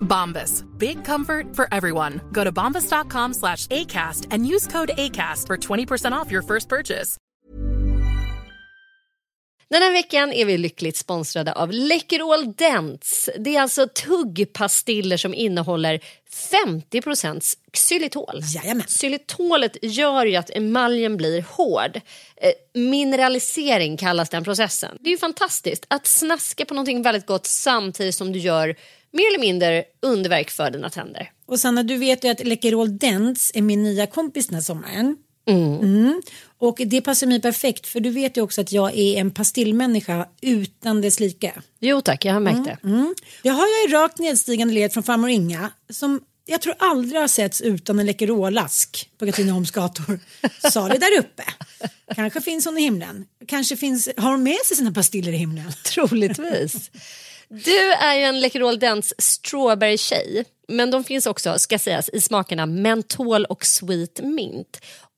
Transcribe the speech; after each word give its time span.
Bombas. 0.00 0.64
Big 0.78 1.04
comfort 1.04 1.54
for 1.54 1.68
everyone. 1.72 2.20
Go 2.32 2.44
to 2.44 2.52
bombas.com 2.52 3.34
slash 3.34 3.66
ACAST 3.66 4.26
and 4.30 4.46
use 4.46 4.66
code 4.66 4.90
ACAST 4.98 5.46
for 5.46 5.56
20% 5.56 6.12
off 6.12 6.32
your 6.32 6.42
first 6.42 6.68
purchase. 6.68 7.16
Den 9.70 9.82
här 9.82 9.92
veckan 9.92 10.32
är 10.32 10.44
vi 10.44 10.58
lyckligt 10.58 10.96
sponsrade 10.96 11.52
av 11.52 11.72
Läkerol 11.72 12.52
Dents. 12.52 13.30
Det 13.38 13.56
är 13.56 13.60
alltså 13.60 13.86
tuggpastiller 13.86 15.16
som 15.16 15.34
innehåller 15.34 16.00
50 16.30 17.00
xylitol. 17.72 18.40
Jajamän. 18.54 18.86
Xylitolet 18.86 19.76
gör 19.82 20.26
ju 20.26 20.36
att 20.36 20.50
emaljen 20.50 21.16
blir 21.16 21.42
hård. 21.42 22.00
Eh, 22.36 22.80
mineralisering 22.80 23.96
kallas 23.96 24.28
den 24.28 24.44
processen. 24.44 24.98
Det 25.00 25.08
är 25.08 25.12
ju 25.12 25.18
fantastiskt 25.18 25.86
att 25.88 26.06
snaska 26.06 26.64
på 26.64 26.74
någonting 26.74 27.02
väldigt 27.02 27.26
gott 27.26 27.46
samtidigt 27.46 28.14
som 28.14 28.32
du 28.32 28.38
gör 28.38 28.76
mer 29.12 29.26
eller 29.28 29.40
mindre 29.40 29.84
underverk 30.02 30.50
för 30.50 30.70
dina 30.70 30.90
tänder. 30.90 31.30
Och 31.46 31.60
Sanna, 31.60 31.82
du 31.82 31.96
vet 31.96 32.24
ju 32.24 32.28
att 32.28 32.46
Läkerol 32.46 32.98
Dents 32.98 33.52
är 33.54 33.62
min 33.62 33.82
nya 33.82 34.06
kompis 34.06 34.46
den 34.46 34.54
här 34.54 34.62
sommaren. 34.62 35.16
Mm. 35.48 36.22
Och 36.58 36.80
det 36.86 37.00
passar 37.00 37.26
mig 37.26 37.42
perfekt 37.42 37.86
för 37.86 38.00
du 38.00 38.10
vet 38.10 38.36
ju 38.36 38.42
också 38.42 38.60
att 38.60 38.72
jag 38.72 38.98
är 38.98 39.20
en 39.20 39.30
pastillmänniska 39.30 40.28
utan 40.40 41.00
dess 41.00 41.20
like. 41.20 41.52
Jo 41.80 42.00
tack, 42.00 42.24
jag 42.24 42.32
har 42.32 42.40
märkt 42.40 42.64
det. 42.64 42.88
Mm. 42.88 43.14
Det 43.42 43.48
har 43.48 43.66
jag 43.66 43.90
i 43.90 43.94
rakt 43.94 44.18
nedstigande 44.18 44.74
led 44.74 44.92
från 44.92 45.02
farmor 45.02 45.30
Inga 45.30 45.70
som 45.90 46.20
jag 46.50 46.60
tror 46.60 46.74
aldrig 46.78 47.20
har 47.20 47.28
setts 47.28 47.60
utan 47.60 47.98
en 47.98 48.06
Läkerolask 48.06 49.10
på 49.18 49.26
Katrineholms 49.26 49.70
gator. 49.70 50.20
Sa 50.70 50.88
det 50.88 50.98
där 50.98 51.18
uppe. 51.18 51.42
Kanske 52.14 52.40
finns 52.40 52.64
hon 52.64 52.78
i 52.78 52.80
himlen. 52.80 53.26
Kanske 53.46 53.76
finns, 53.76 54.08
har 54.16 54.30
hon 54.30 54.42
med 54.42 54.58
sig 54.64 54.76
sina 54.76 54.92
pastiller 54.92 55.32
i 55.32 55.36
himlen. 55.36 55.72
Troligtvis. 55.84 56.90
Du 57.50 57.92
är 57.92 58.14
ju 58.14 58.22
en 58.22 58.40
Läkerol 58.40 58.78
Dents 58.78 59.14
strawberry-tjej. 59.18 60.44
Men 60.68 60.90
de 60.90 61.04
finns 61.04 61.26
också, 61.26 61.58
ska 61.58 61.78
sägas, 61.78 62.08
i 62.08 62.20
smakerna 62.20 62.66
mentol 62.66 63.44
och 63.44 63.66
sweet 63.66 64.20
mint. 64.22 64.80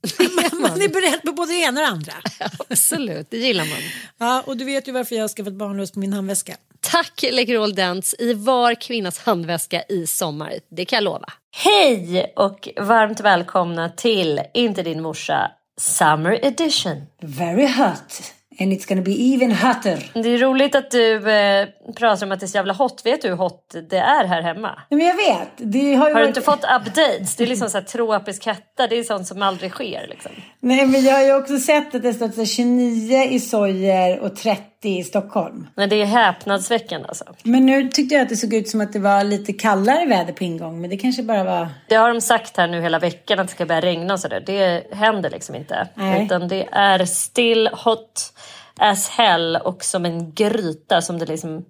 man, 0.18 0.60
man 0.60 0.82
är 0.82 0.88
beredd 0.88 1.22
på 1.22 1.32
både 1.32 1.52
det 1.52 1.58
ena 1.58 1.80
och 1.80 1.86
det 1.86 1.92
andra. 1.92 2.12
Absolut, 2.68 3.30
det 3.30 3.36
gillar 3.36 3.64
man. 3.64 3.78
Ja, 4.18 4.42
och 4.46 4.56
du 4.56 4.64
vet 4.64 4.88
ju 4.88 4.92
varför 4.92 5.14
jag 5.14 5.22
har 5.22 5.28
skaffat 5.28 5.52
barnlös 5.52 5.90
på 5.90 5.98
min 5.98 6.12
handväska. 6.12 6.56
Tack 6.80 7.24
Läkerol 7.32 7.74
Dents 7.74 8.14
i 8.18 8.34
var 8.34 8.74
kvinnas 8.74 9.18
handväska 9.18 9.82
i 9.88 10.06
sommar. 10.06 10.54
Det 10.68 10.84
kan 10.84 10.96
jag 10.96 11.04
lova. 11.04 11.32
Hej 11.56 12.32
och 12.36 12.68
varmt 12.76 13.20
välkomna 13.20 13.88
till 13.88 14.40
Inte 14.54 14.82
din 14.82 15.02
morsa 15.02 15.50
Summer 15.80 16.44
Edition. 16.44 17.02
Very 17.22 17.66
hot. 17.66 18.32
And 18.60 18.72
it's 18.72 18.88
gonna 18.88 19.02
be 19.02 19.10
even 19.12 19.52
hotter. 19.52 20.10
Det 20.22 20.28
är 20.28 20.38
roligt 20.38 20.74
att 20.74 20.90
du 20.90 21.30
eh, 21.30 21.68
pratar 21.96 22.26
om 22.26 22.32
att 22.32 22.40
det 22.40 22.46
är 22.46 22.48
så 22.48 22.56
jävla 22.56 22.72
hot. 22.74 23.06
Vet 23.06 23.22
du 23.22 23.28
hur 23.28 23.36
hot 23.36 23.74
det 23.90 23.98
är 23.98 24.24
här 24.24 24.42
hemma? 24.42 24.82
Nej, 24.90 24.98
men 24.98 25.06
jag 25.06 25.16
vet. 25.16 25.48
Det 25.56 25.94
har, 25.94 26.02
Har 26.02 26.08
du 26.08 26.14
varit... 26.14 26.28
inte 26.28 26.40
fått 26.40 26.64
updates? 26.64 27.36
Det 27.36 27.44
är 27.44 27.48
liksom 27.48 27.70
så 27.70 27.78
här 27.78 27.84
tropisk 27.84 28.46
hetta. 28.46 28.86
Det 28.86 28.98
är 28.98 29.02
sånt 29.02 29.26
som 29.26 29.42
aldrig 29.42 29.70
sker. 29.70 30.06
Liksom. 30.08 30.32
Nej, 30.60 30.86
men 30.86 31.04
jag 31.04 31.14
har 31.14 31.22
ju 31.22 31.34
också 31.34 31.58
sett 31.58 31.94
att 31.94 32.02
det 32.02 32.14
står 32.14 32.28
så 32.28 32.40
här 32.40 32.46
29 32.46 33.22
i 33.30 33.40
Sojer 33.40 34.18
och 34.20 34.36
30 34.36 34.62
i 34.82 35.04
Stockholm. 35.04 35.66
Men 35.74 35.88
det 35.88 35.96
är 36.02 36.04
häpnadsväckande 36.04 37.08
alltså. 37.08 37.24
Men 37.42 37.66
nu 37.66 37.88
tyckte 37.88 38.14
jag 38.14 38.22
att 38.22 38.28
det 38.28 38.36
såg 38.36 38.54
ut 38.54 38.68
som 38.68 38.80
att 38.80 38.92
det 38.92 38.98
var 38.98 39.24
lite 39.24 39.52
kallare 39.52 40.06
väder 40.06 40.32
på 40.32 40.44
ingång. 40.44 40.80
Men 40.80 40.90
det 40.90 40.96
kanske 40.96 41.22
bara 41.22 41.44
var... 41.44 41.68
Det 41.88 41.94
har 41.94 42.08
de 42.08 42.20
sagt 42.20 42.56
här 42.56 42.68
nu 42.68 42.80
hela 42.80 42.98
veckan 42.98 43.38
att 43.38 43.46
det 43.46 43.52
ska 43.52 43.66
börja 43.66 43.80
regna 43.80 44.14
och 44.14 44.20
sådär. 44.20 44.42
Det 44.46 44.82
händer 44.92 45.30
liksom 45.30 45.54
inte. 45.54 45.88
Nej. 45.94 46.24
Utan 46.24 46.48
det 46.48 46.68
är 46.72 47.04
still 47.04 47.68
hot 47.72 48.32
as 48.78 49.08
hell 49.08 49.56
och 49.56 49.84
som 49.84 50.04
en 50.04 50.32
gryta 50.32 51.02
som 51.02 51.18
det 51.18 51.26
liksom 51.26 51.64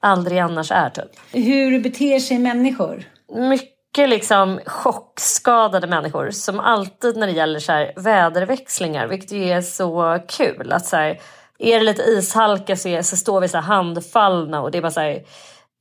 aldrig 0.00 0.38
annars 0.38 0.70
är 0.70 0.90
typ. 0.90 1.10
Hur 1.32 1.80
beter 1.80 2.18
sig 2.18 2.38
människor? 2.38 3.04
mycket 3.32 4.08
liksom 4.08 4.60
chockskadade 4.66 5.86
människor 5.86 6.30
som 6.30 6.60
alltid 6.60 7.16
när 7.16 7.26
det 7.26 7.32
gäller 7.32 7.60
så 7.60 7.72
här 7.72 7.92
väderväxlingar, 7.96 9.06
vilket 9.06 9.32
ju 9.32 9.50
är 9.50 9.62
så 9.62 10.18
kul. 10.28 10.72
Att 10.72 10.86
så 10.86 10.96
här, 10.96 11.20
är 11.58 11.78
det 11.78 11.84
lite 11.84 12.02
ishalka 12.02 12.76
så, 12.76 12.88
är, 12.88 13.02
så 13.02 13.16
står 13.16 13.40
vi 13.40 13.48
så 13.48 13.58
handfallna 13.58 14.62
och 14.62 14.70
det 14.70 14.78
är 14.78 14.82
bara 14.82 14.90
så 14.90 15.00
här, 15.00 15.22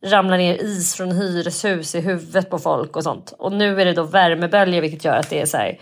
ramlar 0.05 0.37
ner 0.37 0.63
is 0.63 0.95
från 0.95 1.11
hyreshus 1.11 1.95
i 1.95 1.99
huvudet 1.99 2.49
på 2.49 2.59
folk 2.59 2.95
och 2.95 3.03
sånt. 3.03 3.33
Och 3.37 3.51
nu 3.51 3.81
är 3.81 3.85
det 3.85 3.93
då 3.93 4.03
värmebölja 4.03 4.81
vilket 4.81 5.05
gör 5.05 5.15
att 5.15 5.29
det 5.29 5.41
är 5.41 5.45
så 5.45 5.57
här, 5.57 5.79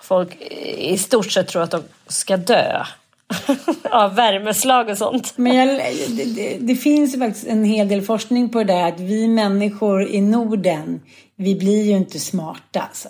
folk 0.00 0.36
i 0.76 0.98
stort 0.98 1.32
sett 1.32 1.48
tror 1.48 1.62
att 1.62 1.70
de 1.70 1.82
ska 2.06 2.36
dö. 2.36 2.84
av 3.90 4.14
värmeslag 4.14 4.88
och 4.88 4.98
sånt. 4.98 5.32
Men 5.36 5.56
jag, 5.56 5.68
det, 6.08 6.24
det, 6.24 6.56
det 6.60 6.76
finns 6.76 7.18
faktiskt 7.18 7.46
en 7.46 7.64
hel 7.64 7.88
del 7.88 8.02
forskning 8.02 8.48
på 8.48 8.58
det 8.58 8.64
där 8.64 8.88
att 8.88 9.00
vi 9.00 9.28
människor 9.28 10.02
i 10.08 10.20
Norden 10.20 11.00
vi 11.36 11.54
blir 11.54 11.84
ju 11.84 11.96
inte 11.96 12.20
smarta 12.20 12.80
alltså. 12.80 13.08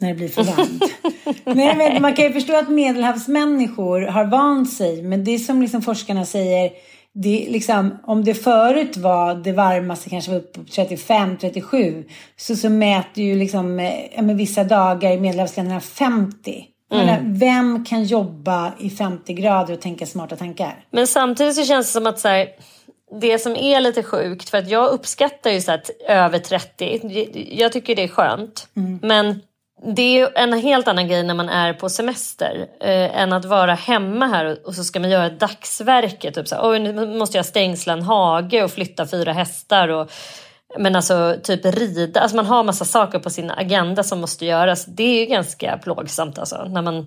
När 0.00 0.08
det 0.08 0.14
blir 0.14 0.28
för 0.28 0.42
varmt. 0.42 0.82
Nej, 1.44 1.76
men 1.76 2.02
man 2.02 2.14
kan 2.14 2.24
ju 2.24 2.32
förstå 2.32 2.56
att 2.56 2.68
medelhavsmänniskor 2.68 4.00
har 4.00 4.24
vant 4.24 4.72
sig. 4.72 5.02
Men 5.02 5.24
det 5.24 5.30
är 5.30 5.38
som 5.38 5.62
liksom 5.62 5.82
forskarna 5.82 6.24
säger. 6.24 6.70
Det 7.14 7.46
liksom, 7.48 7.98
om 8.02 8.24
det 8.24 8.34
förut 8.34 8.96
var 8.96 9.34
det 9.34 9.52
varmaste, 9.52 10.10
kanske 10.10 10.30
var 10.30 10.38
uppe 10.38 10.58
på 10.58 10.64
35-37. 10.64 12.04
Så, 12.36 12.56
så 12.56 12.68
mäter 12.68 13.24
ju 13.24 13.34
liksom, 13.34 13.78
eh, 13.78 14.22
med 14.22 14.36
vissa 14.36 14.64
dagar 14.64 15.12
i 15.12 15.20
medelhavsländerna 15.20 15.80
50. 15.80 16.64
Mm. 16.92 17.06
Menar, 17.06 17.20
vem 17.38 17.84
kan 17.84 18.04
jobba 18.04 18.72
i 18.78 18.90
50 18.90 19.32
grader 19.32 19.74
och 19.74 19.80
tänka 19.80 20.06
smarta 20.06 20.36
tankar? 20.36 20.84
Men 20.90 21.06
samtidigt 21.06 21.54
så 21.54 21.64
känns 21.64 21.86
det 21.86 21.92
som 21.92 22.06
att 22.06 22.18
så 22.18 22.28
här, 22.28 22.48
det 23.20 23.38
som 23.38 23.56
är 23.56 23.80
lite 23.80 24.02
sjukt, 24.02 24.48
för 24.48 24.58
att 24.58 24.68
jag 24.68 24.90
uppskattar 24.90 25.50
ju 25.50 25.60
så 25.60 25.72
att 25.72 25.90
över 26.08 26.38
30, 26.38 27.56
jag 27.58 27.72
tycker 27.72 27.96
det 27.96 28.02
är 28.02 28.08
skönt. 28.08 28.68
Men 29.02 29.40
det 29.94 30.20
är 30.20 30.38
en 30.38 30.52
helt 30.52 30.88
annan 30.88 31.08
grej 31.08 31.22
när 31.22 31.34
man 31.34 31.48
är 31.48 31.72
på 31.72 31.88
semester 31.88 32.66
eh, 32.80 33.20
än 33.20 33.32
att 33.32 33.44
vara 33.44 33.74
hemma 33.74 34.26
här 34.26 34.58
och, 34.66 34.74
så 34.74 34.84
ska 34.84 35.00
man 35.00 35.10
göra 35.10 35.26
ett 35.26 35.40
dagsverke. 35.40 36.32
Typ 36.32 36.48
så 36.48 36.54
här, 36.54 36.78
nu 36.78 37.18
måste 37.18 37.36
jag 37.38 37.46
stängsla 37.46 37.92
en 37.92 38.02
hage 38.02 38.64
och 38.64 38.70
flytta 38.70 39.06
fyra 39.06 39.32
hästar. 39.32 39.88
Och, 39.88 40.10
men 40.78 40.96
alltså 40.96 41.36
typ 41.42 41.64
rida, 41.64 42.20
alltså 42.20 42.36
man 42.36 42.46
har 42.46 42.64
massa 42.64 42.84
saker 42.84 43.18
på 43.18 43.30
sin 43.30 43.50
agenda 43.50 44.02
som 44.02 44.20
måste 44.20 44.46
göras. 44.46 44.84
Det 44.84 45.02
är 45.02 45.20
ju 45.20 45.26
ganska 45.26 45.78
plågsamt 45.78 46.38
alltså 46.38 46.64
när 46.64 46.82
man 46.82 47.06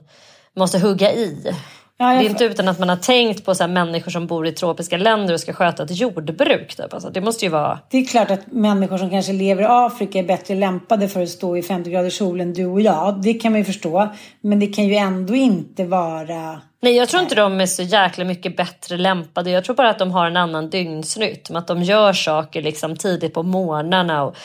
måste 0.54 0.80
hugga 0.80 1.14
i. 1.14 1.56
Ja, 2.02 2.06
det 2.06 2.26
är 2.26 2.30
inte 2.30 2.44
utan 2.44 2.68
att 2.68 2.80
man 2.80 2.90
har 2.90 2.96
tänkt 2.96 3.46
på 3.46 3.56
så 3.56 3.68
människor 3.68 4.12
som 4.12 4.28
bor 4.28 4.48
i 4.48 4.52
tropiska 4.52 4.98
länder 4.98 5.34
och 5.34 5.40
ska 5.40 5.54
sköta 5.54 5.84
ett 5.84 6.00
jordbruk. 6.00 6.76
Typ. 6.76 6.94
Alltså, 6.94 7.10
det 7.10 7.22
måste 7.22 7.46
ju 7.46 7.52
vara... 7.52 7.80
Det 7.90 7.98
är 7.98 8.06
klart 8.06 8.32
att 8.32 8.52
människor 8.52 8.98
som 8.98 9.10
kanske 9.10 9.34
lever 9.34 9.64
i 9.64 9.66
Afrika 9.70 10.20
är 10.20 10.24
bättre 10.24 10.56
lämpade 10.56 11.08
för 11.08 11.24
att 11.24 11.30
stå 11.30 11.58
i 11.58 11.62
50 11.64 11.92
graders 11.92 12.18
sol 12.18 12.42
än 12.42 12.54
du 12.54 12.66
och 12.66 12.82
jag. 12.82 13.22
Det 13.22 13.34
kan 13.34 13.52
man 13.52 13.60
ju 13.60 13.66
förstå. 13.66 14.10
Men 14.42 14.60
det 14.60 14.68
kan 14.68 14.88
ju 14.88 14.96
ändå 14.96 15.36
inte 15.36 15.86
vara... 15.86 16.62
Nej, 16.82 16.96
jag 16.96 17.10
tror 17.10 17.24
inte 17.24 17.36
de 17.36 17.62
är 17.62 17.66
så 17.66 17.84
jäkla 17.84 18.26
mycket 18.26 18.58
bättre 18.58 18.98
lämpade. 18.98 19.50
Jag 19.50 19.64
tror 19.64 19.76
bara 19.76 19.90
att 19.90 20.00
de 20.00 20.12
har 20.12 20.28
en 20.28 20.38
annan 20.38 20.70
dygnsrytm. 20.70 21.56
Att 21.56 21.68
de 21.68 21.84
gör 21.84 22.14
saker 22.14 22.62
liksom 22.62 22.96
tidigt 22.96 23.34
på 23.34 23.44
morgnarna. 23.44 24.24
Och 24.24 24.36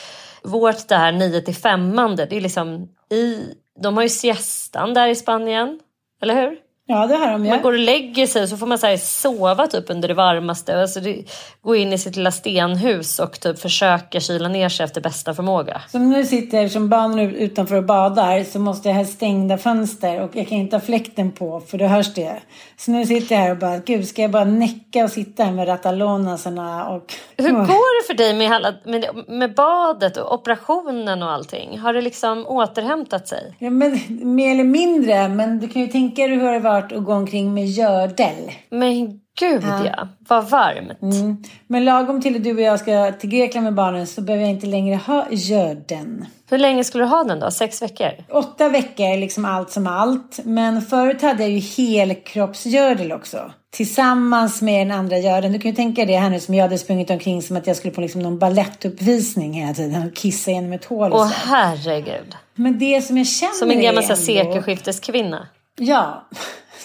vårt 0.43 0.87
det 0.87 0.95
här 0.95 1.11
9 1.11 1.41
till 1.41 1.55
5 1.55 1.95
det 2.15 2.35
är 2.35 2.41
liksom 2.41 2.89
i... 3.11 3.53
De 3.79 3.95
har 3.95 4.03
ju 4.03 4.09
siestan 4.09 4.93
där 4.93 5.07
i 5.07 5.15
Spanien. 5.15 5.79
Eller 6.21 6.35
hur? 6.35 6.64
Ja, 6.87 7.07
det 7.07 7.15
har 7.15 7.31
de 7.31 7.45
ju. 7.45 7.51
Man 7.51 7.61
går 7.61 7.73
och 7.73 7.79
lägger 7.79 8.27
sig 8.27 8.43
och 8.43 8.49
så 8.49 8.57
får 8.57 8.67
man 8.67 8.77
så 8.77 8.87
här 8.87 8.97
sova 8.97 9.67
typ 9.67 9.89
under 9.89 10.07
det 10.07 10.13
varmaste. 10.13 10.81
Alltså 10.81 10.99
det, 10.99 11.23
gå 11.61 11.75
in 11.75 11.93
i 11.93 11.97
sitt 11.97 12.15
lilla 12.15 12.31
stenhus 12.31 13.19
och 13.19 13.39
typ 13.39 13.59
försöka 13.59 14.19
kyla 14.19 14.47
ner 14.47 14.69
sig 14.69 14.83
efter 14.83 15.01
bästa 15.01 15.33
förmåga. 15.33 15.81
Som 15.87 16.09
nu 16.09 16.25
sitter 16.25 16.67
som 16.67 16.89
barnen 16.89 17.19
är 17.19 17.29
utanför 17.29 17.75
och 17.75 17.83
badar 17.83 18.43
så 18.43 18.59
måste 18.59 18.89
jag 18.89 18.95
ha 18.95 19.05
stängda 19.05 19.57
fönster 19.57 20.21
och 20.21 20.35
jag 20.35 20.47
kan 20.47 20.57
inte 20.57 20.75
ha 20.75 20.81
fläkten 20.81 21.31
på 21.31 21.59
för 21.59 21.77
då 21.77 21.85
hörs 21.85 22.13
det. 22.13 22.41
Så 22.77 22.91
nu 22.91 23.05
sitter 23.05 23.35
jag 23.35 23.41
här 23.41 23.51
och 23.51 23.57
bara, 23.57 23.77
gud 23.77 24.07
ska 24.07 24.21
jag 24.21 24.31
bara 24.31 24.45
näcka 24.45 25.03
och 25.03 25.09
sitta 25.09 25.43
här 25.43 25.51
med 25.51 25.67
ratalonasarna 25.67 26.89
och... 26.89 27.13
Hur 27.37 27.51
går 27.51 28.01
det 28.01 28.07
för 28.07 28.13
dig 28.13 28.33
med, 28.33 28.51
alla, 28.51 28.73
med, 28.83 29.05
med 29.27 29.55
badet 29.55 30.17
och 30.17 30.33
operationen 30.33 31.23
och 31.23 31.31
allting? 31.31 31.79
Har 31.79 31.93
det 31.93 32.01
liksom 32.01 32.47
återhämtat 32.47 33.27
sig? 33.27 33.55
Ja, 33.59 33.69
men, 33.69 33.99
mer 34.35 34.51
eller 34.51 34.63
mindre, 34.63 35.27
men 35.27 35.59
du 35.59 35.67
kan 35.67 35.81
ju 35.81 35.87
tänka 35.87 36.27
dig 36.27 36.35
hur 36.35 36.51
det 36.51 36.59
har 36.69 36.74
varit 36.81 36.91
att 36.91 37.03
gå 37.03 37.13
omkring 37.13 37.53
med 37.53 37.65
gördel. 37.67 38.51
Men 38.69 39.19
gud 39.39 39.63
ja, 39.85 40.07
vad 40.19 40.49
varmt. 40.49 41.01
Mm. 41.01 41.43
Men 41.67 41.85
lagom 41.85 42.21
till 42.21 42.35
att 42.35 42.43
du 42.43 42.53
och 42.53 42.61
jag 42.61 42.79
ska 42.79 43.11
till 43.11 43.29
Grekland 43.29 43.63
med 43.63 43.73
barnen 43.73 44.07
så 44.07 44.21
behöver 44.21 44.45
jag 44.45 44.51
inte 44.53 44.67
längre 44.67 44.95
ha 44.95 45.25
görden. 45.31 46.25
Hur 46.49 46.57
länge 46.57 46.83
skulle 46.83 47.03
du 47.03 47.07
ha 47.07 47.23
den 47.23 47.39
då? 47.39 47.51
Sex 47.51 47.81
veckor? 47.81 48.09
Åtta 48.29 48.69
veckor 48.69 49.05
är 49.05 49.17
liksom 49.17 49.45
allt 49.45 49.71
som 49.71 49.87
allt. 49.87 50.39
Men 50.43 50.81
förut 50.81 51.21
hade 51.21 51.43
jag 51.43 51.51
ju 51.51 51.59
helkroppsgördel 51.59 53.11
också. 53.11 53.51
Tillsammans 53.71 54.61
med 54.61 54.87
den 54.87 54.97
andra 54.97 55.17
görden. 55.17 55.51
Du 55.51 55.59
kan 55.59 55.71
ju 55.71 55.75
tänka 55.75 56.05
dig 56.05 56.15
det 56.15 56.21
här 56.21 56.29
nu 56.29 56.39
som 56.39 56.53
jag 56.55 56.63
hade 56.63 56.77
sprungit 56.77 57.09
omkring 57.09 57.41
som 57.41 57.57
att 57.57 57.67
jag 57.67 57.75
skulle 57.75 57.93
på 57.93 58.01
liksom 58.01 58.21
någon 58.21 58.39
ballettuppvisning 58.39 59.53
hela 59.53 59.73
tiden 59.73 60.07
och 60.07 60.15
kissa 60.15 60.51
genom 60.51 60.73
ett 60.73 60.85
hål 60.85 61.13
Åh 61.13 61.27
herregud. 61.27 62.35
Men 62.55 62.79
det 62.79 63.01
som 63.01 63.17
jag 63.17 63.27
känner 63.27 63.53
Som 63.53 63.71
en 63.71 63.81
gammal 63.81 64.03
är 64.03 64.11
ändå- 64.11 64.15
sekelskifteskvinna. 64.15 65.47
Ja. 65.77 66.27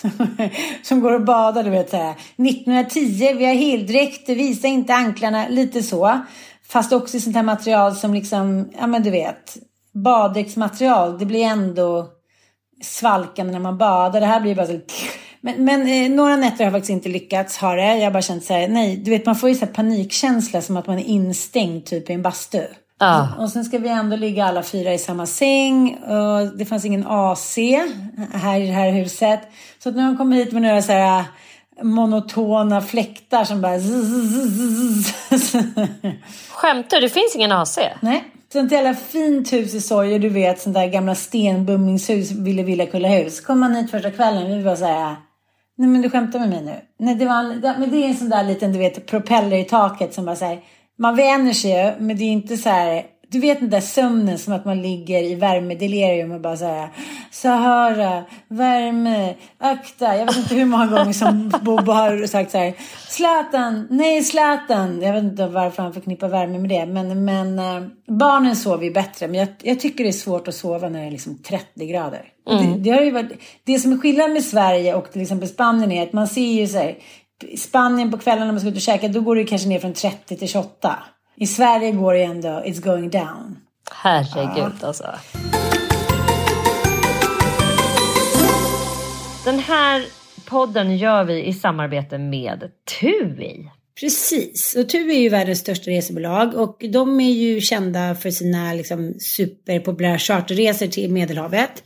Som 0.83 1.01
går 1.01 1.13
och 1.13 1.25
badar, 1.25 1.65
du 1.65 1.71
vet 1.71 1.91
så 1.91 1.97
här. 1.97 2.11
1910, 2.11 3.35
vi 3.39 3.45
har 3.45 3.55
heldräkt, 3.55 4.29
visa 4.29 4.69
inte 4.69 4.95
anklarna, 4.95 5.49
lite 5.49 5.83
så. 5.83 6.21
Fast 6.69 6.93
också 6.93 7.17
i 7.17 7.21
sånt 7.21 7.37
här 7.37 7.43
material 7.43 7.97
som 7.97 8.15
liksom, 8.15 8.71
ja 8.79 8.87
men 8.87 9.03
du 9.03 9.11
vet. 9.11 9.57
Baddräktsmaterial, 9.93 11.19
det 11.19 11.27
blir 11.27 11.45
ändå 11.45 12.09
svalkande 12.83 13.53
när 13.53 13.61
man 13.61 13.79
badar. 13.79 14.21
Det 14.21 14.27
här 14.27 14.41
blir 14.41 14.55
bara 14.55 14.67
så 14.67 14.81
men, 15.41 15.65
men 15.65 15.87
eh, 15.87 16.11
några 16.11 16.37
nätter 16.37 16.59
har 16.59 16.65
jag 16.65 16.73
faktiskt 16.73 16.91
inte 16.91 17.09
lyckats 17.09 17.57
ha 17.57 17.75
det. 17.75 17.97
Jag 17.97 18.05
har 18.05 18.11
bara 18.11 18.23
känt 18.23 18.45
så 18.45 18.55
här, 18.55 18.69
nej, 18.69 18.97
du 18.97 19.11
vet 19.11 19.27
man 19.27 19.37
får 19.37 19.49
ju 19.49 19.55
så 19.55 19.65
här 19.65 19.73
panikkänsla 19.73 20.63
som 20.63 20.77
att 20.77 20.87
man 20.87 20.99
är 20.99 21.05
instängd 21.05 21.85
typ 21.85 22.11
i 22.11 22.13
en 22.13 22.23
bastu. 22.23 22.63
Ja. 23.01 23.29
Och 23.39 23.51
sen 23.51 23.65
ska 23.65 23.79
vi 23.79 23.89
ändå 23.89 24.17
ligga 24.17 24.45
alla 24.45 24.63
fyra 24.63 24.95
i 24.95 24.99
samma 24.99 25.27
säng. 25.27 25.95
Och 25.95 26.57
det 26.59 26.65
fanns 26.65 26.85
ingen 26.85 27.07
AC 27.07 27.57
här 28.33 28.61
i 28.61 28.67
det 28.67 28.73
här 28.73 28.91
huset. 28.91 29.41
Så 29.83 29.89
att 29.89 29.95
nu 29.95 30.03
har 30.03 30.09
de 30.09 30.17
kommit 30.17 30.47
hit 30.47 30.53
med 30.53 30.63
några 30.63 30.83
så 30.83 30.93
här 30.93 31.25
monotona 31.83 32.81
fläktar 32.81 33.45
som 33.45 33.61
bara... 33.61 33.79
Skämtar 36.51 36.97
du? 36.97 37.01
Det 37.01 37.09
finns 37.09 37.37
ingen 37.37 37.53
AC? 37.53 37.79
Nej. 38.01 38.25
Sånt 38.53 38.73
jävla 38.73 38.95
fint 38.95 39.53
hus 39.53 39.75
i 39.75 39.81
Sojer, 39.81 40.19
du 40.19 40.29
vet, 40.29 40.61
sånt 40.61 40.75
där 40.75 40.87
gamla 40.87 41.15
stenbumlingshus, 41.15 42.31
Ville 42.31 42.63
Villa 42.63 42.87
Kullahus. 42.87 43.41
Kom 43.41 43.61
man 43.61 43.75
hit 43.75 43.91
första 43.91 44.11
kvällen, 44.11 44.59
vi 44.59 44.63
var 44.63 44.77
så 44.77 44.85
här... 44.85 45.17
Nej 45.77 45.89
men 45.89 46.03
du 46.03 46.11
skämtar 46.11 46.39
med 46.39 46.49
mig 46.49 46.63
nu. 46.63 46.75
Nej, 46.99 47.15
det, 47.15 47.27
var, 47.27 47.43
men 47.79 47.91
det 47.91 47.97
är 47.97 48.09
en 48.09 48.17
sån 48.17 48.29
där 48.29 48.45
liten, 48.45 48.73
du 48.73 48.79
vet, 48.79 49.07
propeller 49.07 49.57
i 49.57 49.65
taket 49.65 50.15
som 50.15 50.25
bara 50.25 50.37
här... 50.37 50.59
Man 51.01 51.17
vänjer 51.17 51.55
sig 51.55 51.71
ju, 51.71 51.93
men 51.99 52.17
det 52.17 52.25
är 52.25 52.33
inte 52.33 52.57
så 52.57 52.69
här... 52.69 53.07
Du 53.29 53.41
vet 53.41 53.61
den 53.61 53.71
där 53.71 53.81
sömnen 53.81 54.39
som 54.39 54.53
att 54.53 54.65
man 54.65 54.83
ligger 54.83 55.23
i 55.23 55.35
värmedelirium 55.35 56.33
och 56.33 56.41
bara 56.41 56.57
så 56.57 56.65
här... 56.65 56.89
Sahara, 57.31 58.25
värme, 58.49 59.35
akta. 59.59 60.17
Jag 60.17 60.27
vet 60.27 60.37
inte 60.37 60.55
hur 60.55 60.65
många 60.65 60.87
gånger 60.87 61.13
som 61.13 61.49
Bobo 61.63 61.93
har 61.93 62.27
sagt 62.27 62.51
så 62.51 62.59
här. 62.59 62.75
Zlatan, 63.09 63.87
nej 63.91 64.25
Zlatan. 64.25 65.03
Jag 65.03 65.13
vet 65.13 65.25
inte 65.25 65.47
varför 65.47 65.83
han 65.83 65.93
förknippar 65.93 66.29
värme 66.29 66.59
med 66.59 66.71
det. 66.71 66.87
Men, 66.87 67.25
men 67.25 67.59
eh, 67.59 67.89
barnen 68.07 68.57
sover 68.57 68.85
ju 68.85 68.93
bättre. 68.93 69.29
Men 69.29 69.41
jag, 69.41 69.49
jag 69.63 69.81
tycker 69.81 70.05
det 70.05 70.11
är 70.11 70.13
svårt 70.13 70.49
att 70.49 70.55
sova 70.55 70.89
när 70.89 71.01
det 71.01 71.07
är 71.07 71.11
liksom 71.11 71.39
30 71.39 71.87
grader. 71.87 72.25
Det, 72.45 72.79
det, 72.79 72.91
har 72.91 73.01
ju 73.01 73.11
varit, 73.11 73.33
det 73.65 73.79
som 73.79 73.93
är 73.93 73.99
skillnaden 73.99 74.33
med 74.33 74.45
Sverige 74.45 74.95
och 74.95 75.13
till 75.13 75.23
exempel 75.23 75.49
Spanien 75.49 75.93
är 75.93 76.03
att 76.03 76.13
man 76.13 76.29
ser 76.29 76.61
ju 76.61 76.67
så 76.67 76.79
här. 76.79 76.99
I 77.43 77.57
Spanien 77.57 78.11
på 78.11 78.19
kvällen 78.19 78.47
när 78.47 78.53
man 78.53 78.61
ska 78.61 78.69
ut 78.69 78.75
och 78.75 78.81
käka 78.81 79.09
då 79.09 79.21
går 79.21 79.37
det 79.37 79.45
kanske 79.45 79.69
ner 79.69 79.79
från 79.79 79.93
30 79.93 80.37
till 80.37 80.49
28. 80.49 80.99
I 81.37 81.47
Sverige 81.47 81.93
går 81.93 82.15
det 82.15 82.23
ändå, 82.23 82.49
it's 82.49 82.83
going 82.83 83.11
down. 83.11 83.59
Herregud 83.93 84.85
alltså. 84.85 85.07
Den 89.45 89.59
här 89.59 90.05
podden 90.49 90.97
gör 90.97 91.25
vi 91.25 91.45
i 91.45 91.53
samarbete 91.53 92.19
med 92.19 92.71
TUI. 93.01 93.71
Precis, 94.01 94.77
och 94.79 94.89
TUI 94.89 95.17
är 95.17 95.21
ju 95.21 95.29
världens 95.29 95.59
största 95.59 95.91
resebolag 95.91 96.55
och 96.55 96.85
de 96.93 97.21
är 97.21 97.31
ju 97.31 97.61
kända 97.61 98.15
för 98.15 98.31
sina 98.31 98.75
liksom, 98.75 99.15
superpopulära 99.19 100.19
charterresor 100.19 100.87
till 100.87 101.13
Medelhavet 101.13 101.83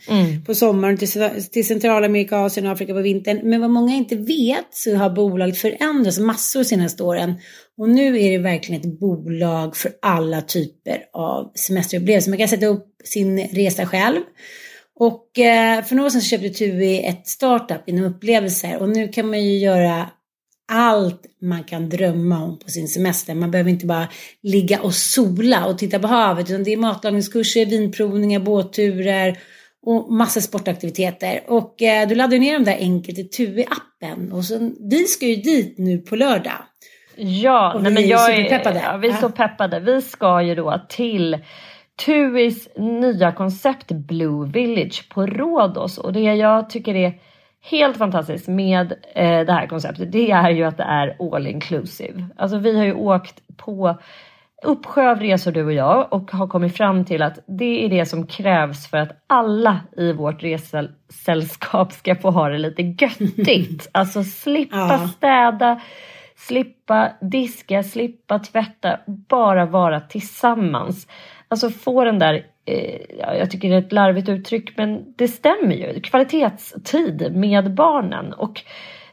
på 0.47 0.55
sommaren 0.55 0.99
till, 0.99 1.09
till 1.53 1.67
Centralamerika, 1.67 2.37
Asien 2.37 2.67
och 2.67 2.73
Afrika 2.73 2.95
på 2.95 3.01
vintern. 3.01 3.41
Men 3.43 3.61
vad 3.61 3.71
många 3.71 3.95
inte 3.95 4.17
vet 4.17 4.67
så 4.71 4.97
har 4.97 5.11
bolaget 5.11 5.59
förändrats 5.59 6.19
massor 6.19 6.61
de 6.61 6.65
senaste 6.65 7.03
åren 7.03 7.35
och 7.79 7.89
nu 7.89 8.21
är 8.21 8.31
det 8.31 8.39
verkligen 8.39 8.81
ett 8.81 9.01
bolag 9.01 9.77
för 9.77 9.93
alla 10.03 10.41
typer 10.41 10.99
av 11.13 11.53
semesterupplevelser. 11.55 12.31
Man 12.31 12.39
kan 12.39 12.49
sätta 12.49 12.67
upp 12.67 12.87
sin 13.05 13.49
resa 13.49 13.87
själv. 13.87 14.21
Och 14.97 15.39
eh, 15.39 15.85
för 15.85 15.95
några 15.95 16.07
år 16.07 16.11
sedan 16.11 16.21
så 16.21 16.29
köpte 16.29 16.49
TUI 16.49 17.05
ett 17.07 17.29
startup 17.29 17.89
inom 17.89 18.05
upplevelser 18.05 18.79
och 18.79 18.89
nu 18.89 19.09
kan 19.09 19.31
man 19.31 19.45
ju 19.45 19.59
göra 19.59 20.11
allt 20.73 21.23
man 21.41 21.65
kan 21.65 21.89
drömma 21.89 22.45
om 22.45 22.59
på 22.59 22.71
sin 22.71 22.89
semester. 22.89 23.35
Man 23.35 23.51
behöver 23.51 23.71
inte 23.71 23.87
bara 23.87 24.09
ligga 24.43 24.81
och 24.81 24.95
sola 24.95 25.67
och 25.67 25.79
titta 25.79 25.99
på 25.99 26.07
havet 26.07 26.51
utan 26.51 26.65
det 26.65 26.73
är 26.73 26.77
matlagningskurser, 26.77 27.67
vinprovningar, 27.67 28.41
båtturer 28.41 29.39
och 29.87 30.13
massa 30.13 30.41
sportaktiviteter. 30.41 31.41
Och 31.47 31.83
eh, 31.83 32.09
du 32.09 32.15
laddar 32.15 32.39
ner 32.39 32.55
dem 32.55 32.65
där 32.65 32.77
enkelt 32.77 33.19
i 33.19 33.23
TUI-appen 33.23 34.33
och 34.33 34.45
så, 34.45 34.71
vi 34.91 35.05
ska 35.05 35.27
ju 35.27 35.37
dit 35.37 35.79
nu 35.79 35.99
på 35.99 36.17
lördag. 36.17 36.63
Ja, 37.17 37.73
nej, 37.75 37.85
vi 37.85 37.95
men 37.95 38.05
är 38.05 38.09
jag 38.09 38.21
superpeppade. 38.21 38.83
Ja, 38.85 38.97
vi 38.97 39.09
är 39.09 39.13
så 39.13 39.31
peppade. 39.31 39.81
Vi 39.81 40.03
ska 40.03 40.43
ju 40.43 40.55
då 40.55 40.87
till 40.89 41.39
TUIs 42.05 42.69
nya 42.77 43.33
koncept 43.33 43.93
Blue 43.93 44.51
Village 44.51 45.09
på 45.09 45.27
Rhodos 45.27 45.99
och 45.99 46.13
det 46.13 46.21
jag 46.21 46.71
tycker 46.71 46.95
är 46.95 47.13
helt 47.71 47.97
fantastiskt 47.97 48.49
med 48.49 48.93
eh, 49.15 49.41
det 49.41 49.53
här 49.53 49.67
konceptet 49.67 50.13
det 50.13 50.31
är 50.31 50.51
ju 50.51 50.65
att 50.65 50.77
det 50.77 50.83
är 50.83 51.35
all 51.35 51.47
inclusive. 51.47 52.27
Alltså 52.37 52.59
vi 52.59 52.79
har 52.79 52.85
ju 52.85 52.95
åkt 52.95 53.43
på 53.57 53.99
uppsjö 54.65 55.11
av 55.11 55.21
resor 55.21 55.53
du 55.53 55.65
och 55.65 55.73
jag 55.73 56.13
och 56.13 56.31
har 56.31 56.47
kommit 56.47 56.77
fram 56.77 57.05
till 57.05 57.23
att 57.23 57.39
det 57.47 57.85
är 57.85 57.89
det 57.89 58.07
som 58.07 58.27
krävs 58.27 58.91
för 58.91 58.99
att 58.99 59.25
alla 59.27 59.81
i 59.97 60.13
vårt 60.13 60.43
resesällskap 60.43 61.93
ska 61.93 62.17
få 62.17 62.31
ha 62.31 62.49
det 62.49 62.59
lite 62.59 62.83
göttigt. 62.83 63.89
alltså 63.93 64.25
slippa 64.25 65.09
städa, 65.09 65.81
slippa 66.37 67.13
diska, 67.21 67.83
slippa 67.83 68.39
tvätta, 68.39 68.99
bara 69.07 69.67
vara 69.67 70.01
tillsammans. 70.01 71.07
Alltså 71.49 71.71
få 71.71 72.05
den 72.05 72.19
där, 72.19 72.47
eh, 72.65 73.01
jag 73.39 73.51
tycker 73.51 73.69
det 73.69 73.75
är 73.75 73.79
ett 73.79 73.93
larvigt 73.93 74.29
uttryck 74.29 74.77
men 74.77 75.15
det 75.17 75.29
stämmer 75.29 75.75
ju, 75.75 76.01
kvalitetstid 76.01 77.37
med 77.37 77.75
barnen. 77.75 78.33
Och 78.33 78.63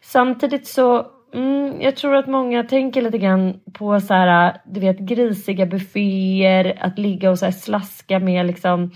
samtidigt 0.02 0.68
så 0.68 1.12
Mm, 1.34 1.82
jag 1.82 1.96
tror 1.96 2.16
att 2.16 2.28
många 2.28 2.64
tänker 2.64 3.02
lite 3.02 3.18
grann 3.18 3.60
på 3.74 4.00
så 4.00 4.14
här, 4.14 4.62
du 4.66 4.80
vet 4.80 5.00
grisiga 5.00 5.66
bufféer, 5.66 6.78
att 6.82 7.00
ligga 7.00 7.32
och 7.32 7.40
så 7.40 7.46
här 7.46 7.52
slaska 7.52 8.20
med 8.20 8.46
liksom 8.46 8.92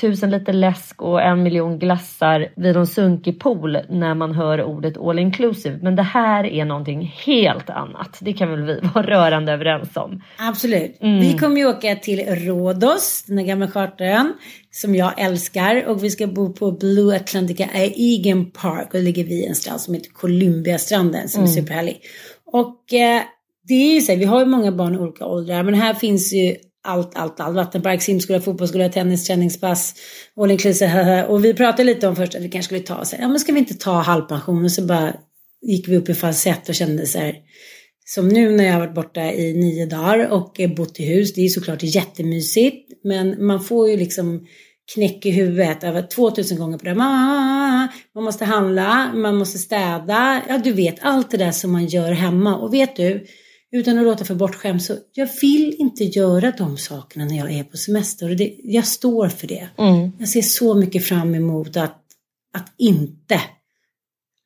tusen 0.00 0.30
liter 0.30 0.52
läsk 0.52 1.02
och 1.02 1.22
en 1.22 1.42
miljon 1.42 1.78
glassar 1.78 2.48
vid 2.56 2.74
någon 2.74 2.86
sunkig 2.86 3.40
pool 3.40 3.78
när 3.88 4.14
man 4.14 4.34
hör 4.34 4.64
ordet 4.64 4.98
all 4.98 5.18
inclusive. 5.18 5.78
Men 5.82 5.96
det 5.96 6.02
här 6.02 6.44
är 6.44 6.64
någonting 6.64 7.14
helt 7.26 7.70
annat. 7.70 8.18
Det 8.20 8.32
kan 8.32 8.50
väl 8.50 8.62
vi 8.62 8.80
vara 8.94 9.06
rörande 9.06 9.52
överens 9.52 9.96
om. 9.96 10.22
Absolut. 10.38 10.98
Mm. 11.00 11.20
Vi 11.20 11.38
kommer 11.38 11.56
ju 11.56 11.66
åka 11.66 11.96
till 11.96 12.20
Rhodos, 12.20 13.24
den 13.26 13.46
gamla 13.46 13.68
charterön 13.68 14.32
som 14.70 14.94
jag 14.94 15.20
älskar. 15.20 15.88
Och 15.88 16.04
vi 16.04 16.10
ska 16.10 16.26
bo 16.26 16.52
på 16.52 16.72
Blue 16.72 17.16
Atlantica 17.16 17.68
Egan 17.94 18.50
Park. 18.50 18.94
Och 18.94 19.00
ligger 19.00 19.24
vid 19.24 19.48
en 19.48 19.54
strand 19.54 19.80
som 19.80 19.94
heter 19.94 20.10
Columbiastranden 20.10 21.28
som 21.28 21.42
är 21.42 21.46
superhärlig. 21.46 22.00
Och 22.52 22.92
eh, 22.92 23.22
det 23.68 23.74
är 23.74 23.94
ju 23.94 24.00
så 24.00 24.12
här, 24.12 24.18
vi 24.18 24.24
har 24.24 24.40
ju 24.40 24.46
många 24.46 24.72
barn 24.72 24.94
i 24.94 24.98
olika 24.98 25.26
åldrar. 25.26 25.62
Men 25.62 25.74
här 25.74 25.94
finns 25.94 26.32
ju 26.32 26.56
allt, 26.82 27.16
allt, 27.16 27.40
allt. 27.40 27.56
Vattenpark, 27.56 28.02
simskola, 28.02 28.40
fotbollsskola, 28.40 28.88
tennis, 28.88 29.26
träningspass, 29.26 29.94
all 30.36 30.50
inclusive. 30.50 31.26
Och 31.26 31.44
vi 31.44 31.54
pratade 31.54 31.84
lite 31.84 32.08
om 32.08 32.16
först 32.16 32.34
att 32.34 32.42
vi 32.42 32.48
kanske 32.48 32.66
skulle 32.66 32.80
ta 32.80 33.04
så 33.04 33.16
här, 33.16 33.22
ja 33.22 33.28
men 33.28 33.40
ska 33.40 33.52
vi 33.52 33.58
inte 33.58 33.74
ta 33.74 33.92
halvpension? 33.92 34.64
Och 34.64 34.72
så 34.72 34.82
bara 34.82 35.14
gick 35.62 35.88
vi 35.88 35.96
upp 35.96 36.08
i 36.08 36.14
falsett 36.14 36.68
och 36.68 36.74
kände 36.74 37.06
så 37.06 37.18
här, 37.18 37.34
som 38.04 38.28
nu 38.28 38.50
när 38.56 38.64
jag 38.64 38.72
har 38.72 38.80
varit 38.80 38.94
borta 38.94 39.32
i 39.32 39.54
nio 39.54 39.86
dagar 39.86 40.28
och 40.32 40.60
eh, 40.60 40.74
bott 40.74 41.00
i 41.00 41.04
hus. 41.04 41.34
Det 41.34 41.40
är 41.40 41.48
såklart 41.48 41.82
jättemysigt. 41.82 43.04
Men 43.04 43.46
man 43.46 43.64
får 43.64 43.90
ju 43.90 43.96
liksom 43.96 44.46
knäck 44.94 45.26
i 45.26 45.30
huvudet 45.30 45.84
över 45.84 46.02
2000 46.02 46.58
gånger 46.58 46.78
på 46.78 46.84
det. 46.84 46.94
Man 46.94 47.88
måste 48.14 48.44
handla, 48.44 49.12
man 49.14 49.36
måste 49.36 49.58
städa. 49.58 50.42
Ja, 50.48 50.58
du 50.58 50.72
vet 50.72 50.96
allt 51.00 51.30
det 51.30 51.36
där 51.36 51.50
som 51.50 51.72
man 51.72 51.86
gör 51.86 52.12
hemma. 52.12 52.56
Och 52.56 52.74
vet 52.74 52.96
du, 52.96 53.26
utan 53.72 53.98
att 53.98 54.04
låta 54.04 54.24
för 54.24 54.34
bortskämd 54.34 54.82
så 54.82 54.96
jag 55.12 55.28
vill 55.40 55.74
inte 55.78 56.04
göra 56.04 56.50
de 56.58 56.78
sakerna 56.78 57.24
när 57.24 57.36
jag 57.36 57.52
är 57.52 57.64
på 57.64 57.76
semester. 57.76 58.30
Och 58.30 58.36
det, 58.36 58.56
jag 58.64 58.86
står 58.86 59.28
för 59.28 59.46
det. 59.46 59.68
Jag 60.18 60.28
ser 60.28 60.42
så 60.42 60.74
mycket 60.74 61.04
fram 61.04 61.34
emot 61.34 61.76
att, 61.76 62.02
att 62.54 62.72
inte 62.76 63.40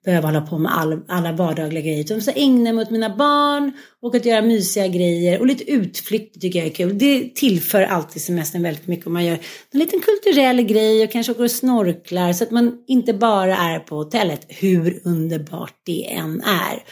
behöva 0.05 0.29
hålla 0.29 0.41
på 0.41 0.59
med 0.59 0.79
all, 0.79 1.01
alla 1.09 1.33
vardagliga 1.33 1.83
grejer. 1.83 2.01
Utan 2.01 2.23
så 2.23 2.31
ägna 2.35 2.73
mig 2.73 2.83
åt 2.83 2.91
mina 2.91 3.17
barn 3.17 3.73
och 4.03 4.15
att 4.15 4.27
göra 4.27 4.43
mysiga 4.43 4.87
grejer 4.87 5.41
och 5.41 5.47
lite 5.47 5.71
utflykt 5.71 6.41
tycker 6.41 6.59
jag 6.59 6.69
är 6.69 6.73
kul. 6.73 6.99
Det 6.99 7.35
tillför 7.35 7.83
alltid 7.83 8.23
semestern 8.23 8.63
väldigt 8.63 8.87
mycket 8.87 9.07
om 9.07 9.13
man 9.13 9.25
gör 9.25 9.39
en 9.71 9.79
liten 9.79 10.01
kulturell 10.01 10.63
grej 10.63 11.05
och 11.05 11.13
kanske 11.13 11.33
åker 11.33 11.45
och 11.45 11.51
snorklar 11.51 12.33
så 12.33 12.45
att 12.45 12.51
man 12.51 12.79
inte 12.87 13.15
bara 13.15 13.57
är 13.57 13.79
på 13.79 13.97
hotellet, 13.97 14.47
hur 14.49 15.01
underbart 15.05 15.75
det 15.87 16.13
än 16.13 16.41
är. 16.41 16.85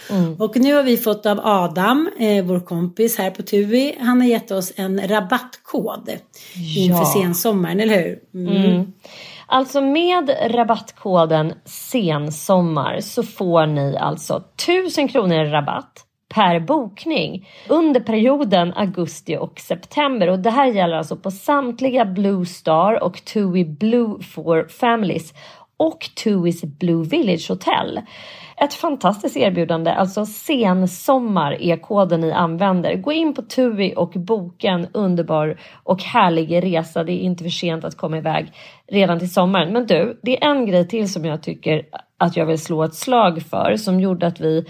Och 0.43 0.57
nu 0.57 0.75
har 0.75 0.83
vi 0.83 0.97
fått 0.97 1.27
av 1.27 1.41
Adam, 1.43 2.11
eh, 2.19 2.45
vår 2.45 2.61
kompis 2.61 3.19
här 3.19 3.31
på 3.31 3.43
TUI, 3.43 3.97
han 4.01 4.21
har 4.21 4.29
gett 4.29 4.51
oss 4.51 4.73
en 4.77 5.09
rabattkod 5.09 6.11
inför 6.77 7.05
sensommaren, 7.05 7.81
eller 7.81 8.03
hur? 8.03 8.19
Mm. 8.35 8.93
Alltså 9.55 9.81
med 9.81 10.31
rabattkoden 10.55 11.55
sensommar 11.65 13.01
så 13.01 13.23
får 13.23 13.67
ni 13.67 13.97
alltså 13.97 14.43
1000 14.63 15.09
kronor 15.09 15.37
i 15.37 15.51
rabatt 15.51 16.07
per 16.35 16.61
bokning 16.61 17.49
under 17.69 18.01
perioden 18.01 18.73
augusti 18.75 19.37
och 19.37 19.61
september. 19.61 20.29
Och 20.29 20.39
det 20.39 20.51
här 20.51 20.67
gäller 20.67 20.97
alltså 20.97 21.17
på 21.17 21.31
samtliga 21.31 22.05
Blue 22.05 22.47
Star 22.47 23.03
och 23.03 23.25
TUI 23.25 23.65
Blue 23.65 24.23
for 24.23 24.67
Families 24.69 25.35
och 25.83 26.11
TUIs 26.25 26.65
Blue 26.65 27.05
Village 27.05 27.49
Hotel. 27.49 28.01
Ett 28.57 28.75
fantastiskt 28.75 29.37
erbjudande, 29.37 29.91
alltså 29.91 30.27
sensommar 30.27 31.63
är 31.63 31.77
koden 31.77 32.21
ni 32.21 32.33
använder. 32.33 32.97
Gå 32.97 33.13
in 33.13 33.35
på 33.35 33.43
TUI 33.43 33.95
och 33.97 34.11
boka 34.11 34.69
en 34.69 34.87
underbar 34.93 35.61
och 35.83 36.03
härlig 36.03 36.63
resa. 36.63 37.05
Det 37.05 37.13
är 37.13 37.21
inte 37.21 37.45
för 37.45 37.51
sent 37.51 37.85
att 37.85 37.97
komma 37.97 38.19
iväg 38.19 38.53
redan 38.89 39.19
till 39.19 39.33
sommaren. 39.33 39.73
Men 39.73 39.87
du, 39.87 40.21
det 40.23 40.43
är 40.43 40.51
en 40.51 40.67
grej 40.67 40.89
till 40.89 41.13
som 41.13 41.25
jag 41.25 41.43
tycker 41.43 41.83
att 42.19 42.37
jag 42.37 42.47
vill 42.47 42.59
slå 42.59 42.83
ett 42.83 42.95
slag 42.95 43.43
för 43.43 43.77
som 43.77 44.01
gjorde 44.01 44.27
att 44.27 44.41
vi 44.41 44.65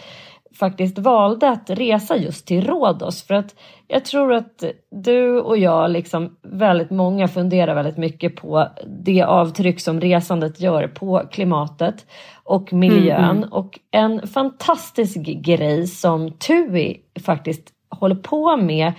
faktiskt 0.59 0.99
valde 0.99 1.51
att 1.51 1.71
resa 1.71 2.17
just 2.17 2.47
till 2.47 2.67
Rhodos. 2.67 3.23
För 3.23 3.35
att 3.35 3.55
jag 3.89 4.05
tror 4.05 4.33
att 4.33 4.65
du 4.91 5.41
och 5.41 5.59
jag, 5.59 5.91
liksom 5.91 6.37
väldigt 6.43 6.91
många, 6.91 7.29
funderar 7.29 7.75
väldigt 7.75 7.97
mycket 7.97 8.37
på 8.37 8.69
det 9.05 9.23
avtryck 9.23 9.81
som 9.81 10.01
resandet 10.01 10.61
gör 10.61 10.89
på 10.89 11.23
klimatet 11.31 12.07
och 12.45 12.73
miljön. 12.73 13.45
Och 13.45 13.79
en 13.91 14.27
fantastisk 14.27 15.17
grej 15.17 15.87
som 15.87 16.31
TUI 16.31 17.01
faktiskt 17.25 17.69
håller 17.89 18.17
på 18.17 18.57
med 18.57 18.93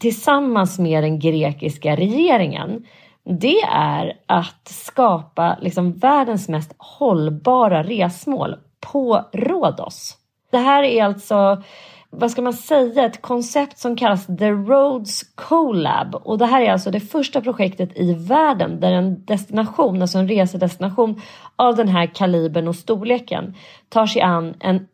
tillsammans 0.00 0.78
med 0.78 1.04
den 1.04 1.18
grekiska 1.18 1.96
regeringen 1.96 2.84
det 3.24 3.60
är 3.72 4.12
att 4.26 4.68
skapa 4.68 5.58
liksom 5.60 5.92
världens 5.92 6.48
mest 6.48 6.74
hållbara 6.78 7.82
resmål 7.82 8.56
på 8.92 9.24
Rhodos. 9.32 10.16
Det 10.54 10.60
här 10.60 10.82
är 10.82 11.04
alltså, 11.04 11.62
vad 12.10 12.30
ska 12.30 12.42
man 12.42 12.52
säga, 12.52 13.06
ett 13.06 13.22
koncept 13.22 13.78
som 13.78 13.96
kallas 13.96 14.26
The 14.26 14.50
Roads 14.50 15.22
Colab. 15.34 16.14
Och 16.14 16.38
det 16.38 16.46
här 16.46 16.62
är 16.62 16.72
alltså 16.72 16.90
det 16.90 17.00
första 17.00 17.40
projektet 17.40 17.98
i 17.98 18.14
världen 18.14 18.80
där 18.80 18.92
en 18.92 19.24
destination, 19.24 20.02
alltså 20.02 20.18
en 20.18 20.28
resedestination 20.28 21.20
av 21.56 21.76
den 21.76 21.88
här 21.88 22.06
kalibern 22.06 22.68
och 22.68 22.76
storleken 22.76 23.54
tar 23.88 24.06
sig 24.06 24.22
an 24.22 24.54
en 24.60 24.86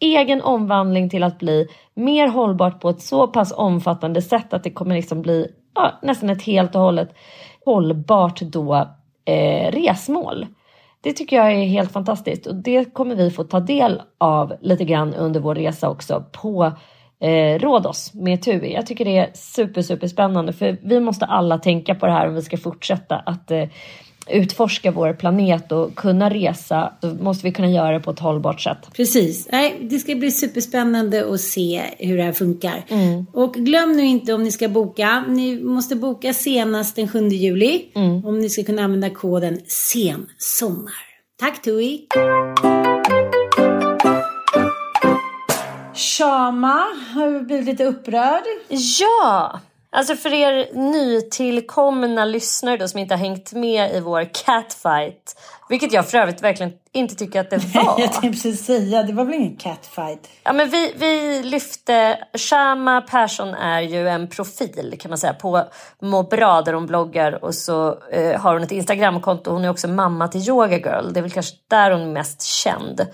egen 0.00 0.42
omvandling 0.42 1.10
till 1.10 1.22
att 1.22 1.38
bli 1.38 1.68
mer 1.94 2.28
hållbart 2.28 2.80
på 2.80 2.90
ett 2.90 3.02
så 3.02 3.26
pass 3.26 3.52
omfattande 3.56 4.22
sätt 4.22 4.52
att 4.52 4.64
det 4.64 4.70
kommer 4.70 4.94
liksom 4.94 5.22
bli 5.22 5.46
ja, 5.74 5.92
nästan 6.02 6.30
ett 6.30 6.42
helt 6.42 6.74
och 6.74 6.80
hållet 6.80 7.14
hållbart 7.64 8.40
då 8.40 8.74
eh, 9.24 9.70
resmål. 9.72 10.46
Det 11.02 11.12
tycker 11.12 11.36
jag 11.36 11.52
är 11.52 11.64
helt 11.64 11.92
fantastiskt 11.92 12.46
och 12.46 12.54
det 12.54 12.94
kommer 12.94 13.14
vi 13.14 13.30
få 13.30 13.44
ta 13.44 13.60
del 13.60 14.02
av 14.18 14.54
lite 14.60 14.84
grann 14.84 15.14
under 15.14 15.40
vår 15.40 15.54
resa 15.54 15.90
också 15.90 16.24
på 16.32 16.72
eh, 17.20 17.58
Rhodos 17.58 18.14
med 18.14 18.42
TUI. 18.42 18.72
Jag 18.74 18.86
tycker 18.86 19.04
det 19.04 19.18
är 19.18 19.30
super, 19.34 19.82
super 19.82 20.08
spännande 20.08 20.52
för 20.52 20.78
vi 20.82 21.00
måste 21.00 21.24
alla 21.24 21.58
tänka 21.58 21.94
på 21.94 22.06
det 22.06 22.12
här 22.12 22.28
om 22.28 22.34
vi 22.34 22.42
ska 22.42 22.56
fortsätta 22.56 23.16
att 23.16 23.50
eh, 23.50 23.64
utforska 24.30 24.90
vår 24.90 25.12
planet 25.12 25.72
och 25.72 25.94
kunna 25.94 26.30
resa. 26.30 26.92
Då 27.00 27.14
måste 27.14 27.46
vi 27.46 27.52
kunna 27.52 27.70
göra 27.70 27.92
det 27.92 28.00
på 28.00 28.10
ett 28.10 28.18
hållbart 28.18 28.60
sätt. 28.60 28.78
Precis. 28.96 29.48
Nej, 29.52 29.76
det 29.80 29.98
ska 29.98 30.14
bli 30.14 30.30
superspännande 30.30 31.34
att 31.34 31.40
se 31.40 31.82
hur 31.98 32.16
det 32.16 32.22
här 32.22 32.32
funkar. 32.32 32.84
Och 33.32 33.54
glöm 33.54 33.92
nu 33.92 34.02
inte 34.02 34.32
om 34.32 34.42
ni 34.42 34.52
ska 34.52 34.68
boka. 34.68 35.24
Ni 35.28 35.60
måste 35.60 35.96
boka 35.96 36.34
senast 36.34 36.96
den 36.96 37.08
7 37.08 37.28
juli. 37.28 37.84
Om 38.24 38.38
ni 38.40 38.50
ska 38.50 38.62
kunna 38.64 38.82
använda 38.82 39.10
koden 39.10 39.60
SENSOMMAR. 39.66 41.12
Tack 41.40 41.62
TUI! 41.62 42.06
Shama 45.94 46.84
har 47.14 47.44
blivit 47.44 47.66
lite 47.66 47.84
upprörd. 47.84 48.42
Ja! 49.00 49.60
Alltså 49.94 50.16
för 50.16 50.32
er 50.32 50.74
nytillkomna 50.74 52.24
lyssnare 52.24 52.76
då 52.76 52.88
som 52.88 53.00
inte 53.00 53.14
har 53.14 53.18
hängt 53.18 53.52
med 53.52 53.94
i 53.94 54.00
vår 54.00 54.28
catfight, 54.44 55.40
vilket 55.68 55.92
jag 55.92 56.08
för 56.08 56.18
övrigt 56.18 56.42
verkligen 56.42 56.72
inte 56.92 57.14
tycker 57.14 57.40
att 57.40 57.50
det 57.50 57.56
var. 57.74 58.00
Jag 58.00 58.12
tänkte 58.12 58.28
precis 58.28 58.66
säga, 58.66 59.02
det 59.02 59.12
var 59.12 59.24
väl 59.24 59.34
ingen 59.34 59.56
catfight? 59.56 60.28
Ja, 60.42 60.52
men 60.52 60.70
vi, 60.70 60.92
vi 60.96 61.42
lyfte, 61.42 62.18
Shama 62.34 63.00
Persson 63.00 63.48
är 63.48 63.80
ju 63.80 64.08
en 64.08 64.28
profil 64.28 64.96
kan 65.00 65.08
man 65.08 65.18
säga 65.18 65.34
på 65.34 65.64
Må 66.02 66.22
bra 66.22 66.62
där 66.62 66.72
hon 66.72 66.86
bloggar 66.86 67.44
och 67.44 67.54
så 67.54 67.98
eh, 68.10 68.40
har 68.40 68.52
hon 68.52 68.62
ett 68.62 68.72
Instagramkonto. 68.72 69.50
Hon 69.50 69.64
är 69.64 69.70
också 69.70 69.88
mamma 69.88 70.28
till 70.28 70.48
Yoga 70.48 70.78
Girl. 70.78 71.12
Det 71.12 71.20
är 71.20 71.22
väl 71.22 71.30
kanske 71.30 71.56
där 71.68 71.90
hon 71.90 72.00
är 72.00 72.12
mest 72.12 72.42
känd. 72.42 73.06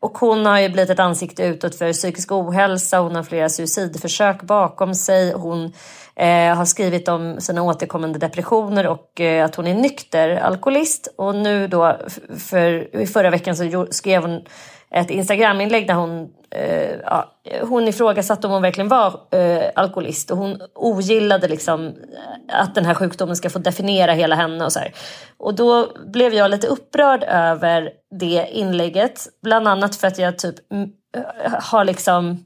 Och 0.00 0.18
hon 0.18 0.46
har 0.46 0.58
ju 0.58 0.68
blivit 0.68 0.90
ett 0.90 0.98
ansikte 0.98 1.44
utåt 1.44 1.74
för 1.74 1.92
psykisk 1.92 2.32
ohälsa. 2.32 2.98
Hon 2.98 3.16
har 3.16 3.22
flera 3.22 3.48
suicidförsök 3.48 4.42
bakom 4.42 4.94
sig. 4.94 5.32
Hon 5.32 5.72
Eh, 6.18 6.56
har 6.56 6.64
skrivit 6.64 7.08
om 7.08 7.40
sina 7.40 7.62
återkommande 7.62 8.18
depressioner 8.18 8.86
och 8.86 9.20
eh, 9.20 9.44
att 9.44 9.54
hon 9.54 9.66
är 9.66 9.74
nykter 9.74 10.36
alkoholist. 10.36 11.14
Och 11.16 11.34
nu 11.34 11.68
då, 11.68 11.96
för, 12.38 13.06
förra 13.06 13.30
veckan 13.30 13.56
så 13.56 13.86
skrev 13.90 14.22
hon 14.22 14.42
ett 14.90 15.10
Instagraminlägg 15.10 15.86
där 15.86 15.94
hon, 15.94 16.28
eh, 16.50 16.96
ja, 17.04 17.32
hon 17.62 17.88
ifrågasatte 17.88 18.46
om 18.46 18.52
hon 18.52 18.62
verkligen 18.62 18.88
var 18.88 19.20
eh, 19.30 19.70
alkoholist 19.74 20.30
och 20.30 20.36
hon 20.36 20.60
ogillade 20.74 21.48
liksom 21.48 21.86
eh, 21.86 22.60
att 22.60 22.74
den 22.74 22.84
här 22.84 22.94
sjukdomen 22.94 23.36
ska 23.36 23.50
få 23.50 23.58
definiera 23.58 24.12
hela 24.12 24.34
henne 24.34 24.64
och 24.64 24.72
så 24.72 24.78
här. 24.78 24.92
Och 25.36 25.54
då 25.54 25.88
blev 26.06 26.34
jag 26.34 26.50
lite 26.50 26.66
upprörd 26.66 27.24
över 27.24 27.90
det 28.10 28.48
inlägget, 28.52 29.28
bland 29.42 29.68
annat 29.68 29.96
för 29.96 30.06
att 30.06 30.18
jag 30.18 30.38
typ 30.38 30.54
har 31.60 31.84
liksom 31.84 32.44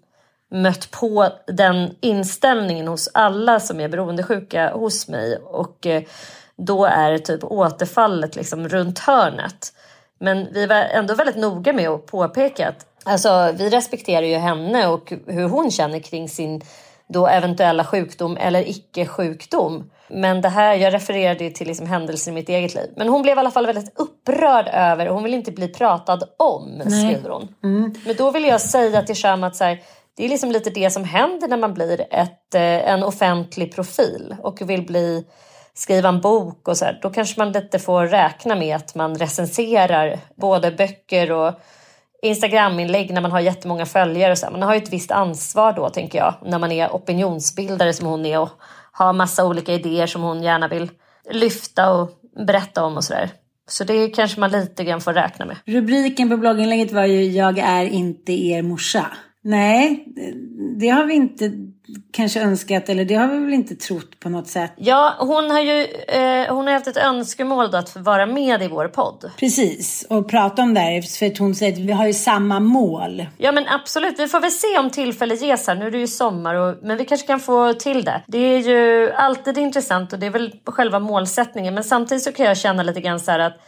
mött 0.53 0.91
på 0.91 1.29
den 1.47 1.95
inställningen 2.01 2.89
hos 2.89 3.11
alla 3.15 3.61
som 3.61 3.81
är 3.81 3.89
beroendesjuka 3.89 4.71
hos 4.75 5.09
mig 5.09 5.37
och 5.37 5.87
eh, 5.87 6.03
då 6.57 6.85
är 6.85 7.19
typ 7.19 7.45
återfallet 7.45 8.37
liksom 8.37 8.69
runt 8.69 8.99
hörnet. 8.99 9.73
Men 10.19 10.49
vi 10.53 10.67
var 10.67 10.77
ändå 10.77 11.15
väldigt 11.15 11.37
noga 11.37 11.73
med 11.73 11.89
att 11.89 12.07
påpeka 12.07 12.69
att 12.69 12.87
alltså, 13.05 13.53
vi 13.59 13.71
respekterar 13.71 14.27
ju 14.27 14.37
henne 14.37 14.89
och 14.89 15.13
hur 15.27 15.49
hon 15.49 15.71
känner 15.71 15.99
kring 15.99 16.29
sin 16.29 16.63
då 17.09 17.27
eventuella 17.27 17.85
sjukdom 17.85 18.37
eller 18.37 18.69
icke-sjukdom. 18.69 19.91
Men 20.09 20.41
det 20.41 20.49
här, 20.49 20.75
jag 20.75 20.95
refererade 20.95 21.51
till 21.51 21.67
liksom 21.67 21.87
händelser 21.87 22.31
i 22.31 22.35
mitt 22.35 22.49
eget 22.49 22.75
liv. 22.75 22.91
Men 22.97 23.09
hon 23.09 23.23
blev 23.23 23.37
i 23.37 23.41
alla 23.41 23.51
fall 23.51 23.67
väldigt 23.67 23.93
upprörd 23.99 24.69
över, 24.73 25.07
hon 25.07 25.23
vill 25.23 25.35
inte 25.35 25.53
bli 25.53 25.69
pratad 25.69 26.25
om, 26.37 26.83
Nej. 26.85 27.05
skriver 27.05 27.31
hon. 27.31 27.55
Mm. 27.65 27.95
Men 28.07 28.17
då 28.17 28.31
vill 28.31 28.45
jag 28.45 28.61
säga 28.61 29.03
till 29.03 29.15
Sham 29.15 29.45
att 29.45 29.57
så 29.57 29.65
här, 29.65 29.81
det 30.17 30.25
är 30.25 30.29
liksom 30.29 30.53
lite 30.53 30.71
det 30.71 30.91
som 30.91 31.05
händer 31.05 31.49
när 31.49 31.57
man 31.57 31.75
blir 31.75 32.01
ett, 32.11 32.55
eh, 32.55 32.91
en 32.91 33.03
offentlig 33.03 33.75
profil 33.75 34.37
och 34.43 34.71
vill 34.71 34.87
bli 34.87 35.25
skriva 35.75 36.09
en 36.09 36.21
bok 36.21 36.69
och 36.69 36.77
så 36.77 36.85
här, 36.85 36.99
då 37.03 37.11
kanske 37.11 37.41
man 37.41 37.53
lite 37.53 37.79
får 37.79 38.07
räkna 38.07 38.55
med 38.55 38.77
att 38.77 38.95
man 38.95 39.15
recenserar 39.15 40.19
både 40.37 40.71
böcker 40.71 41.33
och 41.33 41.55
Instagraminlägg 42.23 43.15
när 43.15 43.21
man 43.21 43.33
har 43.33 43.41
jättemånga 43.41 43.87
följare. 43.87 44.33
Och 44.33 44.39
så 44.39 44.47
här. 44.47 44.53
Man 44.53 44.63
har 44.63 44.75
ju 44.75 44.83
ett 44.83 44.93
visst 44.93 45.11
ansvar 45.11 45.73
då 45.73 45.89
tänker 45.89 46.19
jag 46.19 46.35
när 46.45 46.59
man 46.59 46.73
är 46.73 46.89
opinionsbildare 46.89 47.93
som 47.93 48.07
hon 48.07 48.27
är 48.27 48.39
och 48.39 48.51
har 48.93 49.13
massa 49.13 49.45
olika 49.45 49.73
idéer 49.73 50.07
som 50.07 50.23
hon 50.23 50.43
gärna 50.43 50.69
vill 50.69 50.91
lyfta 51.31 51.93
och 51.93 52.11
berätta 52.47 52.85
om 52.85 52.97
och 52.97 53.05
sådär. 53.05 53.31
Så 53.69 53.85
det 53.85 54.09
kanske 54.09 54.41
man 54.41 54.51
lite 54.51 54.85
grann 54.85 55.01
får 55.01 55.13
räkna 55.13 55.45
med. 55.45 55.57
Rubriken 55.67 56.31
på 56.31 56.37
blogginlägget 56.37 56.93
var 56.93 57.05
ju 57.05 57.25
Jag 57.25 57.59
är 57.59 57.85
inte 57.85 58.33
er 58.33 58.63
morsa. 58.63 59.07
Nej, 59.45 60.05
det 60.79 60.89
har 60.89 61.05
vi 61.05 61.15
inte 61.15 61.53
kanske 62.13 62.41
önskat 62.41 62.89
eller 62.89 63.05
det 63.05 63.15
har 63.15 63.29
vi 63.29 63.39
väl 63.39 63.55
inte 63.55 63.75
trott 63.75 64.21
på 64.21 64.29
något 64.29 64.49
sätt. 64.49 64.73
Ja, 64.77 65.15
hon 65.19 65.51
har 65.51 65.61
ju 65.61 65.85
eh, 66.09 66.55
hon 66.55 66.67
har 66.67 66.73
haft 66.73 66.87
ett 66.87 66.97
önskemål 66.97 67.71
då 67.71 67.79
att 67.79 67.97
vara 67.97 68.27
med 68.27 68.63
i 68.63 68.69
vår 68.69 68.89
podd. 68.89 69.31
Precis, 69.37 70.07
och 70.11 70.29
prata 70.29 70.63
om 70.63 70.75
det 70.75 70.81
här 70.81 71.03
för 71.03 71.27
att 71.27 71.39
hon 71.39 71.55
säger 71.55 71.73
att 71.73 71.79
vi 71.79 71.93
har 71.93 72.07
ju 72.07 72.13
samma 72.13 72.61
mål. 72.61 73.27
Ja 73.39 73.53
men 73.53 73.69
absolut, 73.69 74.19
vi 74.19 74.29
får 74.29 74.41
väl 74.41 74.51
se 74.51 74.79
om 74.79 74.91
tillfälle 74.91 75.35
ges 75.35 75.67
här. 75.67 75.75
Nu 75.75 75.87
är 75.87 75.91
det 75.91 75.99
ju 75.99 76.07
sommar 76.07 76.55
och, 76.55 76.77
men 76.83 76.97
vi 76.97 77.05
kanske 77.05 77.27
kan 77.27 77.41
få 77.41 77.73
till 77.73 78.05
det. 78.05 78.23
Det 78.27 78.39
är 78.39 78.59
ju 78.59 79.13
alltid 79.13 79.59
intressant 79.59 80.13
och 80.13 80.19
det 80.19 80.27
är 80.27 80.31
väl 80.31 80.53
själva 80.67 80.99
målsättningen 80.99 81.75
men 81.75 81.85
samtidigt 81.85 82.25
så 82.25 82.33
kan 82.33 82.47
jag 82.47 82.57
känna 82.57 82.83
lite 82.83 83.01
grann 83.01 83.21
så 83.21 83.31
här 83.31 83.39
att 83.39 83.61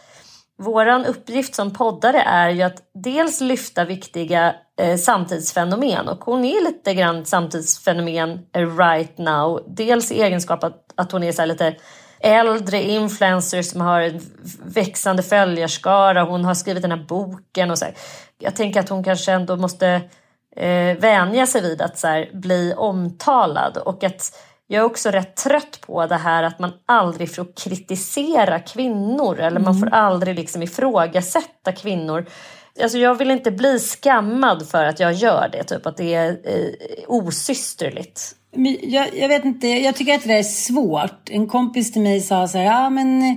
Våran 0.58 1.04
uppgift 1.04 1.54
som 1.54 1.72
poddare 1.72 2.20
är 2.20 2.50
ju 2.50 2.62
att 2.62 2.82
dels 2.94 3.40
lyfta 3.40 3.84
viktiga 3.84 4.54
eh, 4.80 4.96
samtidsfenomen 4.96 6.08
och 6.08 6.24
hon 6.24 6.44
är 6.44 6.64
lite 6.64 6.94
grann 6.94 7.24
samtidsfenomen 7.24 8.38
right 8.78 9.18
now. 9.18 9.64
Dels 9.66 10.12
i 10.12 10.22
egenskap 10.22 10.64
att, 10.64 10.92
att 10.94 11.12
hon 11.12 11.22
är 11.22 11.32
så 11.32 11.44
lite 11.44 11.74
äldre 12.20 12.82
influencer 12.82 13.62
som 13.62 13.80
har 13.80 14.00
en 14.00 14.20
växande 14.64 15.22
följarskara. 15.22 16.22
Hon 16.22 16.44
har 16.44 16.54
skrivit 16.54 16.82
den 16.82 16.90
här 16.90 17.04
boken 17.08 17.70
och 17.70 17.78
så 17.78 17.84
här. 17.84 17.94
Jag 18.38 18.56
tänker 18.56 18.80
att 18.80 18.88
hon 18.88 19.04
kanske 19.04 19.32
ändå 19.32 19.56
måste 19.56 19.88
eh, 20.56 20.98
vänja 20.98 21.46
sig 21.46 21.62
vid 21.62 21.82
att 21.82 21.98
så 21.98 22.06
här, 22.06 22.30
bli 22.32 22.74
omtalad 22.76 23.76
och 23.76 24.04
att 24.04 24.38
jag 24.66 24.80
är 24.80 24.84
också 24.84 25.10
rätt 25.10 25.36
trött 25.36 25.80
på 25.86 26.06
det 26.06 26.16
här 26.16 26.42
att 26.42 26.58
man 26.58 26.72
aldrig 26.86 27.34
får 27.34 27.46
kritisera 27.56 28.58
kvinnor 28.58 29.40
eller 29.40 29.60
man 29.60 29.74
får 29.74 29.86
mm. 29.86 29.98
aldrig 29.98 30.36
liksom 30.36 30.62
ifrågasätta 30.62 31.72
kvinnor. 31.72 32.26
Alltså 32.82 32.98
jag 32.98 33.14
vill 33.14 33.30
inte 33.30 33.50
bli 33.50 33.78
skammad 33.78 34.68
för 34.68 34.84
att 34.84 35.00
jag 35.00 35.12
gör 35.12 35.48
det, 35.52 35.64
typ 35.64 35.86
att 35.86 35.96
det 35.96 36.14
är 36.14 36.28
eh, 36.28 37.04
osysterligt. 37.08 38.36
Jag, 38.82 39.16
jag, 39.16 39.28
vet 39.28 39.44
inte, 39.44 39.68
jag 39.68 39.96
tycker 39.96 40.14
att 40.14 40.24
det 40.24 40.38
är 40.38 40.42
svårt. 40.42 41.30
En 41.30 41.46
kompis 41.46 41.92
till 41.92 42.02
mig 42.02 42.20
sa 42.20 42.48
så 42.48 42.58
här, 42.58 42.64
ja 42.64 42.90
men 42.90 43.22
eh, 43.22 43.36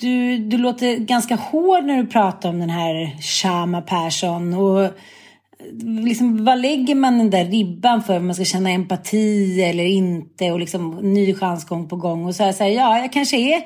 du, 0.00 0.38
du 0.38 0.58
låter 0.58 0.96
ganska 0.96 1.34
hård 1.34 1.84
när 1.84 1.96
du 1.96 2.06
pratar 2.06 2.48
om 2.48 2.58
den 2.58 2.70
här 2.70 3.22
Shama 3.22 3.82
Persson. 3.82 4.54
Och 4.54 4.84
eh, 4.84 4.90
liksom, 6.04 6.44
vad 6.44 6.60
lägger 6.60 6.94
man 6.94 7.18
den 7.18 7.30
där 7.30 7.44
ribban 7.44 8.02
för? 8.02 8.16
Om 8.16 8.26
man 8.26 8.34
ska 8.34 8.44
känna 8.44 8.70
empati 8.70 9.62
eller 9.62 9.84
inte 9.84 10.52
och 10.52 10.60
liksom 10.60 10.90
ny 10.90 11.34
chans 11.34 11.64
gång 11.64 11.88
på 11.88 11.96
gång. 11.96 12.24
Och 12.24 12.34
så 12.34 12.42
här, 12.42 12.52
så 12.52 12.64
här 12.64 12.70
ja, 12.70 12.98
jag 12.98 13.12
kanske 13.12 13.36
är, 13.36 13.62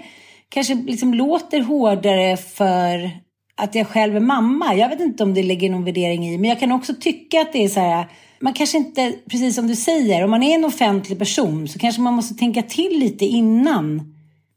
kanske 0.49 0.75
liksom 0.75 1.15
låter 1.15 1.61
hårdare 1.61 2.37
för 2.37 3.24
att 3.57 3.75
jag 3.75 3.89
själv 3.89 4.17
är 4.17 4.21
mamma. 4.21 4.75
Jag 4.75 4.89
vet 4.89 5.01
inte 5.01 5.23
om 5.23 5.35
det 5.35 5.43
ligger 5.43 5.71
någon 5.71 5.85
värdering 5.85 6.29
i, 6.29 6.39
men 6.39 6.51
jag 6.51 6.61
kan 6.61 6.73
också 6.73 6.95
tycka 7.01 7.41
att 7.41 7.53
det 7.53 7.65
är 7.65 7.69
så 7.69 7.81
här, 7.81 8.07
man 8.41 8.53
kanske 8.53 8.79
inte, 8.79 9.15
precis 9.31 9.55
som 9.55 9.67
du 9.67 9.77
säger, 9.77 10.25
om 10.25 10.31
man 10.31 10.43
är 10.43 10.55
en 10.55 10.65
offentlig 10.65 11.19
person 11.19 11.69
så 11.69 11.79
kanske 11.79 12.03
man 12.03 12.15
måste 12.15 12.35
tänka 12.35 12.63
till 12.63 12.99
lite 12.99 13.25
innan 13.25 14.15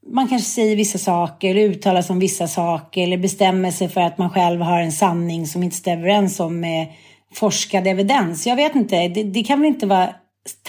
man 0.08 0.28
kanske 0.28 0.50
säger 0.50 0.76
vissa 0.76 0.98
saker 0.98 1.50
eller 1.50 1.62
uttalar 1.62 2.02
sig 2.02 2.14
om 2.14 2.20
vissa 2.20 2.48
saker 2.48 3.04
eller 3.04 3.18
bestämmer 3.18 3.72
sig 3.72 3.90
för 3.90 4.02
att 4.02 4.18
man 4.18 4.30
själv 4.30 4.62
har 4.62 4.82
en 4.82 4.92
sanning 4.92 5.48
som 5.48 5.64
inte 5.64 5.76
stämmer 5.76 6.04
överens 6.04 6.40
om 6.40 6.60
med 6.60 6.88
forskad 7.34 7.88
evidens. 7.88 8.48
Jag 8.48 8.56
vet 8.56 8.76
inte, 8.76 9.08
det, 9.08 9.24
det, 9.24 9.44
kan 9.44 9.60
väl 9.60 9.68
inte 9.68 9.86
vara 9.86 10.10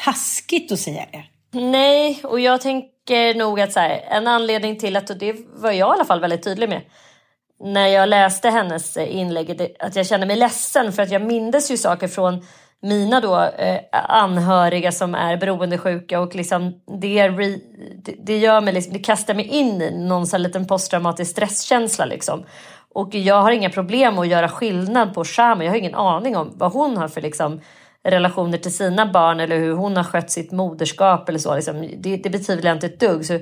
taskigt 0.04 0.72
att 0.72 0.80
säga 0.80 1.06
det? 1.12 1.24
Nej, 1.60 2.20
och 2.22 2.40
jag 2.40 2.60
tänker 2.60 3.34
nog 3.34 3.60
att 3.60 3.72
så 3.72 3.80
här, 3.80 4.00
en 4.10 4.26
anledning 4.26 4.76
till 4.76 4.96
att, 4.96 5.10
och 5.10 5.18
det 5.18 5.36
var 5.54 5.72
jag 5.72 5.78
i 5.78 5.82
alla 5.92 6.04
fall 6.04 6.20
väldigt 6.20 6.44
tydlig 6.44 6.68
med, 6.68 6.82
när 7.60 7.86
jag 7.86 8.08
läste 8.08 8.50
hennes 8.50 8.96
eh, 8.96 9.16
inlägg, 9.16 9.76
att 9.78 9.96
jag 9.96 10.06
kände 10.06 10.26
mig 10.26 10.36
ledsen 10.36 10.92
för 10.92 11.02
att 11.02 11.10
jag 11.10 11.22
mindes 11.22 11.70
ju 11.70 11.76
saker 11.76 12.08
från 12.08 12.44
mina 12.82 13.20
då 13.20 13.42
eh, 13.58 13.80
anhöriga 14.08 14.92
som 14.92 15.14
är 15.14 15.36
beroendesjuka 15.36 16.20
och 16.20 16.34
liksom 16.34 16.80
det, 17.00 17.28
re, 17.28 17.58
det, 18.04 18.14
det, 18.26 18.38
gör 18.38 18.60
mig 18.60 18.74
liksom, 18.74 18.92
det 18.92 18.98
kastar 18.98 19.34
mig 19.34 19.44
in 19.44 19.82
i 19.82 19.90
någon 19.90 20.26
sån 20.26 20.42
liten 20.42 20.66
posttraumatisk 20.66 21.30
stresskänsla 21.30 22.04
liksom. 22.04 22.44
Och 22.94 23.14
jag 23.14 23.42
har 23.42 23.50
inga 23.50 23.70
problem 23.70 24.18
att 24.18 24.28
göra 24.28 24.48
skillnad 24.48 25.14
på 25.14 25.24
Shama. 25.24 25.64
Jag 25.64 25.70
har 25.70 25.78
ingen 25.78 25.94
aning 25.94 26.36
om 26.36 26.52
vad 26.54 26.72
hon 26.72 26.96
har 26.96 27.08
för 27.08 27.20
liksom, 27.20 27.60
relationer 28.04 28.58
till 28.58 28.76
sina 28.76 29.12
barn 29.12 29.40
eller 29.40 29.58
hur 29.58 29.72
hon 29.72 29.96
har 29.96 30.04
skött 30.04 30.30
sitt 30.30 30.52
moderskap 30.52 31.28
eller 31.28 31.38
så. 31.38 31.54
Liksom. 31.54 31.88
Det, 31.96 32.16
det 32.16 32.30
betvivlar 32.30 32.70
jag 32.70 32.76
inte 32.76 32.86
ett 32.86 33.00
dugg. 33.00 33.24
Så 33.24 33.38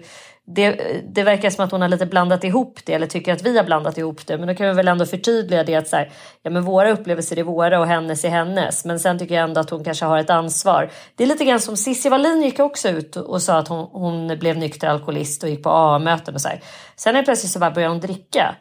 det, 0.49 1.01
det 1.09 1.23
verkar 1.23 1.51
som 1.51 1.65
att 1.65 1.71
hon 1.71 1.83
har 1.83 1.89
lite 1.89 2.07
blandat 2.07 2.45
ihop 2.45 2.79
det 2.85 2.95
eller 2.95 3.07
tycker 3.07 3.33
att 3.33 3.43
vi 3.43 3.57
har 3.57 3.65
blandat 3.65 3.99
ihop 3.99 4.27
det. 4.27 4.39
Men 4.39 4.49
då 4.49 4.55
kan 4.55 4.67
vi 4.67 4.73
väl 4.73 4.89
ändå 4.89 5.07
förtydliga 5.07 5.65
det 5.65 5.75
att 5.75 5.89
så 5.89 5.97
här, 5.97 6.11
ja, 6.43 6.51
men 6.51 6.63
våra 6.63 6.91
upplevelser 6.91 7.39
är 7.39 7.43
våra 7.43 7.81
och 7.81 7.87
hennes 7.87 8.25
är 8.25 8.29
hennes. 8.29 8.85
Men 8.85 9.01
sen 9.01 9.19
tycker 9.19 9.35
jag 9.35 9.45
ändå 9.45 9.61
att 9.61 9.71
hon 9.71 9.85
kanske 9.85 10.05
har 10.05 10.19
ett 10.19 10.31
ansvar. 10.31 10.91
Det 11.15 11.25
är 11.25 11.29
lite 11.29 11.45
grann 11.45 11.61
som 11.61 11.77
Cissi 11.77 12.09
Wallin 12.09 12.43
gick 12.43 12.61
också 12.61 12.89
ut 12.89 13.17
och 13.17 13.43
sa 13.43 13.59
att 13.59 13.69
hon, 13.69 13.89
hon 13.93 14.39
blev 14.39 14.57
nykter 14.57 14.89
alkoholist 14.89 15.43
och 15.43 15.49
gick 15.49 15.63
på 15.63 15.71
AA-möten 15.71 16.35
och 16.35 16.41
så 16.41 16.49
här. 16.49 16.61
Sen 16.97 17.17
är 17.17 17.23
plötsligt 17.23 17.53
så 17.53 17.59
bara 17.59 17.71
började 17.71 17.95
hon 17.95 18.01
dricka. 18.01 18.55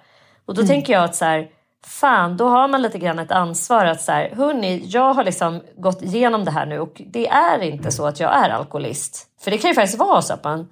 Och 0.45 0.55
då 0.55 0.61
mm. 0.61 0.69
tänker 0.69 0.93
jag 0.93 1.03
att 1.03 1.15
så 1.15 1.25
här, 1.25 1.47
fan, 1.85 2.37
då 2.37 2.47
har 2.47 2.67
man 2.67 2.81
lite 2.81 2.97
grann 2.97 3.19
ett 3.19 3.31
ansvar 3.31 3.85
att 3.85 4.01
så 4.01 4.11
här, 4.11 4.33
hörni, 4.35 4.83
jag 4.85 5.13
har 5.13 5.23
liksom 5.23 5.61
gått 5.77 6.01
igenom 6.01 6.45
det 6.45 6.51
här 6.51 6.65
nu 6.65 6.79
och 6.79 7.01
det 7.07 7.27
är 7.27 7.61
inte 7.61 7.91
så 7.91 8.05
att 8.05 8.19
jag 8.19 8.35
är 8.35 8.49
alkoholist. 8.49 9.27
För 9.41 9.51
det 9.51 9.57
kan 9.57 9.69
ju 9.69 9.75
faktiskt 9.75 9.99
vara 9.99 10.21
så 10.21 10.33
att 10.33 10.43
man, 10.43 10.67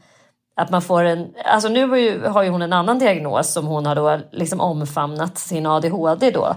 att 0.55 0.69
man 0.69 0.81
får 0.81 1.03
en, 1.03 1.33
alltså 1.45 1.69
nu 1.69 1.87
har 1.87 1.97
ju, 1.97 2.25
har 2.25 2.43
ju 2.43 2.49
hon 2.49 2.61
en 2.61 2.73
annan 2.73 2.99
diagnos 2.99 3.53
som 3.53 3.65
hon 3.65 3.85
har 3.85 3.95
då 3.95 4.19
liksom 4.31 4.61
omfamnat 4.61 5.37
sin 5.37 5.65
ADHD 5.65 6.31
då. 6.31 6.55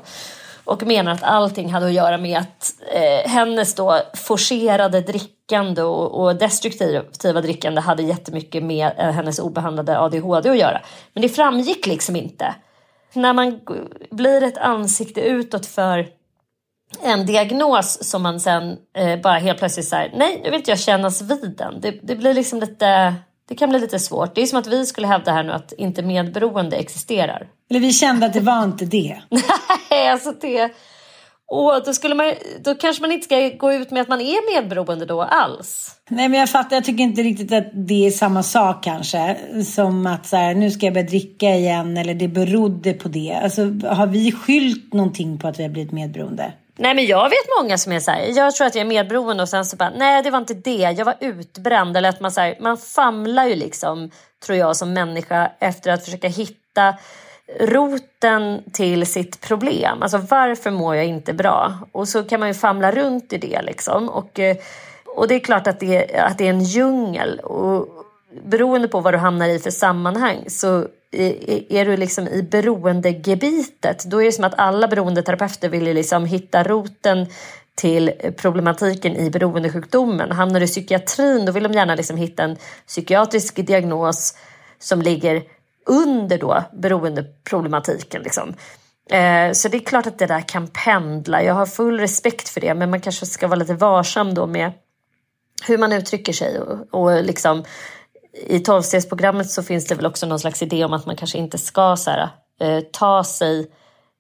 Och 0.65 0.83
menar 0.83 1.13
att 1.13 1.23
allting 1.23 1.73
hade 1.73 1.87
att 1.87 1.93
göra 1.93 2.19
med 2.19 2.39
att 2.39 2.75
eh, 2.93 3.31
hennes 3.31 3.75
då 3.75 4.01
forcerade 4.15 5.01
drickande 5.01 5.83
och, 5.83 6.25
och 6.25 6.37
destruktiva 6.37 7.41
drickande 7.41 7.81
hade 7.81 8.03
jättemycket 8.03 8.63
med 8.63 8.93
eh, 8.99 9.11
hennes 9.11 9.39
obehandlade 9.39 9.99
ADHD 9.99 10.51
att 10.51 10.59
göra. 10.59 10.81
Men 11.13 11.23
det 11.23 11.29
framgick 11.29 11.87
liksom 11.87 12.17
inte 12.17 12.55
när 13.13 13.33
man 13.33 13.61
blir 14.11 14.43
ett 14.43 14.59
ansikte 14.59 15.21
utåt 15.21 15.67
för 15.67 16.07
en 17.03 17.27
diagnos 17.27 17.99
som 18.11 18.23
man 18.23 18.41
sen 18.41 18.77
eh, 18.97 19.21
bara 19.21 19.39
helt 19.39 19.59
plötsligt 19.59 19.89
säger 19.89 20.13
nej 20.17 20.41
nu 20.45 20.51
vill 20.51 20.59
inte 20.59 20.71
jag 20.71 20.79
kännas 20.79 21.23
vid 21.23 21.55
den. 21.59 21.81
Det, 21.81 21.91
det, 22.03 22.17
blir 22.17 22.35
liksom 22.35 22.61
lite, 22.61 23.15
det 23.49 23.55
kan 23.55 23.69
bli 23.69 23.79
lite 23.79 23.99
svårt. 23.99 24.35
Det 24.35 24.43
är 24.43 24.47
som 24.47 24.59
att 24.59 24.67
vi 24.67 24.87
skulle 24.87 25.07
hävda 25.07 25.33
här 25.33 25.45
nu 25.45 25.53
att 25.53 25.73
inte 25.73 26.03
medberoende 26.03 26.77
existerar. 26.77 27.49
Eller 27.71 27.81
vi 27.81 27.93
kände 27.93 28.27
att 28.27 28.33
det 28.33 28.41
var 28.41 28.65
inte 28.65 28.85
det. 28.85 29.21
nej, 29.91 30.09
alltså 30.09 30.33
det... 30.41 30.71
Och 31.49 31.83
då, 31.85 31.93
skulle 31.93 32.15
man, 32.15 32.33
då 32.65 32.75
kanske 32.75 33.03
man 33.03 33.13
inte 33.13 33.25
ska 33.25 33.49
gå 33.49 33.73
ut 33.73 33.91
med 33.91 34.03
att 34.03 34.09
man 34.09 34.21
är 34.21 34.55
medberoende 34.55 35.07
då 35.07 35.23
alls. 35.23 35.91
Nej 36.09 36.29
men 36.29 36.41
jag 36.41 36.51
fattar, 36.51 36.77
jag 36.77 36.85
tycker 36.85 37.05
inte 37.05 37.23
riktigt 37.23 37.53
att 37.53 37.67
det 37.73 38.07
är 38.07 38.11
samma 38.11 38.43
sak 38.43 38.85
kanske. 38.85 39.37
Som 39.65 40.07
att 40.07 40.27
så 40.27 40.37
här, 40.37 40.55
nu 40.55 40.71
ska 40.71 40.87
jag 40.87 40.95
börja 40.95 41.07
dricka 41.07 41.47
igen 41.47 41.97
eller 41.97 42.15
det 42.15 42.29
berodde 42.29 42.93
på 42.93 43.09
det. 43.09 43.41
Alltså 43.43 43.63
har 43.85 44.07
vi 44.07 44.33
skylt 44.33 44.93
någonting 44.93 45.39
på 45.39 45.49
att 45.49 45.59
vi 45.59 45.63
har 45.63 45.71
blivit 45.71 45.93
medberoende? 45.93 46.53
Nej 46.79 46.95
men 46.95 47.07
jag 47.07 47.29
vet 47.29 47.63
många 47.63 47.79
som 47.79 47.93
är 47.93 48.01
så 48.01 48.11
här, 48.11 48.21
jag 48.37 48.55
tror 48.55 48.67
att 48.67 48.75
jag 48.75 48.83
är 48.83 48.89
medberoende 48.89 49.43
och 49.43 49.49
sen 49.49 49.65
så 49.65 49.77
bara, 49.77 49.93
nej 49.97 50.23
det 50.23 50.31
var 50.31 50.39
inte 50.39 50.55
det, 50.55 50.95
jag 50.99 51.05
var 51.05 51.15
utbränd. 51.21 51.97
Eller 51.97 52.09
att 52.09 52.21
man, 52.21 52.33
så 52.33 52.41
här, 52.41 52.57
man 52.61 52.77
famlar 52.77 53.47
ju 53.47 53.55
liksom, 53.55 54.11
tror 54.47 54.59
jag 54.59 54.77
som 54.77 54.93
människa 54.93 55.51
efter 55.59 55.93
att 55.93 56.05
försöka 56.05 56.29
hitta 56.29 56.95
roten 57.61 58.63
till 58.73 59.07
sitt 59.07 59.41
problem. 59.41 60.03
Alltså 60.03 60.19
varför 60.19 60.71
mår 60.71 60.97
jag 60.97 61.07
inte 61.07 61.33
bra? 61.33 61.79
Och 61.93 62.09
så 62.09 62.23
kan 62.23 62.41
man 62.41 62.49
ju 62.49 62.55
famla 62.55 62.93
runt 62.93 63.33
i 63.33 63.39
det 63.39 63.63
liksom. 63.63 64.09
Och, 64.09 64.39
eh, 64.39 64.57
och 65.17 65.29
det 65.29 65.35
är 65.35 65.41
klart 65.41 65.67
att 65.67 65.81
det, 65.81 66.19
att 66.19 66.39
det 66.39 66.47
är 66.47 66.51
en 66.51 66.65
djungel. 66.65 67.41
Och 67.41 67.89
beroende 68.45 68.89
på 68.89 69.01
vad 69.01 69.15
du 69.15 69.19
hamnar 69.19 69.49
i 69.49 69.59
för 69.59 69.71
sammanhang 69.71 70.45
så 70.49 70.87
är 71.69 71.85
du 71.85 71.97
liksom 71.97 72.29
i 72.29 72.43
beroendegebitet 72.43 74.05
då 74.05 74.23
är 74.23 74.25
det 74.25 74.33
som 74.33 74.45
att 74.45 74.59
alla 74.59 74.89
beroendeterapeuter 74.89 75.69
vill 75.69 75.85
liksom 75.85 76.25
hitta 76.25 76.63
roten 76.63 77.27
till 77.75 78.13
problematiken 78.37 79.17
i 79.17 79.31
beroendesjukdomen. 79.31 80.33
Hamnar 80.33 80.61
du 80.61 80.67
i 80.67 80.69
psykiatrin 80.69 81.45
då 81.45 81.53
vill 81.53 81.63
de 81.63 81.73
gärna 81.73 81.95
liksom 81.95 82.17
hitta 82.17 82.43
en 82.43 82.57
psykiatrisk 82.87 83.67
diagnos 83.67 84.37
som 84.79 85.03
ligger 85.03 85.43
under 85.87 86.39
då 86.39 86.65
beroendeproblematiken. 86.73 88.23
Liksom. 88.23 88.55
Eh, 89.11 89.53
så 89.53 89.69
det 89.69 89.77
är 89.77 89.85
klart 89.85 90.07
att 90.07 90.19
det 90.19 90.27
där 90.27 90.41
kan 90.41 90.69
pendla. 90.69 91.43
Jag 91.43 91.55
har 91.55 91.67
full 91.67 92.01
respekt 92.01 92.49
för 92.49 92.61
det 92.61 92.75
men 92.75 92.91
man 92.91 93.01
kanske 93.01 93.27
ska 93.27 93.49
vara 93.49 93.59
lite 93.59 93.75
varsam 93.75 94.35
då 94.35 94.47
med 94.47 94.73
hur 95.67 95.79
man 95.79 95.93
uttrycker 95.93 96.33
sig 96.33 96.61
och, 96.61 96.87
och 96.91 97.25
liksom 97.25 97.65
i 98.47 98.61
tolvstegsprogrammet 98.61 99.51
så 99.51 99.63
finns 99.63 99.87
det 99.87 99.95
väl 99.95 100.07
också 100.07 100.27
någon 100.27 100.39
slags 100.39 100.63
idé 100.63 100.85
om 100.85 100.93
att 100.93 101.07
man 101.07 101.17
kanske 101.17 101.39
inte 101.39 101.59
ska 101.59 101.97
så 101.97 102.11
här, 102.11 102.29
eh, 102.61 102.81
ta 102.93 103.25
sig 103.25 103.71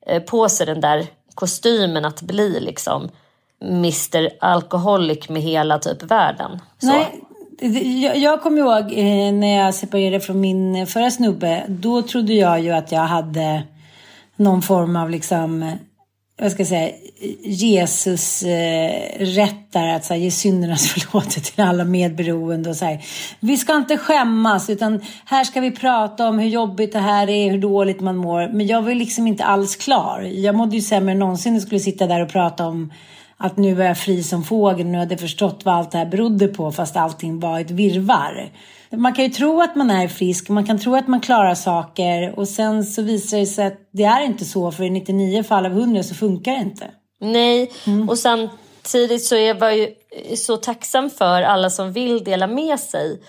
eh, 0.07 0.23
på 0.23 0.49
sig 0.49 0.67
den 0.67 0.81
där 0.81 1.07
kostymen 1.35 2.05
att 2.05 2.23
bli 2.23 2.61
liksom 2.61 3.09
Mr 3.63 4.31
Alcoholic 4.41 5.29
med 5.29 5.43
hela 5.43 5.79
typ 5.79 6.03
världen. 6.03 6.61
Så. 6.79 6.87
Nej, 6.87 7.23
jag, 8.03 8.17
jag 8.17 8.43
kommer 8.43 8.59
ihåg 8.59 8.93
eh, 8.93 9.33
när 9.33 9.65
jag 9.65 9.75
separerade 9.75 10.21
från 10.21 10.41
min 10.41 10.87
förra 10.87 11.11
snubbe. 11.11 11.65
Då 11.69 12.03
trodde 12.03 12.35
jag 12.35 12.61
ju 12.61 12.71
att 12.71 12.93
jag 12.93 13.01
hade 13.01 13.63
någon 14.37 14.63
form 14.63 14.97
av 14.97 15.11
liksom 15.11 15.73
vad 16.39 16.53
ska 16.53 16.61
jag 16.61 16.69
säga, 16.69 16.93
Jesus 17.43 18.43
eh, 18.43 19.19
rättar 19.19 19.89
att 19.89 20.05
så 20.05 20.15
här, 20.15 20.21
ge 20.21 20.31
syndernas 20.31 20.87
förlåtelse 20.93 21.41
till 21.41 21.65
alla 21.65 21.85
medberoende 21.85 22.71
och 22.71 22.77
så 22.77 22.85
här. 22.85 23.05
Vi 23.41 23.57
ska 23.57 23.77
inte 23.77 23.97
skämmas 23.97 24.71
utan 24.71 25.01
här 25.25 25.45
ska 25.45 25.61
vi 25.61 25.71
prata 25.71 26.29
om 26.29 26.39
hur 26.39 26.49
jobbigt 26.49 26.93
det 26.93 26.99
här 26.99 27.31
är, 27.31 27.51
hur 27.51 27.59
dåligt 27.59 28.01
man 28.01 28.17
mår. 28.17 28.49
Men 28.49 28.67
jag 28.67 28.83
var 28.83 28.95
liksom 28.95 29.27
inte 29.27 29.45
alls 29.45 29.77
klar. 29.77 30.21
Jag 30.21 30.55
mådde 30.55 30.77
ju 30.77 30.83
sämre 30.83 31.13
än 31.13 31.19
någonsin 31.19 31.55
jag 31.55 31.63
skulle 31.63 31.81
sitta 31.81 32.07
där 32.07 32.23
och 32.23 32.29
prata 32.29 32.67
om 32.67 32.93
att 33.37 33.57
nu 33.57 33.75
var 33.75 33.85
jag 33.85 33.99
fri 33.99 34.23
som 34.23 34.45
fågel, 34.45 34.87
nu 34.87 34.99
hade 34.99 35.13
jag 35.13 35.21
förstått 35.21 35.61
vad 35.65 35.75
allt 35.75 35.91
det 35.91 35.99
här 35.99 36.07
berodde 36.07 36.49
på 36.49 36.73
fast 36.73 36.97
allting 36.97 37.41
var 37.41 37.61
ett 37.61 37.71
virvar. 37.71 38.51
Man 38.91 39.15
kan 39.15 39.25
ju 39.25 39.31
tro 39.31 39.61
att 39.61 39.77
man 39.77 39.91
är 39.91 40.09
frisk, 40.09 40.49
man 40.49 40.67
kan 40.67 40.79
tro 40.79 40.95
att 40.95 41.09
man 41.09 41.21
klarar 41.21 41.55
saker 41.55 42.39
och 42.39 42.49
sen 42.49 42.85
så 42.85 43.03
visar 43.03 43.39
det 43.39 43.47
sig 43.47 43.67
att 43.67 43.89
det 43.93 44.05
är 44.05 44.25
inte 44.25 44.45
så 44.45 44.73
för 44.73 44.85
i 44.85 44.91
99 44.91 45.43
fall 45.43 45.67
av 45.67 45.73
100 45.73 46.03
så 46.03 46.15
funkar 46.15 46.53
det 46.53 46.59
inte. 46.59 46.91
Nej, 47.21 47.73
mm. 47.87 48.09
och 48.09 48.19
samtidigt 48.19 49.25
så 49.25 49.35
är 49.35 49.55
jag 49.55 49.77
ju 49.79 49.89
så 50.37 50.57
tacksam 50.57 51.11
för 51.11 51.43
alla 51.43 51.71
som 51.71 51.93
vill 51.93 52.25
dela 52.25 52.47
med 52.47 52.81
sig 52.81 53.21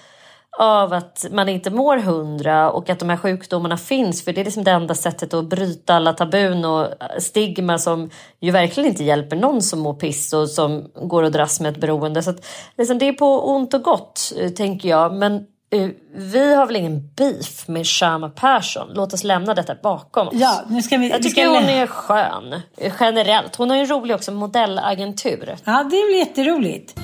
av 0.58 0.93
att 0.93 1.26
man 1.32 1.50
inte 1.50 1.70
mår 1.70 1.98
hundra 1.98 2.72
och 2.72 2.89
att 2.89 3.00
de 3.00 3.10
här 3.10 3.17
sjukdomarna 3.17 3.78
finns. 3.78 4.26
För 4.26 4.34
det 4.34 4.41
är 4.41 4.46
liksom 4.46 4.63
det 4.63 4.72
enda 4.72 4.96
sättet 4.96 5.34
att 5.34 5.46
bryta 5.46 5.93
alla 5.93 6.13
tabun 6.13 6.65
och 6.65 6.88
stigma 7.20 7.78
som 7.78 8.10
ju 8.39 8.52
verkligen 8.52 8.89
inte 8.89 9.04
hjälper 9.04 9.36
någon 9.36 9.62
som 9.62 9.80
mår 9.80 9.93
piss 9.93 10.34
och 10.34 10.50
som 10.50 10.91
går 10.96 11.24
och 11.24 11.32
dras 11.32 11.60
med 11.60 11.72
ett 11.72 11.82
beroende. 11.82 12.24
Så 12.24 12.30
att, 12.30 12.46
liksom, 12.78 12.98
det 12.98 13.08
är 13.08 13.13
på 13.13 13.50
ont 13.50 13.74
och 13.74 13.82
gott, 13.82 14.34
eh, 14.39 14.50
tänker 14.50 14.89
jag. 14.89 15.13
Men 15.13 15.34
uh, 15.76 15.89
vi 16.15 16.54
har 16.54 16.65
väl 16.65 16.76
ingen 16.76 17.10
beef 17.15 17.67
med 17.67 17.88
Shama 17.88 18.30
Persson. 18.30 18.88
Låt 18.93 19.13
oss 19.13 19.24
lämna 19.24 19.54
detta 19.54 19.76
bakom 19.84 20.28
oss. 20.28 20.34
Ja, 20.38 20.62
nu 20.70 20.82
ska 20.82 20.98
vi, 20.98 21.10
jag 21.10 21.24
tycker 21.24 21.48
hon 21.48 21.63
är 21.63 21.88
skön, 21.88 22.62
generellt. 23.00 23.56
Hon 23.56 23.70
har 23.70 23.78
ju 23.78 23.82
en 23.82 23.89
rolig 23.89 24.15
också 24.15 24.32
modellagentur. 24.32 25.56
Ja, 25.63 25.84
det 25.91 25.96
är 25.96 26.12
väl 26.12 26.28
jätteroligt. 26.28 26.96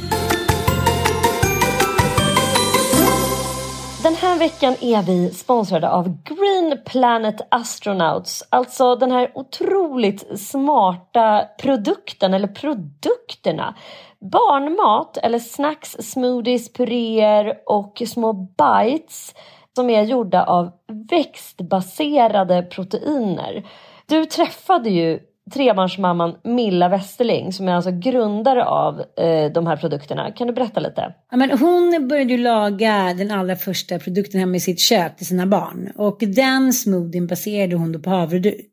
Den 4.04 4.16
här 4.16 4.40
veckan 4.40 4.76
är 4.82 5.04
vi 5.04 5.30
sponsrade 5.30 5.90
av 5.90 6.24
Green 6.24 6.82
Planet 6.86 7.36
Astronauts. 7.52 8.44
Alltså 8.50 8.96
den 8.96 9.12
här 9.12 9.32
otroligt 9.36 10.40
smarta 10.40 11.46
produkten 11.62 12.34
eller 12.34 12.48
produkterna. 12.48 13.76
Barnmat 14.20 15.18
eller 15.18 15.40
snacks, 15.40 15.92
smoothies, 16.00 16.74
puréer 16.74 17.58
och 17.66 18.02
små 18.08 18.34
bites 18.34 19.36
som 19.76 19.90
är 19.90 20.04
gjorda 20.04 20.44
av 20.44 20.72
växtbaserade 21.10 22.64
proteiner. 22.64 23.64
Du 24.06 24.26
träffade 24.26 24.90
ju 24.90 25.20
trebarnsmamman 25.52 26.36
Milla 26.44 26.90
Westerling 26.90 27.54
som 27.54 27.68
är 27.68 27.74
alltså 27.74 27.92
grundare 27.92 28.66
av 28.66 29.00
eh, 29.00 29.52
de 29.54 29.68
här 29.68 29.78
produkterna. 29.78 30.32
Kan 30.32 30.48
du 30.48 30.54
berätta 30.54 30.80
lite? 30.80 31.14
Ja, 31.32 31.38
men 31.38 31.58
hon 31.58 32.08
började 32.08 32.34
ju 32.34 32.38
laga 32.38 33.14
den 33.18 33.32
allra 33.32 33.56
första 33.56 34.00
produkten 34.00 34.40
hemma 34.40 34.56
i 34.56 34.60
sitt 34.60 34.80
kök 34.80 35.18
till 35.18 35.28
sina 35.28 35.46
barn 35.46 35.92
och 35.96 36.18
den 36.20 36.74
smoothien 36.74 37.28
baserade 37.28 37.76
hon 37.76 37.92
då 37.92 38.00
på 38.00 38.10
havreduk. 38.10 38.72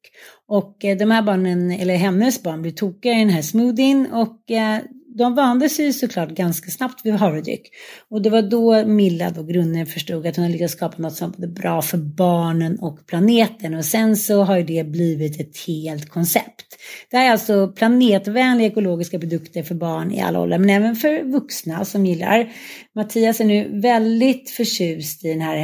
Och 0.49 0.85
eh, 0.85 0.97
de 0.97 1.11
här 1.11 1.23
barnen, 1.23 1.71
eller 1.71 1.95
hennes 1.95 2.43
barn, 2.43 2.63
blev 2.63 2.73
tokiga 2.73 3.13
i 3.13 3.19
den 3.19 3.31
här 3.31 3.43
smoothien 3.43 4.13
och 4.13 4.51
eh, 4.51 4.79
de 5.17 5.35
vande 5.35 5.69
sig 5.69 5.93
såklart 5.93 6.31
ganska 6.31 6.71
snabbt 6.71 7.07
vid 7.07 7.15
havredryck. 7.15 7.71
Och 8.09 8.23
det 8.23 8.31
var 8.31 8.43
då 8.43 8.87
Milla, 8.87 9.31
då 9.31 9.43
grunden, 9.43 9.87
förstod 9.87 10.27
att 10.27 10.37
hon 10.37 10.43
hade 10.43 10.53
lyckats 10.53 10.75
skapa 10.75 11.03
något 11.03 11.15
som 11.15 11.35
var 11.39 11.47
bra 11.47 11.83
för 11.83 11.99
barnen 11.99 12.79
och 12.79 13.07
planeten. 13.07 13.75
Och 13.75 13.85
sen 13.85 14.17
så 14.17 14.43
har 14.43 14.57
ju 14.57 14.63
det 14.63 14.85
blivit 14.85 15.41
ett 15.41 15.57
helt 15.67 16.09
koncept. 16.09 16.67
Det 17.11 17.17
här 17.17 17.27
är 17.27 17.31
alltså 17.31 17.69
planetvänliga 17.69 18.67
ekologiska 18.69 19.19
produkter 19.19 19.63
för 19.63 19.75
barn 19.75 20.13
i 20.13 20.21
alla 20.21 20.41
åldrar, 20.41 20.59
men 20.59 20.71
även 20.71 20.97
för 20.97 21.23
vuxna 21.23 21.85
som 21.85 22.07
gillar. 22.07 22.53
Mattias 22.95 23.41
är 23.41 23.45
nu 23.45 23.81
väldigt 23.81 24.51
förtjust 24.51 25.25
i 25.25 25.29
den 25.29 25.41
här 25.41 25.59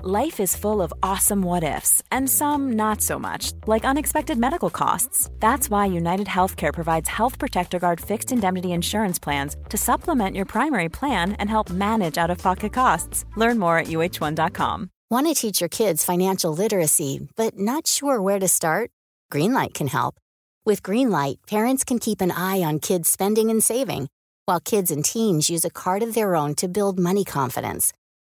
Life 0.00 0.40
is 0.40 0.56
full 0.56 0.82
of 0.82 0.92
awesome 1.02 1.42
what 1.42 1.62
ifs, 1.62 2.02
and 2.10 2.28
some 2.28 2.72
not 2.72 3.00
so 3.00 3.20
much, 3.20 3.52
like 3.68 3.84
unexpected 3.84 4.36
medical 4.36 4.70
costs. 4.70 5.30
That's 5.38 5.70
why 5.70 5.86
United 5.86 6.26
Healthcare 6.26 6.72
provides 6.72 7.08
Health 7.08 7.38
Protector 7.38 7.78
Guard 7.78 8.00
fixed 8.00 8.32
indemnity 8.32 8.72
insurance 8.72 9.20
plans 9.20 9.54
to 9.68 9.76
supplement 9.76 10.34
your 10.34 10.44
primary 10.44 10.88
plan 10.88 11.34
and 11.34 11.48
help 11.48 11.70
manage 11.70 12.18
out 12.18 12.30
of 12.30 12.38
pocket 12.38 12.72
costs. 12.72 13.24
Learn 13.36 13.58
more 13.60 13.78
at 13.78 13.86
uh1.com. 13.86 14.90
Want 15.08 15.26
to 15.28 15.34
teach 15.34 15.60
your 15.60 15.68
kids 15.68 16.04
financial 16.04 16.52
literacy, 16.52 17.28
but 17.36 17.56
not 17.56 17.86
sure 17.86 18.20
where 18.20 18.40
to 18.40 18.48
start? 18.48 18.90
Greenlight 19.32 19.74
can 19.74 19.86
help. 19.86 20.16
With 20.64 20.82
Greenlight, 20.82 21.46
parents 21.46 21.84
can 21.84 22.00
keep 22.00 22.20
an 22.20 22.32
eye 22.32 22.60
on 22.62 22.80
kids' 22.80 23.08
spending 23.08 23.50
and 23.50 23.62
saving, 23.62 24.08
while 24.46 24.58
kids 24.58 24.90
and 24.90 25.04
teens 25.04 25.48
use 25.48 25.64
a 25.64 25.70
card 25.70 26.02
of 26.02 26.14
their 26.14 26.34
own 26.34 26.54
to 26.56 26.66
build 26.66 26.98
money 26.98 27.24
confidence. 27.24 27.92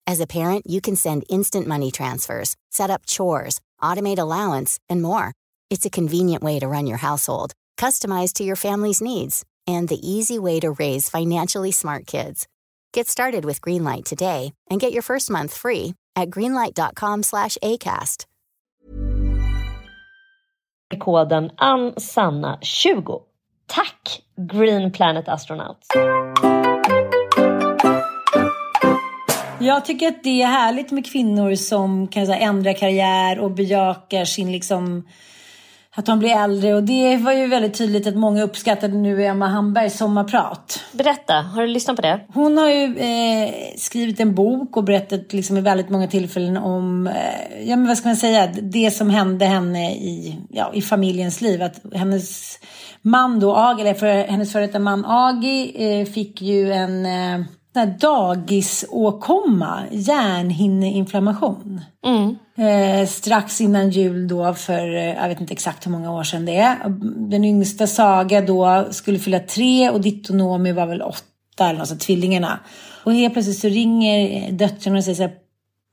As 0.09 0.21
a 0.21 0.25
parent, 0.25 0.65
you 0.65 0.79
can 0.79 0.95
send 0.95 1.25
instant 1.29 1.67
money 1.67 1.91
transfers, 1.91 2.55
set 2.71 2.89
up 2.89 3.05
chores, 3.05 3.59
automate 3.83 4.17
allowance, 4.17 4.79
and 4.87 5.01
more. 5.01 5.33
It's 5.69 5.85
a 5.85 5.89
convenient 5.89 6.41
way 6.41 6.59
to 6.59 6.67
run 6.69 6.87
your 6.87 6.97
household, 6.97 7.51
customized 7.77 8.35
to 8.35 8.45
your 8.45 8.55
family's 8.55 9.01
needs, 9.01 9.43
and 9.67 9.89
the 9.89 9.99
easy 10.01 10.39
way 10.39 10.61
to 10.61 10.71
raise 10.71 11.09
financially 11.09 11.73
smart 11.73 12.07
kids. 12.07 12.47
Get 12.93 13.09
started 13.09 13.43
with 13.43 13.59
Greenlight 13.59 14.05
today 14.05 14.53
and 14.69 14.79
get 14.79 14.93
your 14.93 15.01
first 15.01 15.29
month 15.29 15.53
free 15.53 15.93
at 16.15 16.29
greenlight.com 16.29 17.23
slash 17.23 17.57
ACAST. 17.61 18.23
koden 20.93 21.53
ANSANNA20. 21.57 23.23
Tack 23.67 24.21
Green 24.47 24.89
Planet 24.89 25.25
Astronauts! 25.25 26.26
Jag 29.67 29.85
tycker 29.85 30.07
att 30.07 30.23
det 30.23 30.41
är 30.41 30.47
härligt 30.47 30.91
med 30.91 31.05
kvinnor 31.05 31.55
som 31.55 32.07
kan 32.07 32.25
säga, 32.25 32.37
ändra 32.37 32.73
karriär 32.73 33.39
och 33.39 33.51
bejakar 33.51 34.25
sin 34.25 34.51
liksom 34.51 35.07
att 35.95 36.05
de 36.05 36.19
blir 36.19 36.29
äldre 36.29 36.73
och 36.73 36.83
det 36.83 37.17
var 37.17 37.31
ju 37.31 37.47
väldigt 37.47 37.73
tydligt 37.73 38.07
att 38.07 38.15
många 38.15 38.43
uppskattade 38.43 38.97
nu 38.97 39.25
Emma 39.25 39.47
Hambergs 39.47 39.97
sommarprat. 39.97 40.83
Berätta, 40.91 41.33
har 41.33 41.61
du 41.61 41.67
lyssnat 41.67 41.95
på 41.95 42.01
det? 42.01 42.19
Hon 42.33 42.57
har 42.57 42.69
ju 42.69 42.97
eh, 42.97 43.49
skrivit 43.77 44.19
en 44.19 44.35
bok 44.35 44.77
och 44.77 44.83
berättat 44.83 45.33
liksom 45.33 45.57
i 45.57 45.61
väldigt 45.61 45.89
många 45.89 46.07
tillfällen 46.07 46.57
om, 46.57 47.07
eh, 47.07 47.69
ja 47.69 47.75
men 47.75 47.87
vad 47.87 47.97
ska 47.97 48.09
man 48.09 48.15
säga, 48.15 48.47
det 48.61 48.91
som 48.91 49.09
hände 49.09 49.45
henne 49.45 49.91
i, 49.91 50.37
ja, 50.49 50.71
i 50.73 50.81
familjens 50.81 51.41
liv. 51.41 51.61
Att 51.61 51.81
hennes 51.93 52.59
man 53.01 53.39
då, 53.39 53.55
Agi, 53.55 53.81
eller 53.81 53.93
för, 53.93 54.07
hennes 54.07 54.51
före 54.51 54.65
detta 54.65 54.79
man 54.79 55.05
Agi 55.05 55.73
eh, 55.75 56.05
fick 56.05 56.41
ju 56.41 56.73
en 56.73 57.05
eh, 57.05 57.45
dagisåkomma, 57.85 59.83
hjärnhinneinflammation. 59.91 61.81
Mm. 62.05 62.35
Eh, 62.57 63.07
strax 63.07 63.61
innan 63.61 63.89
jul 63.89 64.27
då 64.27 64.53
för, 64.53 64.95
eh, 64.95 65.13
jag 65.13 65.27
vet 65.27 65.41
inte 65.41 65.53
exakt 65.53 65.85
hur 65.85 65.91
många 65.91 66.11
år 66.11 66.23
sedan 66.23 66.45
det 66.45 66.57
är. 66.57 66.77
Den 67.29 67.43
yngsta 67.43 67.87
Saga 67.87 68.41
då 68.41 68.87
skulle 68.91 69.19
fylla 69.19 69.39
tre 69.39 69.89
och 69.89 70.01
Dittonomi 70.01 70.71
var 70.71 70.85
väl 70.85 71.01
åtta 71.01 71.69
eller 71.69 71.79
något 71.79 71.87
så, 71.87 71.97
tvillingarna. 71.97 72.59
Och 73.03 73.13
helt 73.13 73.33
plötsligt 73.33 73.59
så 73.59 73.67
ringer 73.67 74.51
döttrarna 74.51 74.97
och 74.97 75.03
säger 75.03 75.15
så 75.15 75.21
här, 75.21 75.33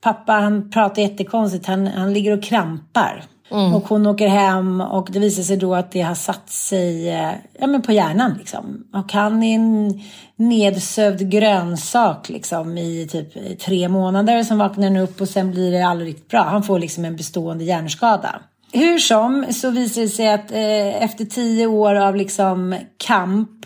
pappa 0.03 0.33
han 0.33 0.69
pratar 0.69 1.01
jättekonstigt, 1.01 1.65
han, 1.65 1.87
han 1.87 2.13
ligger 2.13 2.37
och 2.37 2.43
krampar. 2.43 3.23
Mm. 3.51 3.73
Och 3.73 3.87
hon 3.87 4.05
åker 4.05 4.27
hem 4.27 4.81
och 4.81 5.09
det 5.11 5.19
visar 5.19 5.43
sig 5.43 5.57
då 5.57 5.75
att 5.75 5.91
det 5.91 6.01
har 6.01 6.15
satt 6.15 6.49
sig 6.49 7.09
eh, 7.09 7.31
ja, 7.59 7.67
men 7.67 7.81
på 7.81 7.91
hjärnan. 7.91 8.35
Liksom. 8.37 8.83
Och 8.93 9.13
han 9.13 9.43
är 9.43 9.55
en 9.55 10.01
nedsövd 10.35 11.29
grönsak 11.29 12.29
liksom, 12.29 12.77
i 12.77 13.07
typ 13.11 13.59
tre 13.59 13.89
månader. 13.89 14.43
Sen 14.43 14.57
vaknar 14.57 14.83
han 14.83 14.97
upp 14.97 15.21
och 15.21 15.29
sen 15.29 15.51
blir 15.51 15.71
det 15.71 15.81
aldrig 15.81 16.09
riktigt 16.09 16.29
bra. 16.29 16.43
Han 16.43 16.63
får 16.63 16.79
liksom 16.79 17.05
en 17.05 17.15
bestående 17.15 17.63
hjärnskada. 17.63 18.41
Hur 18.71 18.99
som 18.99 19.45
så 19.49 19.69
visar 19.69 20.01
det 20.01 20.09
sig 20.09 20.33
att 20.33 20.51
eh, 20.51 21.03
efter 21.03 21.25
tio 21.25 21.67
år 21.67 21.95
av 21.95 22.15
liksom 22.15 22.75
kamp 22.97 23.65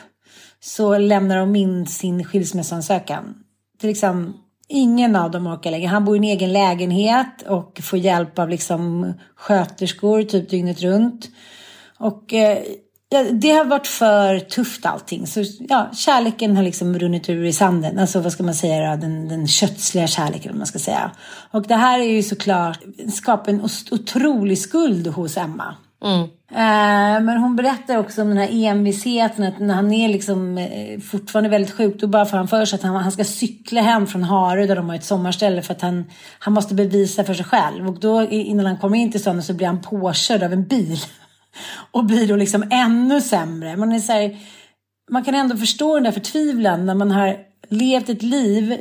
så 0.59 0.97
lämnar 0.97 1.37
de 1.37 1.55
in 1.55 1.87
sin 1.87 2.23
skilsmässoansökan. 2.23 3.35
Till 3.79 3.89
exempel 3.89 4.33
Ingen 4.71 5.15
av 5.15 5.32
dem 5.32 5.47
orkar 5.47 5.71
längre. 5.71 5.88
Han 5.88 6.05
bor 6.05 6.15
i 6.15 6.17
en 6.17 6.23
egen 6.23 6.53
lägenhet 6.53 7.41
och 7.47 7.79
får 7.84 7.99
hjälp 7.99 8.39
av 8.39 8.49
liksom 8.49 9.13
sköterskor 9.36 10.23
typ 10.23 10.49
dygnet 10.49 10.82
runt. 10.82 11.29
Och 11.97 12.34
eh, 12.34 12.58
det 13.32 13.51
har 13.51 13.65
varit 13.65 13.88
för 13.88 14.39
tufft 14.39 14.86
allting. 14.86 15.27
Så 15.27 15.43
ja, 15.60 15.89
kärleken 15.93 16.55
har 16.55 16.63
liksom 16.63 16.99
runnit 16.99 17.29
ur 17.29 17.45
i 17.45 17.53
sanden. 17.53 17.99
Alltså 17.99 18.19
vad 18.19 18.32
ska 18.32 18.43
man 18.43 18.53
säga 18.53 18.91
då? 18.91 19.01
Den, 19.01 19.27
den 19.27 19.47
kötsliga 19.47 20.08
kärleken 20.08 20.51
om 20.51 20.58
man 20.58 20.67
ska 20.67 20.79
säga. 20.79 21.12
Och 21.51 21.67
det 21.67 21.75
här 21.75 21.99
är 21.99 22.03
ju 22.03 22.23
såklart 22.23 22.79
skapar 23.13 23.51
en 23.51 23.62
otrolig 23.91 24.58
skuld 24.58 25.08
hos 25.08 25.38
Emma. 25.38 25.75
Mm. 26.05 26.27
Eh, 26.51 27.21
men 27.21 27.38
hon 27.38 27.55
berättar 27.55 27.97
också 27.97 28.21
om 28.21 28.29
den 28.29 28.38
här 28.38 28.65
envisheten 28.65 29.43
att 29.43 29.59
när 29.59 29.73
han 29.73 29.93
är 29.93 30.09
liksom 30.09 30.57
eh, 30.57 30.99
fortfarande 30.99 31.49
väldigt 31.49 31.73
sjuk 31.73 31.99
då 31.99 32.07
bara 32.07 32.25
får 32.25 32.38
han 32.38 32.47
för 32.47 32.65
sig 32.65 32.77
att 32.77 32.83
han, 32.83 32.95
han 32.95 33.12
ska 33.12 33.23
cykla 33.23 33.81
hem 33.81 34.07
från 34.07 34.23
Harö 34.23 34.65
där 34.65 34.75
de 34.75 34.89
har 34.89 34.95
ett 34.95 35.03
sommarställe 35.03 35.62
för 35.62 35.73
att 35.73 35.81
han, 35.81 36.05
han 36.39 36.53
måste 36.53 36.73
bevisa 36.75 37.23
för 37.23 37.33
sig 37.33 37.45
själv. 37.45 37.88
Och 37.88 37.99
då 37.99 38.23
innan 38.23 38.65
han 38.65 38.77
kommer 38.77 38.97
in 38.97 39.12
till 39.12 39.21
stan 39.21 39.43
så 39.43 39.53
blir 39.53 39.67
han 39.67 39.81
påkörd 39.81 40.43
av 40.43 40.53
en 40.53 40.63
bil. 40.63 40.99
Och 41.91 42.05
blir 42.05 42.27
då 42.27 42.35
liksom 42.35 42.63
ännu 42.71 43.21
sämre. 43.21 43.77
Man, 43.77 43.91
är 43.91 43.99
så 43.99 44.12
här, 44.12 44.38
man 45.12 45.23
kan 45.23 45.35
ändå 45.35 45.57
förstå 45.57 45.95
den 45.95 46.03
där 46.03 46.12
förtvivlan 46.12 46.85
när 46.85 46.95
man 46.95 47.12
har 47.12 47.48
levt 47.69 48.10
ett 48.10 48.24
liv. 48.24 48.78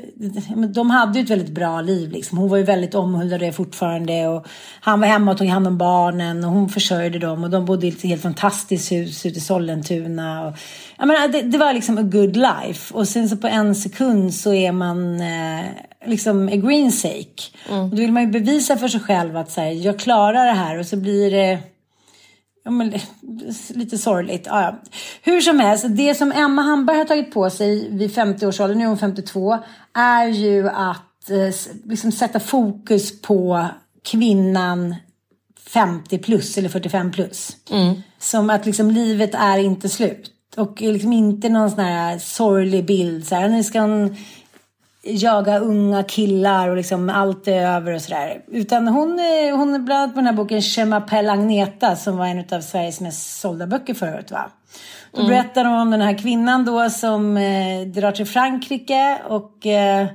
De 0.74 0.90
hade 0.90 1.18
ju 1.18 1.24
ett 1.24 1.30
väldigt 1.30 1.54
bra 1.54 1.80
liv. 1.80 2.10
Liksom. 2.10 2.38
Hon 2.38 2.48
var 2.48 2.56
ju 2.56 2.62
väldigt 2.62 2.94
omhuldad 2.94 3.40
det 3.40 3.52
fortfarande. 3.52 4.28
Och 4.28 4.46
han 4.80 5.00
var 5.00 5.06
hemma 5.06 5.30
och 5.30 5.38
tog 5.38 5.46
hand 5.46 5.66
om 5.66 5.78
barnen 5.78 6.44
och 6.44 6.50
hon 6.50 6.68
försörjde 6.68 7.18
dem. 7.18 7.44
Och 7.44 7.50
de 7.50 7.64
bodde 7.64 7.86
i 7.86 7.88
ett 7.88 8.02
helt 8.02 8.22
fantastiskt 8.22 8.92
hus 8.92 9.26
ute 9.26 9.38
i 9.38 9.40
Sollentuna. 9.40 10.46
Och, 10.46 10.54
jag 10.98 11.08
menar, 11.08 11.28
det, 11.28 11.42
det 11.42 11.58
var 11.58 11.72
liksom 11.72 11.98
a 11.98 12.02
good 12.02 12.36
life. 12.36 12.94
Och 12.94 13.08
sen 13.08 13.28
så 13.28 13.36
på 13.36 13.46
en 13.46 13.74
sekund 13.74 14.34
så 14.34 14.54
är 14.54 14.72
man 14.72 15.20
eh, 15.20 15.64
liksom 16.06 16.48
a 16.48 16.56
green 16.56 16.92
sake. 16.92 17.42
Mm. 17.68 17.82
Och 17.82 17.90
då 17.90 17.96
vill 17.96 18.12
man 18.12 18.22
ju 18.22 18.28
bevisa 18.28 18.76
för 18.76 18.88
sig 18.88 19.00
själv 19.00 19.36
att 19.36 19.50
så 19.50 19.60
här, 19.60 19.70
jag 19.70 19.98
klarar 19.98 20.46
det 20.46 20.52
här. 20.52 20.78
Och 20.78 20.86
så 20.86 20.96
blir 20.96 21.30
det 21.30 21.58
Ja, 22.68 22.72
men, 22.72 22.92
lite 23.68 23.98
sorgligt. 23.98 24.46
Ja, 24.46 24.62
ja. 24.62 24.78
Hur 25.22 25.40
som 25.40 25.60
helst, 25.60 25.84
det 25.88 26.14
som 26.14 26.32
Emma 26.32 26.62
Hamberg 26.62 26.96
har 26.96 27.04
tagit 27.04 27.34
på 27.34 27.50
sig 27.50 27.90
vid 27.90 28.10
50-årsåldern, 28.10 28.78
nu 28.78 28.84
är 28.84 28.88
hon 28.88 28.98
52, 28.98 29.58
är 29.94 30.26
ju 30.26 30.68
att 30.68 31.30
eh, 31.30 31.54
liksom 31.84 32.12
sätta 32.12 32.40
fokus 32.40 33.22
på 33.22 33.66
kvinnan 34.10 34.94
50 35.68 36.18
plus 36.18 36.58
eller 36.58 36.68
45 36.68 37.12
plus. 37.12 37.56
Mm. 37.70 37.94
Som 38.18 38.50
att 38.50 38.66
liksom 38.66 38.90
livet 38.90 39.34
är 39.34 39.58
inte 39.58 39.88
slut. 39.88 40.30
Och 40.56 40.80
liksom 40.80 41.12
inte 41.12 41.48
någon 41.48 41.70
sån 41.70 41.84
här 41.84 42.18
sorglig 42.18 42.86
bild. 42.86 43.26
Så 43.26 43.34
här, 43.34 43.48
nu 43.48 43.64
ska 43.64 43.80
hon 43.80 44.16
jaga 45.10 45.58
unga 45.58 46.02
killar 46.02 46.68
och 46.68 46.76
liksom 46.76 47.10
allt 47.10 47.48
är 47.48 47.66
över 47.76 47.94
och 47.94 48.02
sådär. 48.02 48.40
Utan 48.52 48.88
hon, 48.88 49.18
är- 49.20 49.52
hon 49.56 49.74
är 49.74 49.78
bland 49.78 50.00
annat 50.02 50.14
på 50.14 50.20
den 50.20 50.26
här 50.26 50.32
boken 50.32 50.60
Je 50.60 50.84
m'appelle 50.84 51.32
Agneta 51.32 51.96
som 51.96 52.16
var 52.16 52.26
en 52.26 52.44
av 52.52 52.60
Sveriges 52.60 53.00
mest 53.00 53.40
sålda 53.40 53.66
böcker 53.66 53.96
året 54.02 54.30
va? 54.30 54.50
Då 55.12 55.20
Mm. 55.20 55.30
berättar 55.30 55.64
hon 55.64 55.80
om 55.80 55.90
den 55.90 56.00
här 56.00 56.18
kvinnan 56.18 56.64
då 56.64 56.90
som 56.90 57.36
eh, 57.36 57.80
drar 57.86 58.12
till 58.12 58.26
Frankrike 58.26 59.18
och 59.28 59.66
eh, 59.66 60.06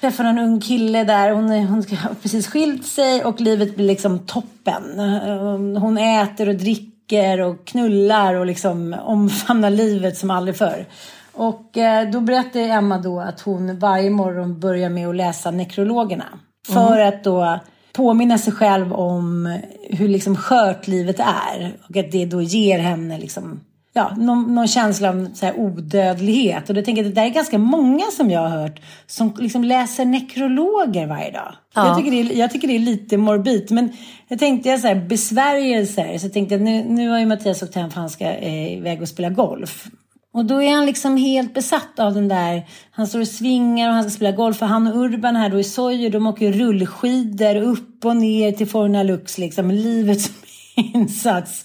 träffar 0.00 0.24
en 0.24 0.38
ung 0.38 0.60
kille 0.60 1.04
där. 1.04 1.30
Hon, 1.30 1.50
hon 1.50 1.84
har 2.02 2.14
precis 2.22 2.46
skilt 2.46 2.86
sig 2.86 3.24
och 3.24 3.40
livet 3.40 3.76
blir 3.76 3.86
liksom 3.86 4.18
toppen. 4.18 5.00
Eh, 5.00 5.80
Hon 5.80 5.98
äter 5.98 6.48
och 6.48 6.54
dricker 6.54 7.40
och 7.40 7.64
knullar 7.64 8.34
och 8.34 8.46
liksom 8.46 8.96
omfamnar 9.04 9.70
livet 9.70 10.16
som 10.18 10.30
aldrig 10.30 10.56
förr. 10.56 10.86
Och 11.32 11.78
eh, 11.78 12.10
då 12.10 12.20
berättar 12.20 12.60
Emma 12.60 12.98
då 12.98 13.20
att 13.20 13.40
hon 13.40 13.78
varje 13.78 14.10
morgon 14.10 14.60
börjar 14.60 14.90
med 14.90 15.08
att 15.08 15.16
läsa 15.16 15.50
nekrologerna. 15.50 16.24
För 16.68 17.00
att 17.00 17.24
då 17.24 17.60
påminna 17.92 18.38
sig 18.38 18.52
själv 18.52 18.92
om 18.92 19.58
hur 19.90 20.08
liksom 20.08 20.36
skört 20.36 20.86
livet 20.86 21.20
är. 21.20 21.76
Och 21.88 21.96
att 21.96 22.12
det 22.12 22.24
då 22.24 22.42
ger 22.42 22.78
henne 22.78 23.18
liksom, 23.18 23.60
ja, 23.92 24.14
någon, 24.16 24.54
någon 24.54 24.68
känsla 24.68 25.08
av 25.08 25.28
så 25.34 25.46
här 25.46 25.60
odödlighet. 25.60 26.68
Och 26.68 26.74
då 26.74 26.82
tänker 26.82 27.02
jag 27.02 27.08
att 27.08 27.14
det 27.14 27.20
där 27.20 27.28
är 27.28 27.34
ganska 27.34 27.58
många 27.58 28.04
som 28.04 28.30
jag 28.30 28.40
har 28.40 28.48
hört 28.48 28.80
som 29.06 29.34
liksom 29.38 29.64
läser 29.64 30.04
nekrologer 30.04 31.06
varje 31.06 31.30
dag. 31.30 31.54
Ja. 31.74 31.86
Jag, 31.86 31.96
tycker 31.96 32.10
det 32.10 32.20
är, 32.20 32.38
jag 32.38 32.50
tycker 32.50 32.68
det 32.68 32.74
är 32.74 32.78
lite 32.78 33.16
morbid. 33.16 33.70
Men 33.70 33.92
jag 34.28 34.38
tänkte 34.38 34.68
jag 34.68 34.80
så 34.80 34.86
här, 34.86 34.94
besvärjelser. 34.94 36.18
Så 36.18 36.26
jag 36.26 36.32
tänkte 36.32 36.54
att 36.54 36.60
nu, 36.60 36.84
nu 36.84 37.08
har 37.08 37.18
ju 37.18 37.26
Mattias 37.26 37.62
åkt 37.62 37.74
hem 37.74 37.90
för 37.90 38.00
han 38.00 38.10
ska 38.10 38.24
eh, 38.24 38.78
iväg 38.78 39.02
och 39.02 39.08
spela 39.08 39.30
golf. 39.30 39.86
Och 40.32 40.44
då 40.44 40.62
är 40.62 40.70
han 40.70 40.86
liksom 40.86 41.16
helt 41.16 41.54
besatt 41.54 41.98
av 41.98 42.14
den 42.14 42.28
där, 42.28 42.66
han 42.90 43.06
står 43.06 43.20
och 43.20 43.28
svingar 43.28 43.88
och 43.88 43.94
han 43.94 44.02
ska 44.02 44.10
spela 44.10 44.32
golf. 44.32 44.56
För 44.56 44.66
han 44.66 44.86
och 44.86 44.96
Urban 44.96 45.36
här 45.36 45.50
då 45.50 45.60
i 45.60 45.64
Sojer, 45.64 46.10
de 46.10 46.26
åker 46.26 46.46
ju 46.46 46.52
rullskidor 46.52 47.56
upp 47.56 48.04
och 48.04 48.16
ner 48.16 48.52
till 48.52 48.68
Forna 48.68 49.02
Lux 49.02 49.38
liksom. 49.38 49.70
Livet 49.70 50.20
som 50.20 50.34
insats. 50.94 51.64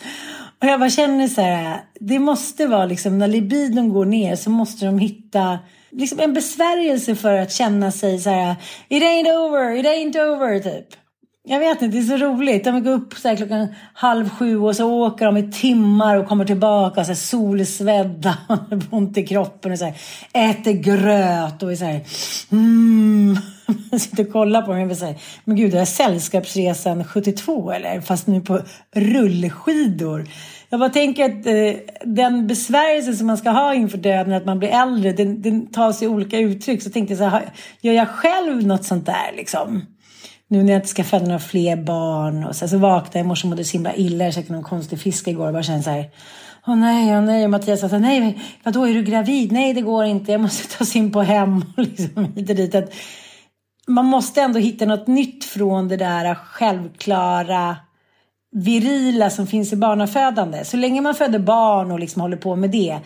Och 0.62 0.68
jag 0.68 0.80
bara 0.80 0.90
känner 0.90 1.28
så 1.28 1.42
här, 1.42 1.82
det 2.00 2.20
måste 2.20 2.68
vara 2.68 2.86
liksom 2.86 3.18
när 3.18 3.28
libidon 3.28 3.94
går 3.94 4.06
ner 4.06 4.36
så 4.36 4.50
måste 4.50 4.86
de 4.86 5.00
hitta 5.00 5.60
liksom 5.92 6.20
en 6.20 6.34
besvärjelse 6.34 7.16
för 7.16 7.38
att 7.38 7.52
känna 7.52 7.92
sig 7.92 8.20
så 8.20 8.30
här, 8.30 8.56
it 8.90 9.04
ain't 9.04 9.36
over, 9.38 9.76
it 9.76 9.86
ain't 9.86 10.20
over 10.20 10.60
typ. 10.60 11.05
Jag 11.48 11.60
vet 11.60 11.82
inte, 11.82 11.98
det 11.98 12.04
är 12.04 12.18
så 12.18 12.26
roligt. 12.26 12.64
De 12.64 12.84
går 12.84 12.92
upp 12.92 13.14
så 13.14 13.28
här 13.28 13.36
klockan 13.36 13.68
halv 13.94 14.30
sju 14.30 14.58
och 14.58 14.76
så 14.76 15.06
åker 15.06 15.26
de 15.26 15.38
i 15.38 15.52
timmar 15.52 16.18
och 16.18 16.28
kommer 16.28 16.46
tillbaka 16.46 17.04
så 17.04 17.08
här 17.08 17.16
solsvedda 17.16 18.38
och 18.48 18.56
har 18.70 18.82
ont 18.92 19.18
i 19.18 19.28
kroppen 19.28 19.72
och 19.72 19.80
så 19.80 19.86
här, 19.86 19.96
äter 20.34 20.72
gröt 20.72 21.64
och 21.64 21.72
är 21.72 21.76
så 21.76 21.86
här, 21.86 22.02
mm. 22.52 23.38
Jag 23.92 24.02
sitter 24.02 24.26
och 24.26 24.32
kollar 24.32 24.62
på 24.62 24.74
dem 24.74 24.90
och 24.90 24.98
säger, 24.98 25.16
men 25.44 25.56
gud 25.56 25.72
det 25.72 25.80
är 25.80 25.86
Sällskapsresan 25.86 27.04
72 27.04 27.72
eller? 27.72 28.02
Fast 28.02 28.28
nu 28.28 28.42
på 28.42 28.60
rullskidor. 28.96 30.28
Jag 30.70 30.80
bara 30.80 30.90
tänker 30.90 31.26
att 31.26 31.46
eh, 31.46 31.82
den 32.04 32.48
besvärjelse 32.48 33.14
som 33.14 33.28
man 33.28 33.38
ska 33.38 33.50
ha 33.50 33.74
inför 33.74 33.98
döden, 33.98 34.34
att 34.34 34.46
man 34.46 34.60
blir 34.60 34.70
äldre, 34.70 35.12
den, 35.12 35.42
den 35.42 35.68
tar 35.68 35.92
sig 35.92 36.08
olika 36.08 36.40
uttryck. 36.40 36.84
Så 36.84 36.90
tänkte 36.90 37.14
jag 37.14 37.18
så 37.18 37.26
här, 37.26 37.54
gör 37.82 37.94
jag 37.94 38.08
själv 38.08 38.68
något 38.68 38.86
sånt 38.86 39.06
där 39.06 39.36
liksom? 39.36 39.82
Nu 40.48 40.64
när 40.64 40.74
jag 40.74 40.78
inte 40.78 40.90
ska 40.90 41.04
föda 41.04 41.26
några 41.26 41.40
fler 41.40 41.76
barn. 41.76 42.44
Och 42.44 42.56
så, 42.56 42.68
så 42.68 42.78
vaknade 42.78 43.20
jag 43.20 43.26
i 43.26 43.28
morse 43.28 43.48
och 43.48 43.50
mådde 43.50 43.64
så 43.64 43.74
himla 43.74 43.96
illa. 43.96 44.24
Jag 44.26 44.34
käkade 44.34 44.54
någon 44.54 44.64
konstig 44.64 45.00
fisk 45.00 45.28
igår 45.28 45.48
och 45.48 45.54
bara 45.54 45.64
kände 45.64 45.84
så 45.84 45.90
här. 45.90 46.10
Åh 46.68 46.76
nej, 46.76 47.18
åh 47.18 47.24
nej. 47.24 47.44
Och 47.44 47.50
Mattias 47.50 47.80
sa 47.80 47.90
så 47.90 47.96
här, 47.96 48.02
nej, 48.02 48.42
vadå 48.64 48.88
är 48.88 48.94
du 48.94 49.04
gravid? 49.04 49.52
Nej, 49.52 49.74
det 49.74 49.82
går 49.82 50.06
inte. 50.06 50.32
Jag 50.32 50.42
måste 50.42 50.78
tas 50.78 50.96
in 50.96 51.12
på 51.12 51.22
hem. 51.22 51.66
Och 51.78 51.84
liksom 51.84 52.26
hit 52.36 52.50
och 52.50 52.56
dit. 52.56 52.76
Att 52.76 52.94
man 53.88 54.06
måste 54.06 54.42
ändå 54.42 54.60
hitta 54.60 54.86
något 54.86 55.08
nytt 55.08 55.46
från 55.46 55.88
det 55.88 55.98
där 55.98 56.36
självklara 56.36 57.78
virila 58.52 59.30
som 59.30 59.48
finns 59.48 59.74
i 59.74 59.76
barnafödande. 59.76 60.66
Så 60.66 60.78
länge 60.78 61.02
man 61.02 61.16
föder 61.16 61.40
barn 61.40 61.92
och 61.92 62.00
liksom 62.00 62.22
håller 62.22 62.38
på 62.38 62.56
med 62.56 62.72
det, 62.72 63.00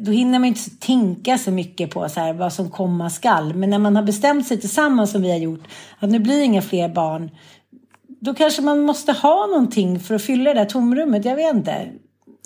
då 0.00 0.12
hinner 0.12 0.38
man 0.38 0.48
inte 0.48 0.70
tänka 0.70 1.38
så 1.38 1.50
mycket 1.50 1.90
på 1.90 2.08
så 2.08 2.20
här, 2.20 2.32
vad 2.32 2.52
som 2.52 2.70
komma 2.70 3.10
skall. 3.10 3.54
Men 3.54 3.70
när 3.70 3.78
man 3.78 3.96
har 3.96 4.02
bestämt 4.02 4.46
sig 4.46 4.60
tillsammans 4.60 5.12
som 5.12 5.22
vi 5.22 5.30
har 5.30 5.38
gjort, 5.38 5.64
att 5.98 6.10
nu 6.10 6.18
blir 6.18 6.42
inga 6.42 6.62
fler 6.62 6.88
barn, 6.88 7.30
då 8.20 8.34
kanske 8.34 8.62
man 8.62 8.80
måste 8.80 9.12
ha 9.12 9.46
någonting 9.46 10.00
för 10.00 10.14
att 10.14 10.22
fylla 10.22 10.54
det 10.54 10.60
där 10.60 10.66
tomrummet. 10.66 11.24
Jag 11.24 11.36
vet 11.36 11.54
inte. 11.54 11.88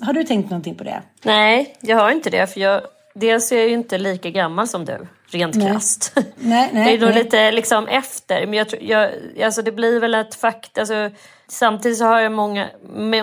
Har 0.01 0.13
du 0.13 0.23
tänkt 0.23 0.49
någonting 0.49 0.75
på 0.75 0.83
det? 0.83 1.01
Nej, 1.23 1.75
jag 1.81 1.97
har 1.97 2.11
inte 2.11 2.29
det. 2.29 2.47
För 2.47 2.59
jag, 2.59 2.81
dels 3.13 3.51
är 3.51 3.55
jag 3.57 3.67
ju 3.67 3.73
inte 3.73 3.97
lika 3.97 4.29
gammal 4.29 4.67
som 4.67 4.85
du, 4.85 5.07
rent 5.27 5.55
Nej. 5.55 5.67
krasst. 5.67 6.13
Nej, 6.35 6.69
nej. 6.73 6.83
jag 6.83 6.93
är 6.93 6.99
nog 6.99 7.09
nej. 7.09 7.23
lite 7.23 7.51
liksom 7.51 7.87
efter. 7.87 8.45
Men 8.47 8.53
jag, 8.53 8.67
jag, 8.81 9.11
alltså 9.43 9.61
det 9.61 9.71
blir 9.71 9.99
väl 9.99 10.15
ett 10.15 10.35
fakt... 10.35 10.77
Alltså, 10.77 11.09
samtidigt 11.47 11.97
så 11.97 12.05
har 12.05 12.19
jag 12.19 12.31
många, 12.31 12.67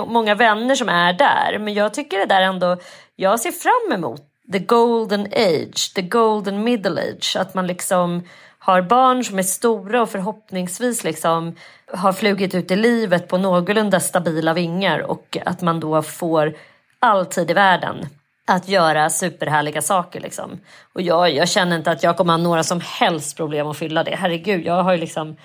många 0.07 0.35
vänner 0.35 0.75
som 0.75 0.89
är 0.89 1.13
där. 1.13 1.59
Men 1.59 1.75
jag 1.75 1.95
tycker 1.95 2.19
det 2.19 2.27
där 2.27 2.43
ändå... 2.43 2.77
Jag 3.17 3.41
ser 3.41 3.51
fram 3.51 3.99
emot 3.99 4.23
the 4.53 4.59
golden 4.59 5.21
age, 5.21 5.95
the 5.95 6.03
golden 6.03 6.65
middle 6.65 7.03
age. 7.03 7.37
Att 7.39 7.55
man 7.55 7.67
liksom 7.67 8.23
har 8.59 8.83
barn 8.83 9.25
som 9.25 9.39
är 9.39 9.43
stora 9.43 10.03
och 10.03 10.11
förhoppningsvis 10.11 11.05
liksom 11.05 11.57
har 11.93 12.13
flugit 12.13 12.55
ut 12.55 12.71
i 12.71 12.77
livet 12.77 13.29
på 13.29 13.39
någorlunda 13.39 14.01
stabila 14.01 14.55
vingar 14.55 14.99
och 14.99 15.39
att 15.45 15.63
man 15.63 15.81
då 15.81 16.03
får 16.03 16.57
all 16.99 17.27
tid 17.27 17.51
i 17.51 17.55
världen 17.55 18.07
att 18.47 18.69
göra 18.69 19.11
superhärliga 19.11 19.83
saker. 19.83 20.21
Liksom. 20.21 20.61
Och 20.93 21.03
jag, 21.03 21.31
jag 21.35 21.49
känner 21.49 21.77
inte 21.77 21.91
att 21.91 22.03
jag 22.03 22.17
kommer 22.17 22.33
ha 22.33 22.39
några 22.39 22.63
som 22.63 22.81
helst 22.81 23.37
problem 23.37 23.67
att 23.67 23.77
fylla 23.77 24.05
det. 24.05 24.17
Herregud, 24.17 24.67
jag 24.67 24.83
har 24.83 24.93
ju 24.93 24.99
liksom 24.99 25.37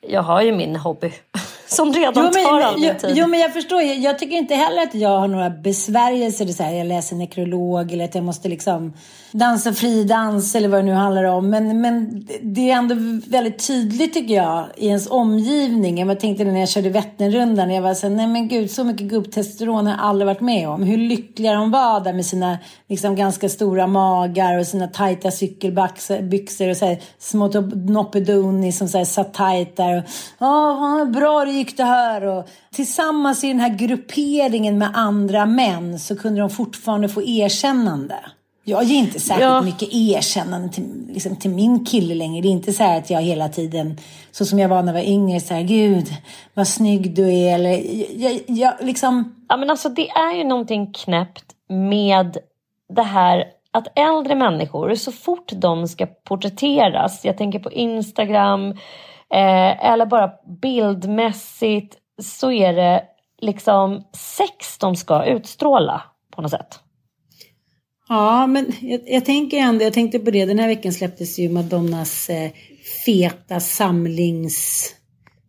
jag 0.00 0.22
har 0.22 0.42
ju 0.42 0.52
min 0.52 0.76
hobby 0.76 1.12
som 1.70 1.92
redan 1.92 2.24
Jo 2.24 2.30
men, 2.34 2.44
tar 2.44 2.60
all 2.60 2.80
min 2.80 2.88
jo, 2.88 3.08
tid. 3.08 3.16
jo 3.16 3.26
men 3.26 3.40
jag 3.40 3.52
förstår, 3.52 3.82
jag, 3.82 3.96
jag 3.98 4.18
tycker 4.18 4.36
inte 4.36 4.54
heller 4.54 4.82
att 4.82 4.94
jag 4.94 5.18
har 5.18 5.28
några 5.28 5.50
besvärjelser. 5.50 6.46
Så 6.46 6.62
här, 6.62 6.72
jag 6.74 6.86
läser 6.86 7.16
nekrolog 7.16 7.92
eller 7.92 8.04
att 8.04 8.14
jag 8.14 8.24
måste 8.24 8.48
liksom 8.48 8.92
dansa 9.32 9.72
fridans 9.72 10.54
eller 10.54 10.68
vad 10.68 10.78
det 10.78 10.84
nu 10.84 10.92
handlar 10.92 11.24
om. 11.24 11.50
Men, 11.50 11.80
men 11.80 12.26
det 12.42 12.70
är 12.70 12.76
ändå 12.76 12.94
väldigt 13.30 13.66
tydligt 13.66 14.14
tycker 14.14 14.34
jag 14.34 14.64
i 14.76 14.86
ens 14.86 15.10
omgivning. 15.10 15.98
Jag 15.98 16.20
tänkte 16.20 16.44
när 16.44 16.60
jag 16.60 16.68
körde 16.68 16.90
Vätternrundan, 16.90 17.70
jag 17.70 17.82
var 17.82 17.94
så 17.94 18.08
här, 18.08 18.14
nej 18.14 18.26
men 18.26 18.48
gud 18.48 18.70
så 18.70 18.84
mycket 18.84 19.06
gubbtestosteron 19.06 19.86
har 19.86 19.92
jag 19.92 20.00
aldrig 20.02 20.26
varit 20.26 20.40
med 20.40 20.68
om. 20.68 20.82
Hur 20.82 20.96
lyckliga 20.96 21.54
de 21.54 21.70
var 21.70 22.00
där 22.00 22.12
med 22.12 22.26
sina 22.26 22.58
liksom 22.88 23.16
ganska 23.16 23.48
stora 23.48 23.86
magar 23.86 24.58
och 24.58 24.66
sina 24.66 24.86
tajta 24.86 25.30
cykelbyxor 25.30 26.68
och 26.68 26.76
så 26.76 26.86
här, 26.86 26.98
små 27.18 27.48
noppedoni 27.86 28.72
som 28.72 28.88
så 28.88 28.98
här, 28.98 29.04
satt 29.04 29.34
tajt 29.34 29.76
där. 29.76 29.98
Och, 29.98 30.04
"Ja, 30.38 30.76
vad 30.80 31.10
bra 31.10 31.44
det 31.44 31.52
gick 31.52 31.76
det 31.76 31.84
här. 31.84 32.26
Och 32.26 32.48
tillsammans 32.74 33.44
i 33.44 33.48
den 33.48 33.60
här 33.60 33.78
grupperingen 33.78 34.78
med 34.78 34.90
andra 34.94 35.46
män 35.46 35.98
så 35.98 36.16
kunde 36.16 36.40
de 36.40 36.50
fortfarande 36.50 37.08
få 37.08 37.22
erkännande. 37.22 38.16
Jag 38.70 38.84
ger 38.84 38.98
inte 38.98 39.20
särskilt 39.20 39.42
Ja. 39.50 39.60
mycket 39.62 39.88
erkännande 39.92 40.68
till, 40.68 41.06
liksom, 41.08 41.36
till 41.36 41.50
min 41.50 41.84
kille 41.84 42.14
längre. 42.14 42.42
Det 42.42 42.48
är 42.48 42.50
inte 42.50 42.72
så 42.72 42.82
här 42.82 42.98
att 42.98 43.10
jag 43.10 43.22
hela 43.22 43.48
tiden, 43.48 43.98
så 44.30 44.44
som 44.44 44.58
jag 44.58 44.68
var 44.68 44.82
när 44.82 44.94
jag 44.94 45.02
var 45.02 45.08
yngre, 45.10 45.40
så 45.40 45.54
här, 45.54 45.62
gud 45.62 46.06
vad 46.54 46.68
snygg 46.68 47.14
du 47.14 47.32
är. 47.32 47.54
Eller, 47.54 47.82
jag, 48.22 48.40
jag, 48.46 48.74
liksom, 48.80 49.34
Ja, 49.48 49.56
men 49.56 49.70
alltså, 49.70 49.88
det 49.88 50.10
är 50.10 50.34
ju 50.34 50.44
någonting 50.44 50.92
knäppt 50.92 51.44
med 51.68 52.38
det 52.94 53.02
här 53.02 53.44
att 53.72 53.98
äldre 53.98 54.34
människor, 54.34 54.94
så 54.94 55.12
fort 55.12 55.52
de 55.52 55.88
ska 55.88 56.06
porträtteras, 56.06 57.24
jag 57.24 57.38
tänker 57.38 57.58
på 57.58 57.72
Instagram 57.72 58.70
eh, 59.34 59.86
eller 59.90 60.06
bara 60.06 60.30
bildmässigt, 60.62 61.96
så 62.22 62.52
är 62.52 62.72
det 62.72 63.02
liksom 63.40 64.04
sex 64.12 64.78
de 64.78 64.96
ska 64.96 65.24
utstråla 65.24 66.02
på 66.36 66.42
något 66.42 66.50
sätt. 66.50 66.80
Ja, 68.10 68.46
men 68.46 68.72
jag, 68.80 69.00
jag 69.06 69.24
tänker 69.24 69.58
ändå, 69.58 69.84
jag 69.84 69.92
tänkte 69.92 70.18
på 70.18 70.30
det, 70.30 70.44
den 70.44 70.58
här 70.58 70.68
veckan 70.68 70.92
släpptes 70.92 71.38
ju 71.38 71.48
Madonnas 71.48 72.30
eh, 72.30 72.50
feta 73.06 73.60
samlings... 73.60 74.90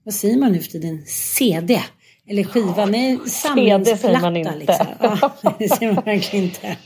Vad 0.03 0.13
säger 0.13 0.37
man 0.37 0.51
nu 0.51 0.59
för 0.59 0.71
tiden? 0.71 1.03
CD? 1.07 1.81
Eller 2.27 2.43
skiva? 2.43 2.85
Nej, 2.85 3.19
samlingsplatta. 3.27 3.97
säger 3.97 4.21
man 4.21 4.37
inte. 4.37 4.55
Liksom. 4.55 4.85
Ja, 4.99 5.31
det 5.59 5.69
säger 5.69 5.93
man 5.93 6.03
verkligen 6.03 6.45
inte. 6.45 6.77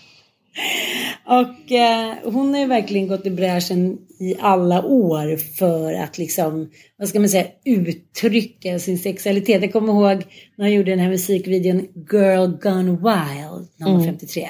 Och 1.27 1.71
eh, 1.71 2.13
hon 2.23 2.53
har 2.53 2.61
ju 2.61 2.67
verkligen 2.67 3.07
gått 3.07 3.25
i 3.25 3.29
bräschen 3.29 3.97
i 4.19 4.35
alla 4.39 4.83
år 4.83 5.38
för 5.38 5.93
att 5.93 6.17
liksom, 6.17 6.71
vad 6.97 7.09
ska 7.09 7.19
man 7.19 7.29
säga, 7.29 7.47
uttrycka 7.65 8.79
sin 8.79 8.99
sexualitet. 8.99 9.61
Jag 9.61 9.73
kommer 9.73 9.93
ihåg 9.93 10.23
när 10.55 10.65
hon 10.65 10.73
gjorde 10.73 10.91
den 10.91 10.99
här 10.99 11.09
musikvideon 11.09 11.88
Girl 12.11 12.47
Gone 12.61 12.91
Wild 12.91 13.67
när 13.77 13.88
hon 13.88 13.97
var 13.97 14.05
53. 14.05 14.49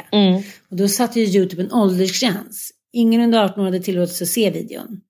Och 0.69 0.75
då 0.75 0.87
satte 0.87 1.19
ju 1.19 1.39
Youtube 1.39 1.63
en 1.63 1.71
åldersgräns. 1.71 2.71
Ingen 2.93 3.21
under 3.21 3.43
18 3.43 3.59
år 3.59 3.65
hade 3.65 3.79
tillåtits 3.79 4.21
att 4.21 4.27
se 4.27 4.49
videon. 4.49 5.01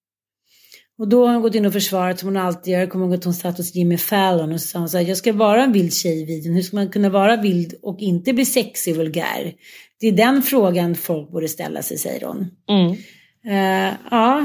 Och 0.98 1.08
då 1.08 1.26
har 1.26 1.34
hon 1.34 1.42
gått 1.42 1.56
in 1.56 1.66
och 1.66 1.74
försvarat 1.74 2.20
som 2.20 2.28
hon 2.30 2.38
alltid 2.38 2.74
gör. 2.74 2.80
Jag 2.80 2.90
kommer 2.90 3.06
ihåg 3.06 3.14
att 3.16 3.24
hon 3.24 3.34
satt 3.34 3.58
hos 3.58 3.76
Jimmy 3.76 3.98
Fallon 3.98 4.54
och 4.54 4.62
sa 4.62 4.88
så 4.88 4.98
här, 4.98 5.06
jag 5.06 5.18
ska 5.18 5.34
vara 5.34 5.64
en 5.64 5.72
vild 5.72 5.94
tjej 5.94 6.22
i 6.22 6.26
videon. 6.26 6.56
Hur 6.56 6.62
ska 6.62 6.76
man 6.76 6.90
kunna 6.90 7.10
vara 7.10 7.36
vild 7.36 7.74
och 7.82 8.00
inte 8.00 8.34
bli 8.34 8.46
sexig 8.46 8.94
och 8.94 8.98
vulgär? 8.98 9.54
Det 10.00 10.08
är 10.08 10.12
den 10.12 10.41
frågan 10.41 10.96
folk 10.96 11.32
borde 11.32 11.48
ställa 11.48 11.82
sig, 11.82 11.98
säger 11.98 12.26
hon. 12.28 12.52
Mm. 12.70 12.91
Eh, 13.46 13.93
ja, 14.12 14.41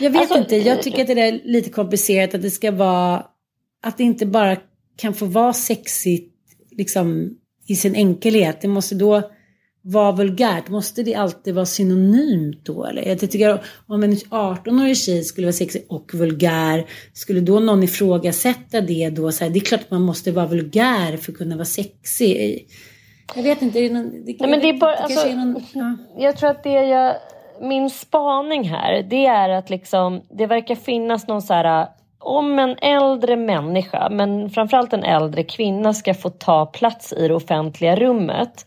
Jag 0.00 0.10
vet 0.10 0.20
Alltså, 0.20 0.38
inte, 0.38 0.56
jag 0.56 0.82
tycker 0.82 1.00
att 1.00 1.06
det 1.06 1.20
är 1.20 1.40
lite 1.44 1.70
komplicerat 1.70 2.34
att 2.34 2.42
det 2.42 2.50
ska 2.50 2.70
vara, 2.70 3.24
att 3.82 3.98
det 3.98 4.04
inte 4.04 4.26
bara 4.26 4.56
kan 4.96 5.14
få 5.14 5.26
vara 5.26 5.52
sexigt 5.52 6.34
liksom 6.70 7.36
i 7.66 7.76
sin 7.76 7.94
enkelhet. 7.94 8.60
Det 8.60 8.68
måste 8.68 8.94
då 8.94 9.30
vara 9.82 10.12
vulgärt. 10.12 10.68
Måste 10.68 11.02
det 11.02 11.14
alltid 11.14 11.54
vara 11.54 11.66
synonymt 11.66 12.64
då? 12.64 12.84
Eller? 12.84 13.08
Jag 13.08 13.18
tycker 13.18 13.62
om 13.86 14.02
en 14.02 14.12
18-årig 14.12 14.96
tjej 14.96 15.24
skulle 15.24 15.46
vara 15.46 15.52
sexig 15.52 15.86
och 15.88 16.14
vulgär, 16.14 16.86
skulle 17.12 17.40
då 17.40 17.60
någon 17.60 17.82
ifrågasätta 17.82 18.80
det 18.80 19.10
då? 19.10 19.32
Så 19.32 19.44
här, 19.44 19.50
det 19.50 19.58
är 19.58 19.60
klart 19.60 19.80
att 19.80 19.90
man 19.90 20.02
måste 20.02 20.32
vara 20.32 20.46
vulgär 20.46 21.16
för 21.16 21.32
att 21.32 21.38
kunna 21.38 21.56
vara 21.56 21.64
sexig. 21.64 22.66
Jag 23.34 23.42
vet 23.42 23.62
inte. 23.62 23.80
Det 23.80 23.92
någon, 23.92 24.24
det, 24.24 24.36
Nej, 24.40 24.50
men 24.50 24.60
det 24.60 24.68
är 24.68 24.78
bara, 24.78 24.96
det 24.96 25.02
alltså, 25.02 25.28
är 25.28 25.36
någon, 25.36 25.62
ja. 25.72 25.96
Jag 26.18 26.36
tror 26.36 26.50
att 26.50 26.62
det 26.62 26.70
jag, 26.70 27.16
min 27.60 27.90
spaning 27.90 28.68
här, 28.68 29.06
det 29.10 29.26
är 29.26 29.48
att 29.48 29.70
liksom, 29.70 30.22
det 30.38 30.46
verkar 30.46 30.74
finnas 30.74 31.28
någon 31.28 31.42
så 31.42 31.54
här, 31.54 31.88
om 32.20 32.58
en 32.58 32.76
äldre 32.78 33.36
människa, 33.36 34.08
men 34.10 34.50
framförallt 34.50 34.92
en 34.92 35.04
äldre 35.04 35.42
kvinna 35.42 35.94
ska 35.94 36.14
få 36.14 36.30
ta 36.30 36.66
plats 36.66 37.12
i 37.12 37.28
det 37.28 37.34
offentliga 37.34 37.96
rummet, 37.96 38.66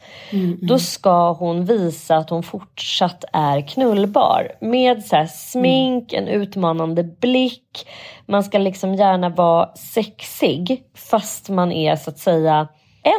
då 0.62 0.80
ska 0.80 1.32
hon 1.32 1.66
visa 1.66 2.16
att 2.16 2.30
hon 2.30 2.44
fortsatt 2.44 3.24
är 3.34 3.68
knullbar. 3.68 4.52
Med 4.62 5.04
så 5.04 5.28
smink, 5.30 6.14
en 6.14 6.28
utmanande 6.28 7.04
blick, 7.04 7.88
man 8.26 8.44
ska 8.44 8.58
liksom 8.58 8.96
gärna 8.96 9.30
vara 9.30 9.76
sexig 9.76 10.84
fast 10.96 11.50
man 11.50 11.72
är 11.72 11.96
så 11.96 12.10
att 12.10 12.20
säga 12.20 12.68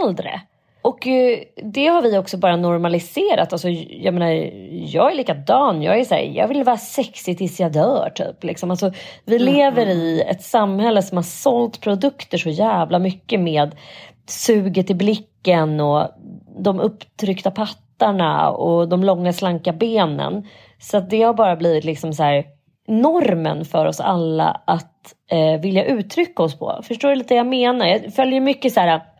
äldre. 0.02 0.40
Och 0.84 1.06
eh, 1.06 1.38
det 1.62 1.86
har 1.86 2.02
vi 2.02 2.18
också 2.18 2.36
bara 2.36 2.56
normaliserat. 2.56 3.52
Alltså, 3.52 3.68
jag 3.68 4.14
menar, 4.14 4.30
jag 4.70 5.12
är 5.12 5.16
likadan. 5.16 5.82
Jag 5.82 5.98
är 5.98 6.04
så 6.04 6.14
här, 6.14 6.22
jag 6.22 6.48
vill 6.48 6.64
vara 6.64 6.76
sexig 6.76 7.38
tills 7.38 7.60
jag 7.60 7.72
dör. 7.72 8.10
Typ. 8.14 8.44
Liksom. 8.44 8.70
Alltså, 8.70 8.92
vi 9.24 9.38
lever 9.38 9.86
i 9.86 10.20
ett 10.20 10.42
samhälle 10.42 11.02
som 11.02 11.18
har 11.18 11.22
sålt 11.22 11.80
produkter 11.80 12.38
så 12.38 12.48
jävla 12.48 12.98
mycket 12.98 13.40
med 13.40 13.74
suget 14.26 14.90
i 14.90 14.94
blicken 14.94 15.80
och 15.80 16.08
de 16.58 16.80
upptryckta 16.80 17.50
pattarna 17.50 18.50
och 18.50 18.88
de 18.88 19.04
långa 19.04 19.32
slanka 19.32 19.72
benen. 19.72 20.48
Så 20.78 21.00
det 21.00 21.22
har 21.22 21.34
bara 21.34 21.56
blivit 21.56 21.84
liksom 21.84 22.12
så 22.12 22.22
här, 22.22 22.44
normen 22.88 23.64
för 23.64 23.86
oss 23.86 24.00
alla 24.00 24.60
att 24.66 25.14
eh, 25.30 25.60
vilja 25.60 25.84
uttrycka 25.84 26.42
oss 26.42 26.58
på. 26.58 26.80
Förstår 26.82 27.08
du 27.08 27.14
lite 27.14 27.34
vad 27.34 27.38
jag 27.38 27.46
menar? 27.46 27.86
Jag 27.86 28.14
följer 28.14 28.40
mycket 28.40 28.72
så 28.72 28.80
här 28.80 29.13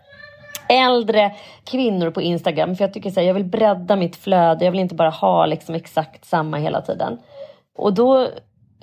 äldre 0.69 1.33
kvinnor 1.65 2.11
på 2.11 2.23
Instagram. 2.23 2.77
För 2.77 2.85
jag 2.85 2.93
tycker 2.93 3.11
så 3.11 3.21
här, 3.21 3.27
jag 3.27 3.35
vill 3.35 3.45
bredda 3.45 3.97
mitt 3.97 4.17
flöde. 4.17 4.65
Jag 4.65 4.73
vill 4.73 4.81
inte 4.81 4.95
bara 4.95 5.11
ha 5.11 5.47
liksom 5.47 5.75
exakt 5.75 6.25
samma 6.25 6.57
hela 6.57 6.81
tiden. 6.81 7.19
Och 7.77 7.95
då 7.95 8.29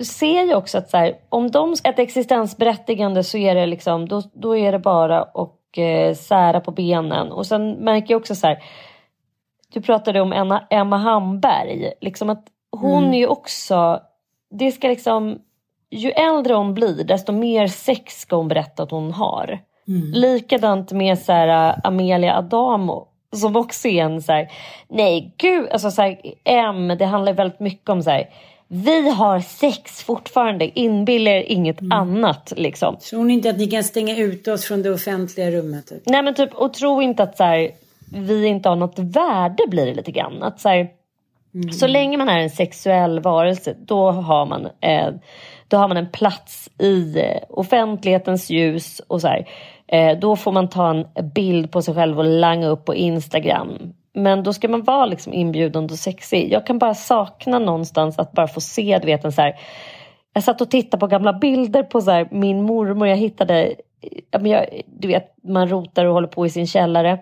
ser 0.04 0.44
jag 0.44 0.58
också 0.58 0.78
att 0.78 0.90
så 0.90 0.96
här, 0.96 1.14
om 1.28 1.50
de 1.50 1.74
ett 1.84 1.98
existensberättigande 1.98 3.24
så 3.24 3.38
är 3.38 3.54
det 3.54 3.66
liksom, 3.66 4.08
då, 4.08 4.22
då 4.32 4.56
är 4.56 4.72
det 4.72 4.78
bara 4.78 5.22
att 5.22 5.58
eh, 5.76 6.14
sära 6.14 6.60
på 6.60 6.70
benen. 6.70 7.32
Och 7.32 7.46
sen 7.46 7.72
märker 7.72 8.14
jag 8.14 8.20
också 8.20 8.34
så 8.34 8.46
här, 8.46 8.62
du 9.72 9.82
pratade 9.82 10.20
om 10.20 10.32
Emma, 10.32 10.64
Emma 10.70 10.96
Hamberg, 10.96 11.92
liksom 12.00 12.30
att 12.30 12.44
hon 12.70 13.02
Mm. 13.02 13.14
är 13.14 13.18
ju 13.18 13.26
också, 13.26 14.00
det 14.50 14.72
ska 14.72 14.88
liksom, 14.88 15.38
ju 15.90 16.10
äldre 16.10 16.54
hon 16.54 16.74
blir 16.74 17.04
desto 17.04 17.32
mer 17.32 17.66
sex 17.66 18.20
ska 18.20 18.36
hon 18.36 18.48
berätta 18.48 18.82
att 18.82 18.90
hon 18.90 19.12
har. 19.12 19.58
Mm. 19.88 20.10
Likadant 20.12 20.92
med 20.92 21.18
så 21.18 21.32
här, 21.32 21.68
äh, 21.68 21.78
Amelia 21.84 22.38
Adamo 22.38 23.08
som 23.32 23.56
också 23.56 23.88
är 23.88 24.04
en 24.04 24.22
så 24.22 24.32
här, 24.32 24.48
nej 24.88 25.34
gud, 25.36 25.68
alltså 25.72 25.90
så 25.90 26.02
här, 26.02 26.20
M, 26.44 26.88
det 26.98 27.04
handlar 27.04 27.32
väldigt 27.32 27.60
mycket 27.60 27.88
om 27.88 28.02
så 28.02 28.10
här, 28.10 28.28
vi 28.68 29.10
har 29.10 29.40
sex 29.40 30.02
fortfarande, 30.02 30.78
inbilla 30.80 31.30
er 31.30 31.42
inget 31.42 31.80
Mm. 31.80 31.92
annat 31.92 32.52
liksom. 32.56 32.96
Tror 32.96 33.24
ni 33.24 33.32
inte 33.32 33.50
att 33.50 33.58
ni 33.58 33.66
kan 33.66 33.84
stänga 33.84 34.16
ut 34.16 34.48
oss 34.48 34.64
från 34.64 34.82
det 34.82 34.90
offentliga 34.90 35.50
rummet? 35.50 35.86
Typ? 35.86 36.02
Nej 36.06 36.22
men 36.22 36.34
typ, 36.34 36.54
och 36.54 36.74
tro 36.74 37.02
inte 37.02 37.22
att 37.22 37.36
så 37.36 37.44
här, 37.44 37.70
vi 38.14 38.46
inte 38.46 38.68
har 38.68 38.76
något 38.76 38.98
värde 38.98 39.62
blir 39.68 39.86
det 39.86 39.94
lite 39.94 40.12
grann. 40.12 40.42
Att 40.42 40.60
så, 40.60 40.68
här, 40.68 40.88
så 41.72 41.86
länge 41.86 42.16
man 42.16 42.28
är 42.28 42.38
en 42.38 42.50
sexuell 42.50 43.20
varelse 43.20 43.74
då 43.78 44.10
har 44.10 44.46
man, 44.46 44.68
eh, 44.80 45.08
då 45.68 45.76
har 45.76 45.88
man 45.88 45.96
en 45.96 46.10
plats 46.10 46.68
i 46.78 47.18
eh, 47.20 47.42
offentlighetens 47.48 48.50
ljus 48.50 49.00
och 49.06 49.20
så 49.20 49.28
här, 49.28 49.48
Eh, 49.92 50.18
då 50.18 50.36
får 50.36 50.52
man 50.52 50.68
ta 50.68 50.90
en 50.90 51.06
bild 51.34 51.70
på 51.70 51.82
sig 51.82 51.94
själv 51.94 52.18
och 52.18 52.24
langa 52.24 52.66
upp 52.66 52.84
på 52.84 52.94
Instagram. 52.94 53.78
Men 54.14 54.42
då 54.42 54.52
ska 54.52 54.68
man 54.68 54.82
vara 54.82 55.06
liksom 55.06 55.32
inbjudande 55.32 55.92
och 55.92 55.98
sexig. 55.98 56.52
Jag 56.52 56.66
kan 56.66 56.78
bara 56.78 56.94
sakna 56.94 57.58
någonstans 57.58 58.18
att 58.18 58.32
bara 58.32 58.48
få 58.48 58.60
se, 58.60 58.98
du 58.98 59.06
vet 59.06 59.24
en 59.24 59.32
så 59.32 59.42
här, 59.42 59.54
jag 60.34 60.44
satt 60.44 60.60
och 60.60 60.70
tittade 60.70 61.00
på 61.00 61.06
gamla 61.06 61.32
bilder 61.32 61.82
på 61.82 62.00
så 62.00 62.10
här, 62.10 62.28
min 62.30 62.62
mormor. 62.62 63.08
Jag 63.08 63.16
hittade, 63.16 63.74
jag, 64.30 64.66
du 64.86 65.08
vet, 65.08 65.34
man 65.42 65.68
rotar 65.68 66.04
och 66.04 66.14
håller 66.14 66.28
på 66.28 66.46
i 66.46 66.50
sin 66.50 66.66
källare. 66.66 67.18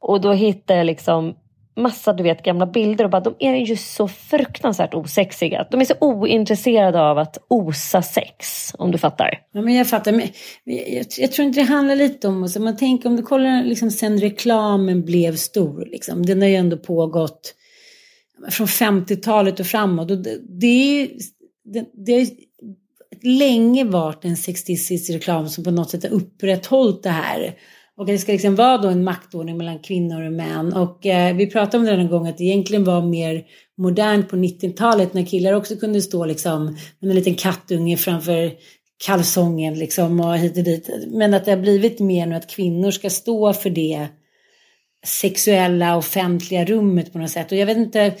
Och 0.00 0.20
då 0.20 0.32
hittade 0.32 0.78
jag 0.78 0.86
liksom 0.86 1.34
massa 1.76 2.12
du 2.12 2.22
vet, 2.22 2.42
gamla 2.42 2.66
bilder 2.66 3.04
och 3.04 3.10
bara 3.10 3.20
de 3.20 3.34
är 3.38 3.54
ju 3.54 3.76
så 3.76 4.08
fruktansvärt 4.08 4.94
osexiga. 4.94 5.66
De 5.70 5.80
är 5.80 5.84
så 5.84 5.94
ointresserade 6.00 7.00
av 7.00 7.18
att 7.18 7.38
osa 7.48 8.02
sex, 8.02 8.72
om 8.78 8.90
du 8.90 8.98
fattar. 8.98 9.40
Ja, 9.52 9.62
men 9.62 9.74
jag 9.74 9.88
fattar. 9.88 10.12
Men 10.12 10.28
jag, 10.64 10.88
jag, 10.88 11.06
jag 11.18 11.32
tror 11.32 11.46
inte 11.46 11.60
det 11.60 11.66
handlar 11.66 11.96
lite 11.96 12.28
om... 12.28 12.48
Så 12.48 12.60
man 12.60 12.76
tänker 12.76 13.08
om 13.08 13.16
du 13.16 13.22
kollar 13.22 13.64
liksom, 13.64 13.90
sen 13.90 14.20
reklamen 14.20 15.04
blev 15.04 15.36
stor. 15.36 15.86
Liksom, 15.86 16.26
den 16.26 16.42
har 16.42 16.48
ju 16.48 16.54
ändå 16.54 16.76
pågått 16.76 17.54
från 18.50 18.66
50-talet 18.66 19.60
och 19.60 19.66
framåt. 19.66 20.10
Och 20.10 20.18
det, 20.18 20.38
det, 20.60 20.66
är, 21.02 21.08
det, 21.64 21.86
det 22.06 22.12
har 22.12 22.26
länge 23.22 23.84
varit 23.84 24.24
en 24.24 24.36
sexistisk 24.36 25.10
reklam 25.10 25.48
som 25.48 25.64
på 25.64 25.70
något 25.70 25.90
sätt 25.90 26.02
har 26.02 26.10
upprätthållit 26.10 27.02
det 27.02 27.10
här. 27.10 27.54
Och 27.96 28.06
det 28.06 28.18
ska 28.18 28.32
liksom 28.32 28.54
vara 28.54 28.78
då 28.78 28.88
en 28.88 29.04
maktordning 29.04 29.56
mellan 29.56 29.78
kvinnor 29.78 30.26
och 30.26 30.32
män. 30.32 30.72
Och 30.72 31.06
eh, 31.06 31.36
vi 31.36 31.46
pratade 31.46 31.78
om 31.78 31.84
det 31.84 31.96
någon 31.96 32.10
gång 32.10 32.26
att 32.26 32.38
det 32.38 32.44
egentligen 32.44 32.84
var 32.84 33.02
mer 33.02 33.44
modernt 33.78 34.28
på 34.28 34.36
90-talet 34.36 35.14
när 35.14 35.24
killar 35.24 35.52
också 35.52 35.76
kunde 35.76 36.02
stå 36.02 36.26
liksom 36.26 36.64
med 36.98 37.10
en 37.10 37.16
liten 37.16 37.34
kattunge 37.34 37.96
framför 37.96 38.52
kalsongen 39.06 39.74
liksom 39.74 40.20
och 40.20 40.38
hit 40.38 40.56
och 40.56 40.64
dit. 40.64 40.90
Men 41.06 41.34
att 41.34 41.44
det 41.44 41.50
har 41.50 41.58
blivit 41.58 42.00
mer 42.00 42.26
nu 42.26 42.34
att 42.36 42.50
kvinnor 42.50 42.90
ska 42.90 43.10
stå 43.10 43.52
för 43.52 43.70
det 43.70 44.06
sexuella 45.06 45.96
offentliga 45.96 46.64
rummet 46.64 47.12
på 47.12 47.18
något 47.18 47.30
sätt. 47.30 47.52
Och 47.52 47.58
jag 47.58 47.66
vet 47.66 47.76
inte, 47.76 48.14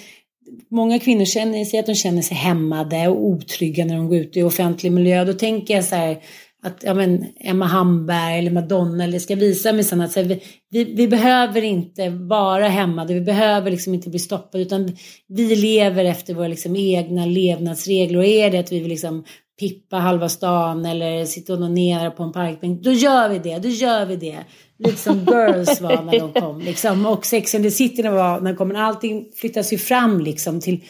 många 0.70 0.98
kvinnor 0.98 1.24
känner 1.24 1.64
sig 1.64 1.78
att 1.78 1.86
de 1.86 1.94
känner 1.94 2.22
sig 2.22 2.36
hämmade 2.36 3.08
och 3.08 3.24
otrygga 3.24 3.84
när 3.84 3.96
de 3.96 4.08
går 4.08 4.18
ut 4.18 4.36
i 4.36 4.42
offentlig 4.42 4.92
miljö. 4.92 5.24
Då 5.24 5.32
tänker 5.32 5.74
jag 5.74 5.84
så 5.84 5.94
här 5.94 6.18
att 6.64 6.82
ja, 6.82 6.94
men, 6.94 7.26
Emma 7.40 7.66
Hamberg 7.66 8.38
eller 8.38 8.50
Madonna 8.50 9.04
eller 9.04 9.18
ska 9.18 9.34
visa 9.34 9.72
mig 9.72 9.80
att 9.80 10.12
så 10.12 10.20
här, 10.20 10.24
vi, 10.24 10.42
vi, 10.70 10.84
vi 10.84 11.08
behöver 11.08 11.62
inte 11.62 12.08
vara 12.08 12.68
hämmade, 12.68 13.14
vi 13.14 13.20
behöver 13.20 13.70
liksom 13.70 13.94
inte 13.94 14.10
bli 14.10 14.18
stoppade 14.18 14.62
utan 14.62 14.96
vi 15.28 15.56
lever 15.56 16.04
efter 16.04 16.34
våra 16.34 16.48
liksom 16.48 16.76
egna 16.76 17.26
levnadsregler 17.26 18.18
och 18.18 18.24
är 18.24 18.50
det 18.50 18.58
att 18.58 18.72
vi 18.72 18.80
vill 18.80 18.88
liksom 18.88 19.24
pippa 19.60 19.96
halva 19.96 20.28
stan 20.28 20.84
eller 20.84 21.24
sitta 21.24 21.52
och 21.52 21.58
onanera 21.58 22.10
på 22.10 22.22
en 22.22 22.32
parkbänk, 22.32 22.82
då 22.82 22.92
gör 22.92 23.28
vi 23.28 23.38
det, 23.38 23.58
då 23.58 23.68
gör 23.68 24.06
vi 24.06 24.16
det. 24.16 24.38
Lite 24.78 24.96
som 24.96 25.18
Girls 25.26 25.80
var 25.80 26.02
när 26.02 26.20
de 26.20 26.32
kom 26.32 26.60
liksom. 26.60 27.06
och 27.06 27.26
Sex 27.26 27.54
and 27.54 27.64
the 27.64 27.70
City 27.70 28.02
var 28.02 28.40
när 28.40 28.50
de 28.50 28.56
kom, 28.56 28.68
men 28.68 28.76
allting 28.76 29.24
flyttas 29.36 29.72
ju 29.72 29.78
fram 29.78 30.20
liksom 30.20 30.60
till 30.60 30.80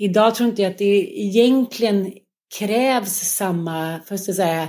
Idag 0.00 0.34
tror 0.34 0.48
inte 0.48 0.62
jag 0.62 0.70
att 0.70 0.78
det 0.78 1.20
egentligen 1.20 2.12
krävs 2.58 3.12
samma, 3.12 4.00
först 4.08 4.28
att 4.28 4.34
säga, 4.34 4.68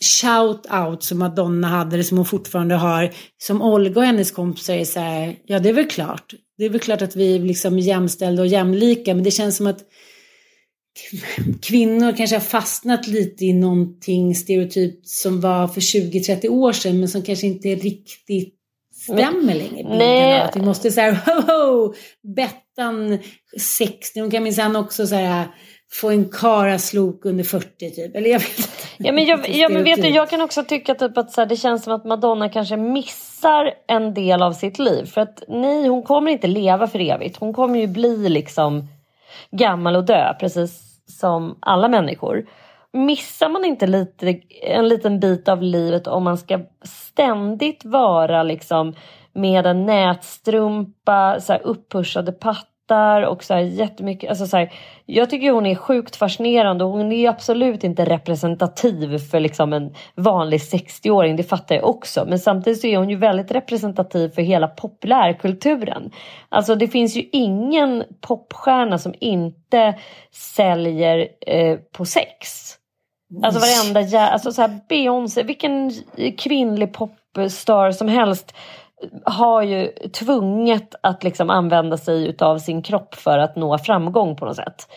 shout-out 0.00 1.02
som 1.02 1.18
Madonna 1.18 1.68
hade, 1.68 1.96
eller 1.96 2.04
som 2.04 2.16
hon 2.16 2.26
fortfarande 2.26 2.74
har, 2.74 3.14
som 3.38 3.62
Olga 3.62 4.00
och 4.00 4.06
hennes 4.06 4.30
kompisar 4.30 4.74
är 4.74 4.84
så 4.84 5.00
här, 5.00 5.36
ja 5.46 5.58
det 5.58 5.68
är 5.68 5.72
väl 5.72 5.88
klart. 5.88 6.34
Det 6.58 6.64
är 6.64 6.70
väl 6.70 6.80
klart 6.80 7.02
att 7.02 7.16
vi 7.16 7.34
är 7.34 7.38
liksom 7.38 7.78
jämställda 7.78 8.42
och 8.42 8.48
jämlika, 8.48 9.14
men 9.14 9.24
det 9.24 9.30
känns 9.30 9.56
som 9.56 9.66
att 9.66 9.80
kvinnor 11.62 12.16
kanske 12.16 12.36
har 12.36 12.40
fastnat 12.40 13.06
lite 13.06 13.44
i 13.44 13.52
någonting 13.52 14.34
stereotypt 14.34 15.08
som 15.08 15.40
var 15.40 15.68
för 15.68 15.80
20-30 15.80 16.48
år 16.48 16.72
sedan, 16.72 17.00
men 17.00 17.08
som 17.08 17.22
kanske 17.22 17.46
inte 17.46 17.68
riktigt 17.68 18.54
stämmer 19.02 19.54
längre. 19.54 19.98
Nej. 19.98 20.40
Att 20.40 20.56
vi 20.56 20.60
måste 20.60 20.90
så 20.90 21.00
här, 21.00 21.12
ho, 21.26 21.52
ho, 21.52 21.94
Bettan 22.36 23.18
60, 23.60 24.20
hon 24.20 24.30
kan 24.30 24.42
minsann 24.42 24.76
också 24.76 25.06
så 25.06 25.14
här 25.14 25.46
få 25.92 26.10
en 26.10 26.28
karaslok 26.28 27.24
under 27.24 27.44
40 27.44 27.90
typ. 27.90 28.16
Eller 28.16 28.30
jag 28.30 28.38
vet 28.38 28.58
inte. 28.58 28.70
Ja 28.98 29.12
men, 29.12 29.24
jag, 29.24 29.48
ja, 29.48 29.68
men 29.68 29.84
vet 29.84 30.02
du, 30.02 30.08
jag 30.08 30.30
kan 30.30 30.40
också 30.40 30.64
tycka 30.64 30.94
typ 30.94 31.18
att 31.18 31.32
så 31.32 31.40
här, 31.40 31.48
det 31.48 31.56
känns 31.56 31.84
som 31.84 31.92
att 31.92 32.04
Madonna 32.04 32.48
kanske 32.48 32.76
missar 32.76 33.74
en 33.86 34.14
del 34.14 34.42
av 34.42 34.52
sitt 34.52 34.78
liv. 34.78 35.04
För 35.04 35.20
att 35.20 35.42
nej, 35.48 35.88
hon 35.88 36.02
kommer 36.02 36.30
inte 36.30 36.46
leva 36.46 36.86
för 36.86 37.00
evigt. 37.00 37.36
Hon 37.36 37.52
kommer 37.52 37.78
ju 37.78 37.86
bli 37.86 38.28
liksom 38.28 38.88
gammal 39.50 39.96
och 39.96 40.04
dö, 40.04 40.34
precis 40.40 41.00
som 41.06 41.58
alla 41.60 41.88
människor. 41.88 42.46
Missar 42.92 43.48
man 43.48 43.64
inte 43.64 43.86
lite, 43.86 44.40
en 44.62 44.88
liten 44.88 45.20
bit 45.20 45.48
av 45.48 45.62
livet 45.62 46.06
om 46.06 46.24
man 46.24 46.38
ska 46.38 46.60
ständigt 46.82 47.84
vara 47.84 48.42
liksom 48.42 48.94
med 49.32 49.66
en 49.66 49.86
nätstrumpa, 49.86 51.40
så 51.40 51.52
här 51.52 51.62
uppushade 51.64 52.32
hattar 52.88 53.22
och 53.22 53.44
så 53.44 53.54
här 53.54 53.60
jättemycket. 53.60 54.30
Alltså 54.30 54.46
så 54.46 54.56
här, 54.56 54.72
jag 55.06 55.30
tycker 55.30 55.50
hon 55.52 55.66
är 55.66 55.74
sjukt 55.74 56.16
fascinerande 56.16 56.84
och 56.84 56.90
hon 56.90 57.12
är 57.12 57.28
absolut 57.28 57.84
inte 57.84 58.04
representativ 58.04 59.18
för 59.18 59.40
liksom 59.40 59.72
en 59.72 59.94
vanlig 60.14 60.58
60-åring. 60.58 61.36
Det 61.36 61.42
fattar 61.42 61.74
jag 61.74 61.84
också. 61.84 62.24
Men 62.28 62.38
samtidigt 62.38 62.80
så 62.80 62.86
är 62.86 62.98
hon 62.98 63.10
ju 63.10 63.16
väldigt 63.16 63.50
representativ 63.50 64.28
för 64.28 64.42
hela 64.42 64.68
populärkulturen. 64.68 66.10
Alltså 66.48 66.74
det 66.74 66.88
finns 66.88 67.16
ju 67.16 67.28
ingen 67.32 68.04
popstjärna 68.20 68.98
som 68.98 69.14
inte 69.20 69.94
säljer 70.56 71.28
eh, 71.46 71.78
på 71.96 72.04
sex. 72.04 72.70
Alltså 73.42 73.60
varenda 73.60 74.00
jä- 74.00 74.28
alltså 74.30 74.52
så 74.52 74.62
här 74.62 74.80
Beyoncé, 74.88 75.42
vilken 75.42 75.92
kvinnlig 76.38 76.92
popstar 76.92 77.90
som 77.90 78.08
helst 78.08 78.54
har 79.24 79.62
ju 79.62 79.88
tvunget 80.12 80.94
att 81.00 81.24
liksom 81.24 81.50
använda 81.50 81.96
sig 81.96 82.28
utav 82.28 82.58
sin 82.58 82.82
kropp 82.82 83.14
för 83.14 83.38
att 83.38 83.56
nå 83.56 83.78
framgång 83.78 84.36
på 84.36 84.44
något 84.44 84.56
sätt. 84.56 84.88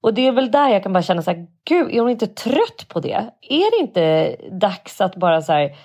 Och 0.00 0.14
det 0.14 0.26
är 0.26 0.32
väl 0.32 0.50
där 0.50 0.68
jag 0.68 0.82
kan 0.82 0.92
bara 0.92 1.02
känna 1.02 1.22
så 1.22 1.30
här, 1.30 1.46
gud 1.68 1.94
är 1.94 2.00
hon 2.00 2.10
inte 2.10 2.26
trött 2.26 2.86
på 2.88 3.00
det? 3.00 3.30
Är 3.40 3.78
det 3.78 3.86
inte 3.86 4.36
dags 4.50 5.00
att 5.00 5.16
bara 5.16 5.42
så 5.42 5.52
här, 5.52 5.76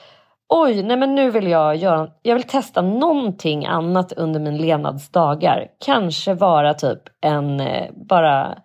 oj 0.49 0.84
nej 0.84 0.97
men 0.97 1.15
nu 1.15 1.32
vill 1.32 1.47
jag 1.47 1.75
göra, 1.75 2.09
jag 2.21 2.36
vill 2.36 2.43
testa 2.43 2.82
någonting 2.82 3.65
annat 3.65 4.11
under 4.11 4.39
min 4.39 4.57
levnadsdagar. 4.57 5.67
Kanske 5.86 6.34
vara 6.34 6.73
typ 6.73 7.01
en, 7.21 7.59
eh, 7.59 7.91
bara, 7.95 8.57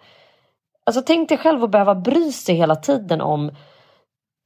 alltså 0.86 1.02
tänk 1.06 1.28
dig 1.28 1.38
själv 1.38 1.64
att 1.64 1.70
behöva 1.70 1.94
bry 1.94 2.32
sig 2.32 2.54
hela 2.54 2.76
tiden 2.76 3.20
om 3.20 3.50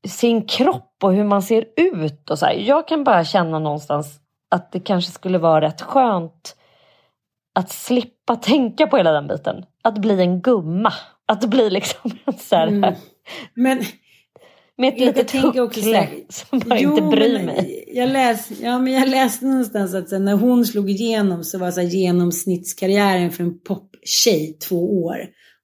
sin 0.09 0.47
kropp 0.47 0.97
och 1.03 1.13
hur 1.13 1.25
man 1.25 1.43
ser 1.43 1.65
ut 1.77 2.31
och 2.31 2.39
så 2.39 2.47
här. 2.47 2.55
Jag 2.55 2.89
kan 2.89 3.05
bara 3.05 3.25
känna 3.25 3.59
någonstans 3.59 4.21
att 4.51 4.73
det 4.73 4.81
kanske 4.81 5.13
skulle 5.13 5.39
vara 5.39 5.61
rätt 5.61 5.81
skönt 5.81 6.57
att 7.55 7.71
slippa 7.71 8.37
tänka 8.43 8.87
på 8.87 8.97
hela 8.97 9.13
den 9.13 9.29
biten. 9.29 9.65
Att 9.83 9.99
bli 9.99 10.21
en 10.21 10.41
gumma. 10.43 10.93
Att 11.27 11.45
bli 11.45 11.71
liksom 11.71 12.11
en 12.25 12.39
så 12.39 12.57
här, 12.57 12.67
Mm. 12.69 12.95
Men 13.55 13.83
med 14.77 14.89
ett 14.95 15.01
litet 15.01 15.31
huckle 15.31 15.97
här- 15.97 16.25
som 16.29 16.59
bara 16.59 16.79
Jo, 16.81 16.91
inte 16.91 17.17
bryr 17.17 17.45
mig. 17.45 17.85
Jag, 17.95 18.09
läs, 18.11 18.51
ja, 18.61 18.79
men 18.79 18.93
jag 18.93 19.09
läste 19.09 19.47
någonstans 19.47 19.95
att 19.95 20.09
sen 20.09 20.25
när 20.25 20.35
hon 20.35 20.65
slog 20.67 20.91
igenom 20.91 21.45
så 21.45 21.59
var 21.59 21.71
så 21.71 21.81
här, 21.81 21.89
genomsnittskarriären 21.89 23.31
för 23.31 23.45
en 23.45 23.61
poptjej 23.61 24.59
två 24.69 25.05
år 25.05 25.17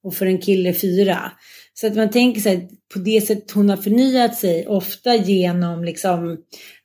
och 0.02 0.14
för 0.14 0.26
en 0.26 0.38
kille 0.40 0.72
fyra. 0.74 1.32
Så 1.74 1.86
att 1.86 1.96
man 1.96 2.10
tänker 2.10 2.40
här, 2.40 2.68
på 2.92 2.98
det 2.98 3.20
sätt 3.20 3.50
hon 3.50 3.70
har 3.70 3.76
förnyat 3.76 4.36
sig, 4.36 4.66
ofta 4.66 5.14
genom 5.16 5.84
liksom 5.84 6.38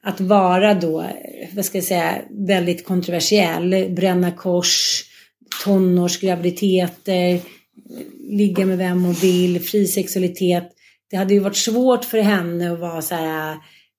att 0.04 0.22
vara 0.22 0.74
då, 0.74 1.06
vad 1.56 1.66
ska 1.66 1.78
jag 1.78 1.86
säga, 1.86 2.16
väldigt 2.48 2.86
kontroversiell, 2.86 3.90
bränna 3.90 4.32
kors, 4.32 5.04
tonårsgraviditeter, 5.64 7.40
ligga 8.30 8.66
med 8.66 8.78
vem 8.78 9.04
hon 9.04 9.14
vill, 9.14 9.62
fri 9.62 9.88
sexualitet. 9.88 10.70
Det 11.10 11.18
hade 11.18 11.34
ju 11.34 11.40
varit 11.40 11.56
svårt 11.56 12.06
för 12.06 12.20
henne 12.20 12.74
att 12.74 12.80
vara 12.80 13.02
så 13.02 13.16
här, 13.16 13.58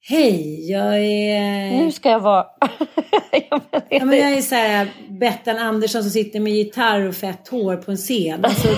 hej, 0.09 0.71
jag 0.71 0.99
är... 0.99 1.71
Nu 1.71 1.93
ska 1.93 2.11
jag 2.11 2.21
vara... 2.21 2.47
Ja, 3.91 4.05
men 4.05 4.19
jag 4.19 4.33
är 4.33 4.43
så 4.43 4.55
här 4.55 4.89
Bettan 5.21 5.59
Andersson 5.59 6.03
som 6.03 6.11
sitter 6.11 6.41
med 6.41 6.53
gitarr 6.53 7.09
och 7.09 7.15
fett 7.15 7.49
hår 7.49 7.77
på 7.77 7.91
en 7.91 7.97
scen. 7.97 8.45
Alltså, 8.45 8.69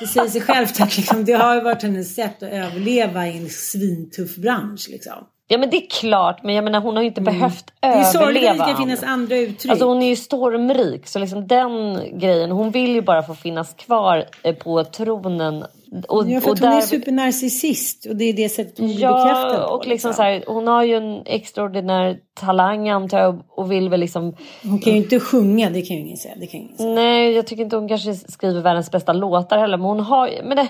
det 0.00 0.06
säger 0.06 0.28
sig 0.28 0.40
självt 0.40 0.80
att 0.80 0.96
liksom, 0.96 1.24
det 1.24 1.32
har 1.32 1.54
ju 1.54 1.60
varit 1.60 1.82
hennes 1.82 2.14
sätt 2.14 2.42
att 2.42 2.52
överleva 2.52 3.26
i 3.26 3.38
en 3.38 3.48
svintuff 3.48 4.36
bransch. 4.36 4.86
Liksom. 4.90 5.26
Ja 5.50 5.58
men 5.58 5.70
det 5.70 5.76
är 5.76 5.90
klart 5.90 6.42
men 6.42 6.54
jag 6.54 6.64
menar 6.64 6.80
hon 6.80 6.94
har 6.96 7.02
ju 7.02 7.08
inte 7.08 7.20
behövt 7.20 7.72
Mm. 7.80 7.98
Det 7.98 8.04
är 8.04 8.12
sorgligt 8.12 8.42
överleva. 8.42 8.50
att 8.50 8.58
det 8.58 8.64
Anna. 8.64 8.76
finnas 8.76 9.02
andra 9.02 9.36
uttryck. 9.36 9.70
Alltså 9.70 9.86
hon 9.86 10.02
är 10.02 10.08
ju 10.08 10.16
stormrik 10.16 11.06
så 11.06 11.18
liksom 11.18 11.46
den 11.46 12.00
grejen, 12.18 12.50
hon 12.50 12.70
vill 12.70 12.90
ju 12.90 13.02
bara 13.02 13.22
få 13.22 13.34
finnas 13.34 13.74
kvar 13.74 14.24
eh, 14.42 14.54
på 14.54 14.84
tronen. 14.84 15.64
Och, 16.08 16.30
ja, 16.30 16.40
för 16.40 16.50
och 16.50 16.58
hon 16.58 16.68
är 16.68 16.74
där- 16.74 16.80
supernarcissist 16.80 18.06
och 18.06 18.16
det 18.16 18.24
är 18.24 18.32
det 18.32 18.48
sättet 18.48 18.78
hon 18.78 18.86
blir 18.86 18.96
bekräftad 18.96 19.54
Ja 19.60 19.66
på. 19.68 19.74
och 19.74 19.86
liksom 19.86 20.12
så 20.14 20.22
här, 20.22 20.44
hon 20.46 20.66
har 20.66 20.84
ju 20.84 20.94
en 20.94 21.22
extraordinär 21.26 22.16
talang 22.40 22.88
antar 22.88 23.18
jag 23.18 23.42
och 23.56 23.72
vill 23.72 23.88
väl 23.88 24.00
liksom 24.00 24.34
Hon 24.62 24.78
kan 24.78 24.92
ju 24.92 24.98
inte 24.98 25.20
sjunga, 25.20 25.70
det 25.70 25.82
kan 25.82 25.96
ju 25.96 26.02
ingen 26.02 26.16
säga. 26.16 26.34
Det 26.40 26.46
kan 26.46 26.60
ingen 26.60 26.76
säga. 26.76 26.94
Nej, 26.94 27.32
jag 27.32 27.46
tycker 27.46 27.62
inte 27.64 27.76
hon 27.76 27.88
kanske 27.88 28.14
skriver 28.14 28.60
världens 28.60 28.90
bästa 28.90 29.12
låtar 29.12 29.58
heller. 29.58 29.76
Men 29.76 29.86
hon 29.86 30.00
har 30.00 30.30
men 30.44 30.56
det, 30.56 30.68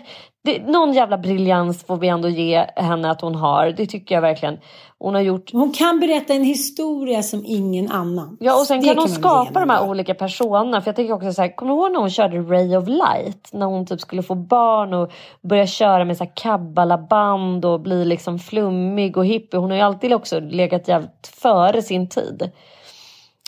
det, 0.49 0.67
någon 0.67 0.93
jävla 0.93 1.19
briljans 1.19 1.85
får 1.87 1.97
vi 1.97 2.09
ändå 2.09 2.29
ge 2.29 2.67
henne 2.77 3.11
att 3.11 3.21
hon 3.21 3.35
har. 3.35 3.67
Det 3.67 3.87
tycker 3.87 4.15
jag 4.15 4.23
verkligen. 4.23 4.59
Hon 4.99 5.15
har 5.15 5.21
gjort. 5.21 5.53
Hon 5.53 5.73
kan 5.73 6.01
berätta 6.01 6.35
en 6.35 6.45
historia 6.45 7.23
som 7.23 7.45
ingen 7.47 7.91
annan. 7.91 8.37
Ja 8.41 8.61
och 8.61 8.67
sen 8.67 8.81
Det 8.81 8.87
kan 8.87 8.99
hon 8.99 9.09
skapa 9.09 9.61
de 9.61 9.71
här 9.71 9.89
olika 9.89 10.15
personerna. 10.15 10.81
För 10.81 10.89
jag 10.89 10.97
tänker 10.97 11.15
också 11.15 11.33
så 11.33 11.43
här, 11.43 11.57
kommer 11.57 11.75
du 11.75 11.81
ihåg 11.81 11.93
när 11.93 12.01
hon 12.01 12.11
körde 12.11 12.39
Ray 12.39 12.77
of 12.77 12.89
Light? 12.89 13.49
När 13.53 13.67
hon 13.67 13.87
typ 13.87 14.01
skulle 14.01 14.23
få 14.23 14.35
barn 14.35 14.95
och 14.95 15.13
börja 15.43 15.67
köra 15.67 16.05
med 16.05 16.17
så 16.17 16.25
här 16.25 16.33
kabbalaband 16.35 17.65
och 17.65 17.81
bli 17.81 18.05
liksom 18.05 18.39
flummig 18.39 19.17
och 19.17 19.27
hippie. 19.27 19.61
Hon 19.61 19.71
har 19.71 19.77
ju 19.77 19.83
alltid 19.83 20.13
också 20.13 20.41
legat 20.41 20.89
jävligt 20.89 21.27
före 21.43 21.83
sin 21.83 22.09
tid. 22.09 22.51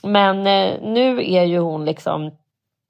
Men 0.02 0.38
eh, 0.38 0.74
nu 0.82 1.32
är 1.32 1.44
ju 1.44 1.58
hon 1.58 1.84
liksom 1.84 2.30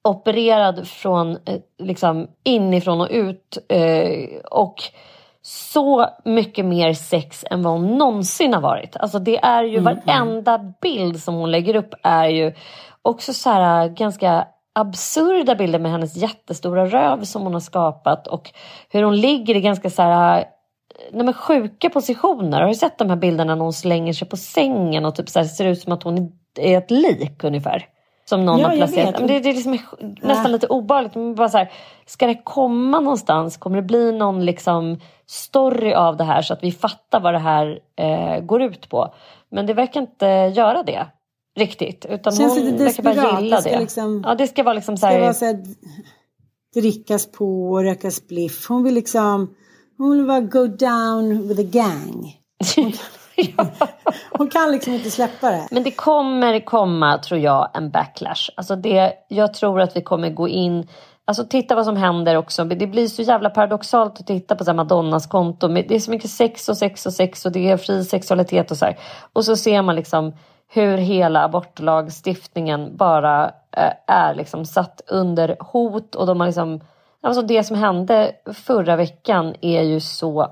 opererad 0.05 0.89
från 0.89 1.31
eh, 1.31 1.61
liksom 1.79 2.29
inifrån 2.45 3.01
och 3.01 3.09
ut 3.11 3.59
eh, 3.69 4.41
och 4.51 4.83
så 5.43 6.07
mycket 6.25 6.65
mer 6.65 6.93
sex 6.93 7.45
än 7.51 7.63
vad 7.63 7.73
hon 7.73 7.99
någonsin 7.99 8.55
har 8.55 8.61
varit. 8.61 8.97
Alltså 8.97 9.19
det 9.19 9.39
är 9.39 9.65
ju 9.65 9.81
varenda 9.81 10.59
bild 10.83 11.23
som 11.23 11.35
hon 11.35 11.51
lägger 11.51 11.77
upp 11.77 11.95
är 12.03 12.29
ju 12.29 12.55
också 13.03 13.33
så 13.33 13.51
här 13.51 13.89
ganska 13.89 14.47
absurda 14.73 15.55
bilder 15.55 15.79
med 15.79 15.93
hennes 15.93 16.17
jättestora 16.17 16.87
röv 16.87 17.25
som 17.25 17.43
hon 17.43 17.53
har 17.53 17.61
skapat 17.61 18.27
och 18.27 18.51
hur 18.89 19.03
hon 19.03 19.17
ligger 19.17 19.57
i 19.57 19.61
ganska 19.61 19.91
så 19.91 20.03
här 20.03 20.45
nej 21.13 21.25
men 21.25 21.35
sjuka 21.35 21.91
positioner. 21.91 22.61
Har 22.61 22.69
du 22.69 22.75
sett 22.75 22.99
de 22.99 23.11
här 23.11 23.17
bilderna 23.17 23.55
när 23.55 23.63
hon 23.63 23.73
slänger 23.73 24.13
sig 24.13 24.29
på 24.29 24.37
sängen 24.37 25.05
och 25.05 25.15
typ 25.15 25.29
så 25.29 25.39
här 25.39 25.47
ser 25.47 25.65
ut 25.65 25.81
som 25.81 25.93
att 25.93 26.03
hon 26.03 26.33
är 26.59 26.79
ett 26.79 26.91
lik 26.91 27.45
ungefär? 27.45 27.87
Som 28.31 28.45
någon 28.45 28.59
Ja, 28.61 28.69
har 28.69 28.77
placerat. 28.77 29.19
Men 29.19 29.27
det, 29.27 29.41
det 29.41 29.49
är 29.49 29.55
liksom 29.55 29.79
nästan 30.23 30.53
lite 30.53 30.67
obehagligt. 30.67 31.15
Men 31.15 31.35
bara 31.35 31.49
så 31.49 31.59
här, 31.59 31.73
ska 32.07 32.27
det 32.27 32.41
komma 32.45 33.01
någonstans? 33.01 33.57
Kommer 33.57 33.77
det 33.77 33.83
bli 33.83 34.13
någon 34.13 34.45
liksom 34.45 35.01
story 35.27 35.93
av 35.93 36.17
det 36.17 36.25
här 36.25 36.43
så 36.43 36.53
att 36.53 36.63
vi 36.63 36.73
fattar 36.73 37.21
vad 37.21 37.35
det 37.35 37.39
här 37.39 37.79
eh, 37.97 38.41
går 38.45 38.63
ut 38.63 38.89
på? 38.89 39.15
Men 39.51 39.67
det 39.67 39.75
verkar 39.75 40.01
inte 40.01 40.27
göra 40.57 40.83
det 40.83 41.07
riktigt. 41.59 42.07
Utan 42.09 42.33
Känns 42.37 42.59
hon 42.59 42.77
verkar 42.77 43.03
bara 43.03 43.41
gilla 43.41 43.57
Det 43.57 43.63
ska 43.63 43.71
det. 43.71 43.81
liksom- 43.81 44.23
Ja, 44.27 44.35
det 44.35 44.47
ska 44.47 44.63
vara 44.63 44.75
liksom 44.75 44.97
så 44.97 45.01
ska 45.01 45.07
här, 45.07 45.21
vara 45.21 45.35
så 45.35 45.45
här, 45.45 45.65
drickas 46.75 47.33
på 47.33 47.71
och 47.71 47.83
röka 47.83 48.11
spliff. 48.11 48.69
Hon 48.69 48.85
vill 48.85 48.95
liksom, 48.95 49.55
hon 49.99 50.11
vill 50.17 50.27
bara 50.27 50.41
go 50.41 50.67
down 50.67 51.49
with 51.49 51.61
a 51.61 51.69
gang. 51.73 52.37
Hon 54.31 54.49
kan, 54.49 54.73
liksom 54.73 54.95
inte 54.95 55.11
släppa 55.11 55.51
det. 55.51 55.69
Men 55.71 55.83
det 55.83 55.91
kommer 55.91 56.61
komma, 56.61 57.19
tror 57.19 57.41
jag, 57.41 57.71
en 57.75 57.91
backlash. 57.91 58.51
Alltså 58.55 58.77
det, 58.77 59.13
jag 59.29 59.55
tror 59.55 59.81
att 59.81 59.97
vi 59.97 60.03
kommer 60.03 60.31
gå 60.31 60.49
in... 60.49 60.89
Alltså 61.25 61.45
titta 61.45 61.75
vad 61.75 61.85
som 61.85 61.97
händer 61.97 62.37
också. 62.37 62.65
Det 62.65 62.87
blir 62.87 63.09
så 63.09 63.23
jävla 63.23 63.51
paradoxalt 63.51 64.21
att 64.21 64.27
titta 64.27 64.57
på 64.57 64.65
så 64.65 64.71
här 64.71 64.77
Madonnas 64.77 65.27
konto. 65.27 65.69
Det 65.69 65.95
är 65.95 66.01
så 66.01 66.11
mycket 66.11 66.31
sex 66.31 66.69
och 66.69 66.77
sex 66.77 67.07
och 67.07 67.13
sex 67.13 67.47
och 67.47 67.53
det 67.53 67.71
är 67.71 67.77
fri 67.77 68.05
sexualitet 68.05 68.71
och 68.71 68.77
så 68.77 68.85
här. 68.85 68.99
Och 69.33 69.45
så 69.45 69.57
ser 69.57 69.83
man 69.83 69.97
liksom 69.97 70.33
hur 70.73 70.97
hela 70.97 71.45
abortlagstiftningen 71.45 72.97
bara 72.97 73.45
eh, 73.77 73.93
är 74.07 74.35
liksom 74.35 74.65
satt 74.65 75.01
under 75.07 75.57
hot 75.61 76.15
och 76.15 76.27
de 76.27 76.41
har 76.41 76.47
liksom 76.47 76.81
Alltså 77.23 77.43
det 77.43 77.65
som 77.65 77.77
hände 77.77 78.33
förra 78.55 78.97
veckan 78.97 79.55
är 79.61 79.83
ju 79.83 80.01
så 80.01 80.51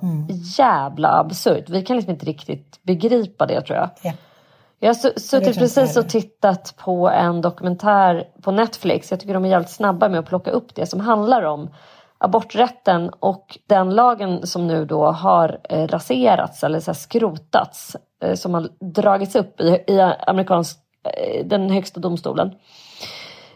jävla 0.59 1.19
absurt. 1.19 1.69
Vi 1.69 1.83
kan 1.83 1.97
liksom 1.97 2.13
inte 2.13 2.27
riktigt 2.27 2.81
begripa 2.83 3.47
det 3.47 3.61
tror 3.61 3.79
jag. 3.79 3.91
Ja. 4.03 4.13
Jag 4.81 4.89
har 4.89 5.19
suttit 5.19 5.59
precis 5.59 5.97
och 5.97 6.09
tittat 6.09 6.75
på 6.77 7.09
en 7.09 7.41
dokumentär 7.41 8.25
på 8.43 8.51
Netflix. 8.53 9.11
Jag 9.11 9.21
tycker 9.21 9.35
de 9.35 9.45
är 9.45 9.49
jävligt 9.49 9.71
snabba 9.71 10.09
med 10.09 10.21
att 10.21 10.27
plocka 10.27 10.51
upp 10.51 10.75
det 10.75 10.87
som 10.87 11.01
handlar 11.01 11.43
om 11.43 11.71
aborträtten 12.19 13.11
och 13.21 13.59
den 13.67 13.91
lagen 13.91 14.47
som 14.47 14.67
nu 14.67 14.85
då 14.85 15.13
har 15.13 15.61
eh, 15.69 15.87
raserats 15.87 16.65
eller 16.65 16.81
så 16.81 16.95
skrotats. 16.95 17.97
Eh, 18.23 18.35
som 18.35 18.55
har 18.55 18.69
dragits 18.81 19.37
upp 19.37 19.61
i, 19.61 19.85
i 19.87 20.01
amerikansk, 20.27 20.79
eh, 21.05 21.47
den 21.47 21.71
högsta 21.71 22.01
domstolen 22.01 22.55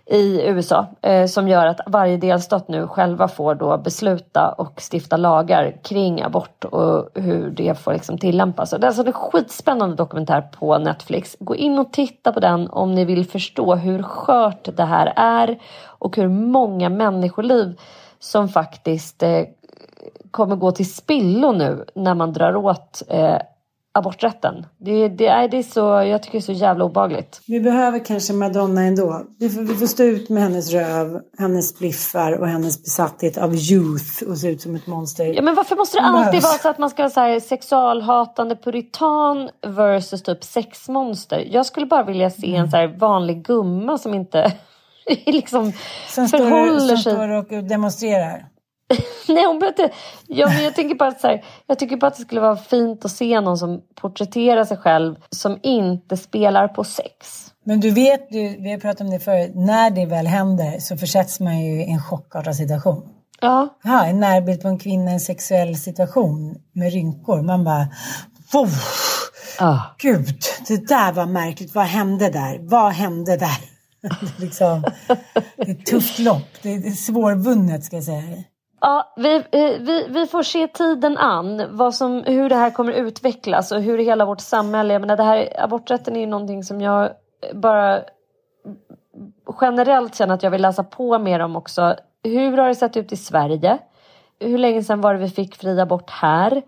i 0.06 0.42
USA 0.46 0.86
eh, 1.02 1.26
som 1.26 1.48
gör 1.48 1.66
att 1.66 1.80
varje 1.86 2.16
delstat 2.16 2.68
nu 2.68 2.86
själva 2.86 3.28
får 3.28 3.54
då 3.54 3.78
besluta 3.78 4.48
och 4.48 4.80
stifta 4.92 5.16
lagar 5.16 5.76
kring 5.82 6.22
abort 6.22 6.64
och 6.64 7.08
hur 7.14 7.50
det 7.50 7.78
får 7.78 7.92
liksom 7.92 8.18
tillämpas. 8.18 8.72
Och 8.72 8.80
det 8.80 8.86
är 8.86 8.88
alltså 8.88 9.06
en 9.06 9.12
skitspännande 9.12 9.96
dokumentär 9.96 10.40
på 10.40 10.78
Netflix. 10.78 11.36
Gå 11.40 11.56
in 11.56 11.78
och 11.78 11.92
titta 11.92 12.32
på 12.32 12.40
den 12.40 12.68
om 12.68 12.94
ni 12.94 13.04
vill 13.04 13.26
förstå 13.26 13.74
hur 13.74 14.02
skört 14.02 14.68
det 14.76 14.84
här 14.84 15.12
är 15.16 15.58
och 15.84 16.16
hur 16.16 16.28
många 16.28 16.88
människoliv 16.88 17.80
som 18.18 18.48
faktiskt 18.48 19.22
eh, 19.22 19.42
kommer 20.30 20.56
gå 20.56 20.72
till 20.72 20.94
spillo 20.94 21.52
nu 21.52 21.84
när 21.94 22.14
man 22.14 22.32
drar 22.32 22.56
åt 22.56 23.02
eh, 23.08 23.38
aborträtten. 23.94 24.66
Det, 24.78 25.08
det, 25.08 25.26
är, 25.26 25.48
det 25.48 25.58
är 25.58 25.62
så, 25.62 25.80
jag 25.80 26.22
tycker 26.22 26.38
det 26.38 26.42
är 26.42 26.46
så 26.46 26.52
jävla 26.52 26.84
obagligt. 26.84 27.40
Vi 27.46 27.60
behöver 27.60 27.98
kanske 27.98 28.32
Madonna 28.32 28.82
ändå. 28.82 29.22
Vi 29.38 29.50
får, 29.50 29.62
vi 29.62 29.74
får 29.74 29.86
stå 29.86 30.02
ut 30.02 30.28
med 30.28 30.42
hennes 30.42 30.72
röv, 30.72 31.20
hennes 31.38 31.78
bliffar 31.78 32.32
och 32.32 32.48
hennes 32.48 32.82
besatthet 32.82 33.38
av 33.38 33.54
youth 33.54 34.22
och 34.28 34.38
se 34.38 34.48
ut 34.48 34.60
som 34.60 34.74
ett 34.74 34.86
monster. 34.86 35.24
Ja 35.24 35.42
men 35.42 35.54
varför 35.54 35.76
måste 35.76 35.98
det 35.98 36.02
alltid 36.02 36.30
behövs. 36.30 36.44
vara 36.44 36.58
så 36.58 36.68
att 36.68 36.78
man 36.78 36.90
ska 36.90 37.08
vara 37.08 37.40
sexualhatande 37.40 38.56
puritan 38.56 39.50
versus 39.66 40.22
typ 40.22 40.44
sexmonster? 40.44 41.48
Jag 41.50 41.66
skulle 41.66 41.86
bara 41.86 42.02
vilja 42.02 42.30
se 42.30 42.54
en 42.54 42.70
så 42.70 42.90
vanlig 42.98 43.44
gumma 43.44 43.98
som 43.98 44.14
inte 44.14 44.52
liksom 45.26 45.72
Som 46.08 46.28
står, 46.28 46.38
förhåller 46.38 46.78
som 46.78 46.96
sig 46.96 47.12
står 47.12 47.28
och 47.28 47.64
demonstrerar. 47.64 48.51
Nej, 49.28 49.46
hon 49.46 49.58
behöver 49.58 49.82
inte. 49.82 49.94
Ja, 50.26 50.48
men 50.48 50.64
jag 50.64 50.74
tänker 50.74 50.94
bara 50.94 51.08
att 51.08 51.20
så 51.20 51.26
här, 51.26 51.44
jag 51.66 51.78
tycker 51.78 51.96
bara 51.96 52.06
att 52.06 52.16
det 52.16 52.22
skulle 52.22 52.40
vara 52.40 52.56
fint 52.56 53.04
att 53.04 53.10
se 53.10 53.40
någon 53.40 53.58
som 53.58 53.80
porträtterar 54.00 54.64
sig 54.64 54.76
själv 54.76 55.16
som 55.30 55.58
inte 55.62 56.16
spelar 56.16 56.68
på 56.68 56.84
sex. 56.84 57.48
Men 57.64 57.80
du 57.80 57.90
vet, 57.90 58.30
du, 58.30 58.56
vi 58.60 58.72
har 58.72 58.78
pratat 58.78 59.00
om 59.00 59.10
det 59.10 59.20
förut, 59.20 59.52
när 59.54 59.90
det 59.90 60.06
väl 60.06 60.26
händer 60.26 60.78
så 60.78 60.96
försätts 60.96 61.40
man 61.40 61.60
ju 61.60 61.82
i 61.82 61.90
en 61.90 62.02
chockartad 62.02 62.56
situation. 62.56 63.08
Ja. 63.40 63.78
Ja, 63.82 64.04
en 64.04 64.20
närbild 64.20 64.62
på 64.62 64.68
en 64.68 64.78
kvinna 64.78 65.10
i 65.10 65.14
en 65.14 65.20
sexuell 65.20 65.76
situation 65.76 66.56
med 66.72 66.92
rynkor. 66.92 67.42
Man 67.42 67.64
bara... 67.64 67.86
Wow, 68.52 68.68
Ah. 69.58 69.78
Gud, 69.98 70.38
det 70.68 70.88
där 70.88 71.12
var 71.12 71.26
märkligt. 71.26 71.74
Vad 71.74 71.84
hände 71.84 72.30
där? 72.30 72.58
Vad 72.60 72.92
hände 72.92 73.36
där? 73.36 73.58
Det 74.02 74.08
är, 74.08 74.40
liksom, 74.40 74.84
det 75.56 75.62
är 75.62 75.70
ett 75.70 75.86
tufft 75.86 76.18
lopp. 76.18 76.48
Det 76.62 76.74
är, 76.74 76.78
det 76.78 76.88
är 76.88 76.92
svårvunnet 76.92 77.84
ska 77.84 77.96
jag 77.96 78.04
säga. 78.04 78.22
Ja, 78.84 79.12
vi, 79.16 79.42
vi, 79.80 80.06
vi 80.08 80.26
får 80.26 80.42
se 80.42 80.68
tiden 80.68 81.18
an, 81.18 81.66
vad 81.70 81.94
som, 81.94 82.24
hur 82.26 82.48
det 82.48 82.54
här 82.54 82.70
kommer 82.70 82.92
utvecklas 82.92 83.72
och 83.72 83.82
hur 83.82 83.98
hela 83.98 84.24
vårt 84.24 84.40
samhälle... 84.40 84.92
Jag 84.92 85.00
menar, 85.00 85.16
det 85.16 85.22
här, 85.22 85.48
aborträtten 85.58 86.16
är 86.16 86.20
ju 86.20 86.26
någonting 86.26 86.64
som 86.64 86.80
jag 86.80 87.10
bara 87.54 88.00
generellt 89.60 90.14
känner 90.14 90.34
att 90.34 90.42
jag 90.42 90.50
vill 90.50 90.62
läsa 90.62 90.84
på 90.84 91.18
mer 91.18 91.40
om 91.40 91.56
också. 91.56 91.94
Hur 92.22 92.56
har 92.56 92.68
det 92.68 92.74
sett 92.74 92.96
ut 92.96 93.12
i 93.12 93.16
Sverige? 93.16 93.78
Hur 94.40 94.58
länge 94.58 94.82
sedan 94.82 95.00
var 95.00 95.14
det 95.14 95.20
vi 95.20 95.28
fick 95.28 95.56
fri 95.56 95.80
abort 95.80 96.10
här? 96.10 96.62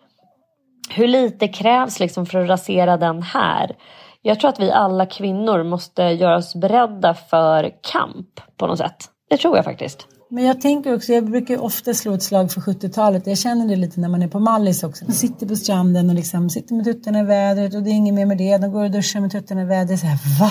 Hur 0.90 1.08
lite 1.08 1.48
krävs 1.48 2.00
liksom 2.00 2.26
för 2.26 2.38
att 2.38 2.48
rasera 2.48 2.96
den 2.96 3.22
här? 3.22 3.76
Jag 4.22 4.40
tror 4.40 4.48
att 4.48 4.60
vi 4.60 4.70
alla 4.70 5.06
kvinnor 5.06 5.62
måste 5.62 6.02
göra 6.02 6.36
oss 6.36 6.54
beredda 6.54 7.14
för 7.14 7.70
kamp 7.92 8.40
på 8.56 8.66
något 8.66 8.78
sätt. 8.78 8.96
Det 9.30 9.36
tror 9.36 9.56
jag 9.56 9.64
faktiskt. 9.64 10.13
Men 10.30 10.44
jag 10.44 10.60
tänker 10.60 10.94
också, 10.94 11.12
jag 11.12 11.30
brukar 11.30 11.58
ofta 11.58 11.94
slå 11.94 12.14
ett 12.14 12.22
slag 12.22 12.52
för 12.52 12.60
70-talet. 12.60 13.26
Jag 13.26 13.38
känner 13.38 13.68
det 13.68 13.76
lite 13.76 14.00
när 14.00 14.08
man 14.08 14.22
är 14.22 14.28
på 14.28 14.40
Mallis 14.40 14.82
också. 14.82 15.04
Man 15.04 15.14
sitter 15.14 15.46
på 15.46 15.56
stranden 15.56 16.08
och 16.08 16.14
liksom 16.14 16.50
sitter 16.50 16.74
med 16.74 16.84
tuttarna 16.84 17.20
i 17.20 17.24
vädret 17.24 17.74
och 17.74 17.82
det 17.82 17.90
är 17.90 17.92
inget 17.94 18.14
mer 18.14 18.26
med 18.26 18.38
det. 18.38 18.58
De 18.58 18.72
går 18.72 18.84
och 18.84 18.90
duschar 18.90 19.20
med 19.20 19.32
tuttarna 19.32 19.62
i 19.62 19.64
vädret. 19.64 20.00
Så 20.00 20.06
här, 20.06 20.40
va? 20.40 20.50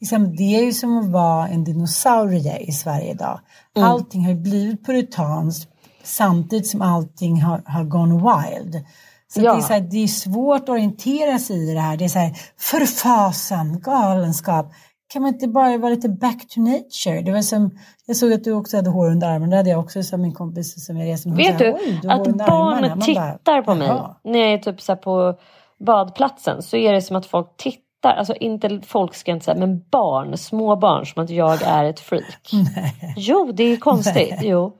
Liksom, 0.00 0.36
det 0.36 0.56
är 0.56 0.64
ju 0.64 0.72
som 0.72 0.98
att 0.98 1.10
vara 1.10 1.48
en 1.48 1.64
dinosaurie 1.64 2.58
i 2.58 2.72
Sverige 2.72 3.10
idag. 3.10 3.40
Mm. 3.76 3.88
Allting 3.88 4.24
har 4.24 4.32
ju 4.32 4.40
blivit 4.40 4.86
puritanskt 4.86 5.68
samtidigt 6.02 6.66
som 6.66 6.82
allting 6.82 7.42
har, 7.42 7.62
har 7.66 7.84
gone 7.84 8.14
wild. 8.14 8.84
Så 9.34 9.40
Ja. 9.40 9.52
det, 9.52 9.58
är 9.58 9.62
så 9.62 9.72
här, 9.72 9.80
det 9.80 10.02
är 10.02 10.06
svårt 10.06 10.62
att 10.62 10.68
orientera 10.68 11.38
sig 11.38 11.70
i 11.70 11.74
det 11.74 11.80
här. 11.80 11.96
Det 11.96 12.04
är 12.04 12.08
så 12.08 12.18
här, 12.18 12.38
förfasan, 12.58 13.80
galenskap. 13.80 14.72
Kan 15.12 15.22
man 15.22 15.34
inte 15.34 15.48
bara 15.48 15.76
vara 15.78 15.90
lite 15.90 16.08
back 16.08 16.48
to 16.48 16.60
nature? 16.60 17.22
Det 17.22 17.32
var 17.32 17.42
som, 17.42 17.70
jag 18.06 18.16
såg 18.16 18.32
att 18.32 18.44
du 18.44 18.52
också 18.52 18.76
hade 18.76 18.90
hår 18.90 19.10
under 19.10 19.26
armarna. 19.28 19.50
Det 19.50 19.56
hade 19.56 19.70
jag 19.70 19.80
också 19.80 20.02
som 20.02 20.22
min 20.22 20.34
kompis 20.34 20.86
som 20.86 20.96
jag 20.96 21.08
reste 21.08 21.28
med. 21.28 21.36
Vet 21.36 21.58
du 21.58 21.72
"Oj, 21.72 22.00
har 22.08 22.16
hår 22.18 22.28
att 22.28 22.36
barn 22.36 22.50
armarna." 22.50 22.88
Man 22.88 22.98
bara, 22.98 23.04
tittar 23.04 23.62
på 23.62 23.74
mig 23.74 23.88
"Jaha." 23.88 24.16
när 24.24 24.38
jag 24.38 24.52
är 24.52 24.58
typ 24.58 24.80
så 24.80 24.96
på 24.96 25.38
badplatsen 25.86 26.62
så 26.62 26.76
är 26.76 26.92
det 26.92 27.02
som 27.02 27.16
att 27.16 27.26
folk 27.26 27.56
tittar, 27.56 28.14
alltså 28.14 28.34
inte 28.34 28.80
folk 28.86 29.14
ska 29.14 29.30
jag 29.30 29.36
inte 29.36 29.44
säga, 29.44 29.56
men 29.58 29.80
barn, 29.90 30.36
små 30.36 30.76
barn 30.76 31.06
som 31.06 31.24
att 31.24 31.30
jag 31.30 31.62
är 31.62 31.84
ett 31.84 32.00
freak. 32.00 32.50
Jo, 33.16 33.52
det 33.54 33.64
är 33.64 33.76
konstigt. 33.76 34.34
Jo. 34.40 34.72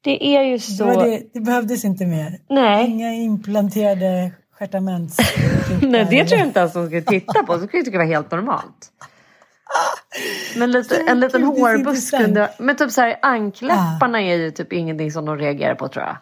Det 0.00 0.36
är 0.36 0.42
ju 0.42 0.52
Det, 0.52 0.60
så. 0.60 0.84
var 0.84 1.04
det, 1.06 1.22
det 1.34 1.40
behövdes 1.40 1.84
inte 1.84 2.06
mer. 2.06 2.38
Nej. 2.50 2.90
Inga 2.90 3.12
implanterade 3.14 4.32
stjärtaments. 4.58 5.16
Nej, 5.82 6.06
det 6.10 6.24
tror 6.24 6.38
jag 6.38 6.48
inte 6.48 6.60
ens 6.60 6.72
de 6.72 6.86
skulle 6.86 7.02
titta 7.02 7.42
på. 7.42 7.52
Det 7.56 7.58
skulle 7.66 7.78
jag 7.78 7.84
tycka 7.84 7.98
var 7.98 8.04
helt 8.04 8.30
normalt. 8.30 8.92
Men 10.56 10.70
lite, 10.70 10.96
en 10.96 11.20
liten 11.20 11.54
Gud, 11.54 11.78
intressant. 11.78 12.24
under... 12.24 12.48
Men 12.58 12.76
typ 12.76 12.90
så 12.90 13.00
här, 13.00 13.16
ankläpparna 13.22 14.22
är 14.22 14.36
ju 14.36 14.50
typ 14.50 14.72
ingenting 14.72 15.12
som 15.12 15.24
de 15.24 15.38
reagerar 15.38 15.74
på 15.74 15.88
tror 15.88 16.04
jag. 16.04 16.16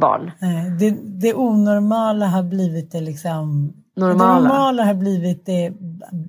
Barn. 0.00 0.32
Det, 0.78 0.90
det 1.20 1.34
onormala 1.34 2.26
har 2.26 2.42
blivit 2.42 2.92
det 2.92 3.00
liksom... 3.00 3.72
Normala. 3.96 4.34
Det 4.34 4.42
normala 4.42 4.84
har 4.84 4.94
blivit 4.94 5.46
det 5.46 5.72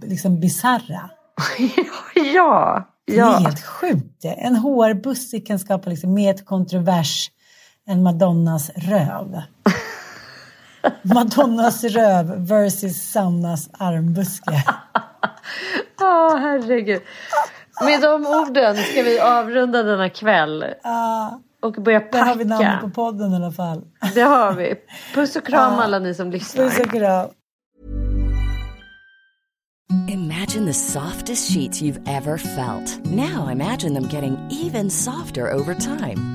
liksom 0.04 0.40
bisarra. 0.40 1.10
ja, 2.34 2.88
Det 3.06 3.14
är 3.14 3.18
ja. 3.18 3.38
helt 3.38 3.64
sjukt. 3.64 4.26
En 4.26 4.56
hårbuske 4.56 5.40
kan 5.40 5.60
skapa 5.60 5.90
liksom 5.90 6.14
mer 6.14 6.34
kontrovers 6.34 7.32
än 7.88 8.04
Madonnas 8.04 8.70
röv. 8.76 9.42
Madonnas 11.02 11.84
röv 11.84 12.48
versus 12.48 13.12
Sannas 13.12 13.70
armbuske. 13.74 14.64
Ja, 16.00 16.38
herregud. 16.42 17.02
Med 17.86 18.02
de 18.02 18.26
orden 18.26 18.76
ska 18.76 19.02
vi 19.04 19.20
avrunda 19.20 19.84
denna 19.84 20.10
kväll 20.10 20.66
Ah, 20.84 21.30
och 21.62 21.74
börja 21.74 22.00
där 22.12 22.22
har 22.24 22.36
vi 22.36 22.46
namnet 22.46 22.82
på 22.82 22.88
packa. 22.88 22.94
podden 22.96 23.32
i 23.34 23.36
alla 23.36 23.52
fall. 23.52 23.82
Det 24.16 24.22
har 24.22 24.54
vi. 24.54 24.76
Puss 25.14 25.36
och 25.36 25.46
kram 25.46 25.74
alla 25.74 26.00
ni 26.00 26.14
som 26.14 26.32
lyssnar. 26.32 26.64
Puss 26.66 26.80
och 26.80 26.92
kram. 26.92 27.30
Imagine 30.08 30.66
the 30.66 30.74
softest 30.74 31.52
sheets 31.54 31.82
you've 31.82 32.02
ever 32.08 32.38
felt. 32.38 33.00
Now 33.06 33.50
imagine 33.52 33.94
them 33.94 34.08
getting 34.12 34.38
even 34.66 34.90
softer 34.90 35.54
over 35.54 35.74
time. 35.74 36.35